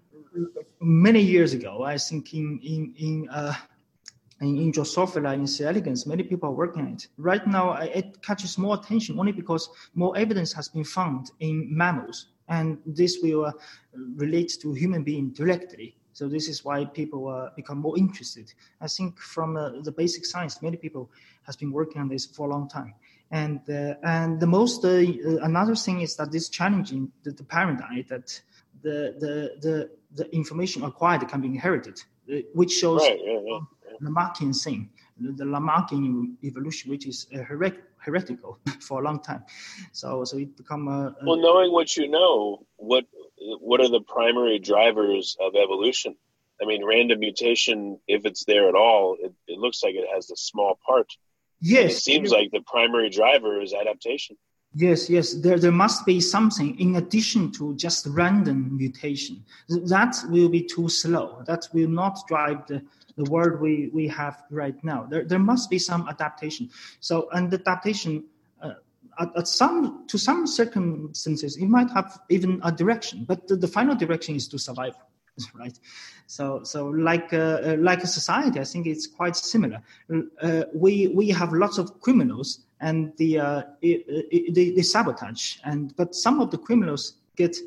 many 0.79 1.21
years 1.21 1.51
ago. 1.53 1.83
I 1.83 1.97
think 1.97 2.33
in 2.33 2.59
in 2.63 2.93
in 2.97 3.29
uh, 3.29 3.53
in, 4.39 4.71
Drosophila, 4.71 5.33
in 5.33 5.47
C. 5.47 5.65
elegans, 5.65 6.05
many 6.05 6.23
people 6.23 6.49
are 6.49 6.53
working 6.53 6.83
on 6.83 6.93
it. 6.93 7.07
Right 7.17 7.45
now, 7.45 7.73
it 7.73 8.21
catches 8.21 8.57
more 8.57 8.75
attention 8.75 9.19
only 9.19 9.31
because 9.33 9.69
more 9.93 10.15
evidence 10.17 10.53
has 10.53 10.69
been 10.69 10.83
found 10.85 11.31
in 11.41 11.67
mammals, 11.69 12.27
and 12.47 12.77
this 12.85 13.19
will 13.21 13.45
uh, 13.45 13.51
relate 14.15 14.57
to 14.61 14.73
human 14.73 15.03
being 15.03 15.31
directly. 15.31 15.97
So 16.15 16.29
this 16.29 16.47
is 16.47 16.63
why 16.63 16.85
people 16.85 17.27
uh, 17.27 17.49
become 17.57 17.79
more 17.79 17.97
interested. 17.97 18.53
I 18.79 18.87
think 18.87 19.19
from 19.19 19.57
uh, 19.57 19.81
the 19.81 19.91
basic 19.91 20.25
science, 20.25 20.61
many 20.61 20.77
people 20.77 21.11
has 21.43 21.57
been 21.57 21.73
working 21.73 22.01
on 22.01 22.07
this 22.07 22.25
for 22.25 22.47
a 22.47 22.51
long 22.51 22.69
time. 22.69 22.93
And 23.31 23.59
uh, 23.69 23.95
and 24.01 24.39
the 24.39 24.47
most 24.47 24.85
uh, 24.85 25.03
another 25.43 25.75
thing 25.75 25.99
is 25.99 26.15
that 26.15 26.31
this 26.31 26.47
challenging 26.47 27.11
the, 27.23 27.31
the 27.31 27.43
paradigm 27.43 28.05
that 28.07 28.41
the, 28.81 29.13
the, 29.19 29.35
the, 29.61 29.89
the 30.15 30.33
information 30.33 30.83
acquired 30.83 31.27
can 31.27 31.41
be 31.41 31.47
inherited, 31.47 32.01
uh, 32.31 32.37
which 32.53 32.71
shows 32.71 33.01
right, 33.01 33.19
yeah, 33.21 33.39
yeah, 33.43 33.59
yeah. 33.83 34.07
Lamarckian 34.07 34.53
thing, 34.63 34.89
the, 35.19 35.33
the 35.33 35.43
Lamarckian 35.43 36.35
evolution, 36.45 36.91
which 36.91 37.07
is 37.07 37.27
uh, 37.33 37.39
heret- 37.39 37.81
heretical 37.97 38.57
for 38.79 39.01
a 39.01 39.03
long 39.03 39.19
time. 39.19 39.43
So, 39.91 40.23
so 40.23 40.37
it 40.37 40.55
become 40.55 40.87
a, 40.87 41.13
a, 41.19 41.25
well. 41.25 41.35
Knowing 41.35 41.73
what 41.73 41.97
you 41.97 42.07
know, 42.07 42.65
what 42.77 43.03
what 43.59 43.81
are 43.81 43.89
the 43.89 44.01
primary 44.01 44.59
drivers 44.59 45.37
of 45.39 45.55
evolution? 45.55 46.15
I 46.61 46.65
mean, 46.65 46.85
random 46.85 47.19
mutation, 47.19 47.99
if 48.07 48.25
it's 48.25 48.45
there 48.45 48.69
at 48.69 48.75
all, 48.75 49.17
it, 49.19 49.33
it 49.47 49.59
looks 49.59 49.83
like 49.83 49.95
it 49.95 50.07
has 50.13 50.31
a 50.31 50.37
small 50.37 50.79
part 50.85 51.11
Yes. 51.61 51.97
It 51.97 52.01
seems 52.01 52.31
like 52.31 52.51
the 52.51 52.61
primary 52.61 53.09
driver 53.09 53.61
is 53.61 53.73
adaptation. 53.73 54.37
Yes, 54.73 55.09
yes. 55.09 55.33
There, 55.33 55.57
there 55.57 55.71
must 55.71 56.05
be 56.05 56.19
something 56.19 56.79
in 56.79 56.97
addition 56.97 57.51
to 57.53 57.75
just 57.75 58.05
random 58.09 58.77
mutation. 58.77 59.43
That 59.69 60.15
will 60.29 60.49
be 60.49 60.61
too 60.61 60.89
slow. 60.89 61.43
That 61.47 61.67
will 61.73 61.87
not 61.87 62.19
drive 62.27 62.67
the, 62.67 62.83
the 63.15 63.23
world 63.31 63.61
we, 63.61 63.89
we 63.93 64.07
have 64.09 64.43
right 64.51 64.75
now. 64.83 65.07
There, 65.09 65.23
there 65.23 65.39
must 65.39 65.69
be 65.69 65.79
some 65.79 66.07
adaptation. 66.09 66.69
So, 66.99 67.29
and 67.31 67.53
adaptation, 67.53 68.25
at, 69.19 69.37
at, 69.37 69.47
some 69.47 70.05
to 70.07 70.17
some 70.17 70.47
circumstances, 70.47 71.57
it 71.57 71.67
might 71.67 71.89
have 71.91 72.19
even 72.29 72.59
a 72.63 72.71
direction, 72.71 73.25
but 73.27 73.47
the, 73.47 73.55
the 73.55 73.67
final 73.67 73.95
direction 73.95 74.35
is 74.35 74.47
to 74.49 74.57
survive. 74.57 74.95
right? 75.53 75.77
So, 76.27 76.63
so 76.63 76.87
like 76.87 77.33
uh, 77.33 77.37
uh, 77.37 77.75
like 77.79 78.03
a 78.03 78.07
society, 78.07 78.59
I 78.59 78.63
think 78.63 78.87
it's 78.87 79.07
quite 79.07 79.35
similar. 79.35 79.81
Uh, 80.41 80.63
we 80.73 81.07
we 81.07 81.29
have 81.29 81.53
lots 81.53 81.77
of 81.77 81.99
criminals, 82.01 82.65
and 82.79 83.13
the 83.17 83.39
uh, 83.39 83.61
they, 83.81 84.73
they 84.75 84.81
sabotage, 84.81 85.57
and 85.63 85.95
but 85.97 86.15
some 86.15 86.39
of 86.39 86.51
the 86.51 86.57
criminals 86.57 87.15
get 87.35 87.57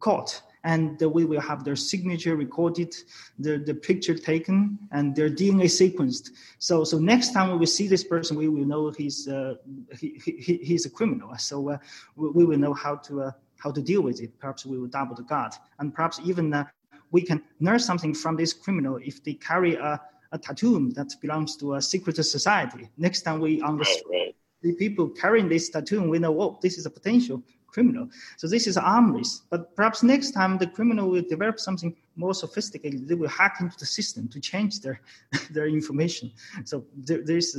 caught, 0.00 0.42
and 0.68 1.00
we 1.00 1.24
will 1.24 1.40
have 1.40 1.64
their 1.64 1.76
signature 1.76 2.36
recorded, 2.36 2.94
their 3.38 3.58
the 3.58 3.74
picture 3.74 4.14
taken, 4.14 4.78
and 4.92 5.16
their 5.16 5.30
DNA 5.30 5.68
sequenced. 5.82 6.26
So, 6.58 6.84
so 6.84 6.98
next 6.98 7.32
time 7.32 7.58
we 7.58 7.64
see 7.64 7.88
this 7.88 8.04
person, 8.04 8.36
we 8.36 8.48
will 8.48 8.66
know 8.66 8.90
he's 8.90 9.26
uh, 9.26 9.54
he, 9.98 10.20
he, 10.22 10.58
he's 10.68 10.84
a 10.84 10.90
criminal. 10.90 11.30
So 11.38 11.70
uh, 11.70 11.78
we, 12.16 12.26
we, 12.36 12.44
will 12.44 12.58
know 12.58 12.74
how 12.74 12.96
to. 13.08 13.14
Uh, 13.22 13.30
how 13.64 13.72
to 13.72 13.82
deal 13.82 14.02
with 14.02 14.20
it. 14.20 14.30
Perhaps 14.38 14.64
we 14.64 14.78
will 14.78 14.86
double 14.86 15.16
the 15.16 15.24
guard, 15.24 15.52
and 15.80 15.92
perhaps 15.92 16.20
even 16.24 16.54
uh, 16.54 16.64
we 17.10 17.20
can 17.20 17.42
learn 17.58 17.80
something 17.80 18.14
from 18.14 18.36
this 18.36 18.52
criminal 18.52 19.00
if 19.02 19.16
they 19.24 19.34
carry 19.34 19.74
a, 19.74 20.00
a 20.30 20.38
tattoo 20.38 20.92
that 20.92 21.12
belongs 21.20 21.56
to 21.56 21.74
a 21.74 21.82
secret 21.82 22.14
society. 22.24 22.88
Next 22.96 23.22
time 23.22 23.40
we 23.40 23.60
understand 23.62 24.04
right, 24.10 24.26
right. 24.26 24.36
the 24.62 24.74
people 24.74 25.08
carrying 25.08 25.48
this 25.48 25.70
tattoo, 25.70 26.08
we 26.08 26.20
know, 26.20 26.40
oh, 26.40 26.60
this 26.62 26.78
is 26.78 26.86
a 26.86 26.90
potential 26.90 27.42
criminal. 27.68 28.08
So 28.36 28.48
this 28.48 28.66
is 28.66 28.76
arm 28.76 29.14
race. 29.14 29.42
But 29.50 29.76
perhaps 29.76 30.02
next 30.02 30.32
time 30.32 30.58
the 30.58 30.66
criminal 30.66 31.08
will 31.08 31.22
develop 31.22 31.60
something 31.60 31.94
more 32.16 32.34
sophisticated. 32.34 33.06
They 33.06 33.14
will 33.14 33.28
hack 33.28 33.58
into 33.60 33.78
the 33.78 33.86
system 33.86 34.28
to 34.28 34.40
change 34.40 34.80
their 34.80 35.00
their 35.50 35.68
information. 35.68 36.32
So 36.64 36.84
there, 36.96 37.22
there's 37.24 37.54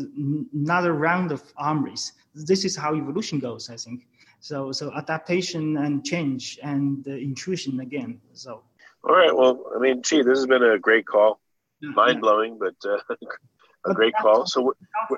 another 0.53 0.93
round 0.93 1.31
of 1.31 1.41
arm 1.57 1.83
race. 1.83 2.13
This 2.35 2.65
is 2.65 2.75
how 2.75 2.95
evolution 2.95 3.39
goes, 3.39 3.69
I 3.69 3.77
think. 3.77 4.07
So 4.41 4.71
so 4.71 4.91
adaptation 4.93 5.77
and 5.77 6.03
change 6.03 6.59
and 6.63 7.07
uh, 7.07 7.11
intrusion 7.11 7.79
again. 7.79 8.19
So 8.33 8.63
all 9.03 9.15
right. 9.15 9.35
Well, 9.35 9.63
I 9.75 9.79
mean, 9.79 10.01
gee, 10.03 10.21
this 10.21 10.39
has 10.39 10.47
been 10.47 10.63
a 10.63 10.77
great 10.77 11.05
call. 11.05 11.39
Mind 11.81 12.19
blowing, 12.19 12.59
but 12.59 12.75
uh, 12.83 12.97
a 13.85 13.89
but 13.89 13.95
great 13.95 14.13
call. 14.21 14.45
So, 14.45 14.73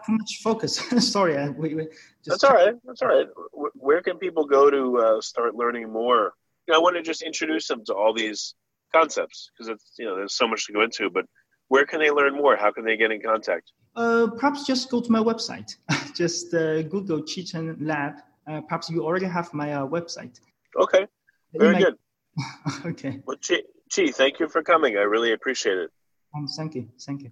too 0.06 0.12
much 0.14 0.40
focus. 0.44 0.76
Sorry, 1.12 1.50
we, 1.50 1.76
we 1.76 1.88
that's 2.26 2.44
all 2.44 2.54
right. 2.54 2.76
That's 2.86 3.02
all 3.02 3.08
right. 3.08 3.28
Where 3.74 4.02
can 4.02 4.18
people 4.18 4.46
go 4.46 4.70
to 4.70 4.98
uh, 4.98 5.22
start 5.22 5.56
learning 5.56 5.92
more? 5.92 6.34
You 6.68 6.74
know, 6.74 6.80
I 6.80 6.82
want 6.82 6.96
to 6.96 7.02
just 7.02 7.22
introduce 7.22 7.68
them 7.68 7.84
to 7.86 7.94
all 7.94 8.14
these 8.14 8.56
concepts 8.94 9.50
because 9.52 9.70
it's 9.70 9.94
you 9.98 10.06
know 10.06 10.16
there's 10.16 10.36
so 10.36 10.48
much 10.48 10.68
to 10.68 10.74
go 10.74 10.82
into. 10.82 11.10
But 11.10 11.26
where 11.70 11.86
can 11.86 12.00
they 12.00 12.12
learn 12.12 12.36
more? 12.36 12.56
How 12.56 12.72
can 12.72 12.86
they 12.86 12.98
get 12.98 13.12
in 13.12 13.22
contact? 13.22 13.72
Uh, 13.96 14.28
perhaps 14.38 14.66
just 14.66 14.90
go 14.90 15.02
to 15.02 15.12
my 15.12 15.20
website. 15.20 15.76
just 16.16 16.54
uh, 16.54 16.82
Google 16.84 17.22
Qi 17.22 17.50
Chen 17.50 17.78
Lab. 17.80 18.14
Uh, 18.48 18.62
perhaps 18.62 18.90
you 18.90 19.04
already 19.04 19.26
have 19.26 19.54
my 19.54 19.74
uh, 19.74 19.86
website. 19.86 20.40
Okay. 20.80 21.08
Very 21.54 21.78
good. 21.84 21.96
okay. 22.86 23.22
Well, 23.26 23.38
Qi, 23.38 23.60
Qi, 23.90 24.14
thank 24.14 24.40
you 24.40 24.48
for 24.48 24.64
coming. 24.64 24.98
I 24.98 25.02
really 25.02 25.34
appreciate 25.34 25.78
it. 25.78 25.92
Um, 26.34 26.48
thank 26.48 26.76
you. 26.76 26.90
Thank 27.06 27.24
you. 27.24 27.32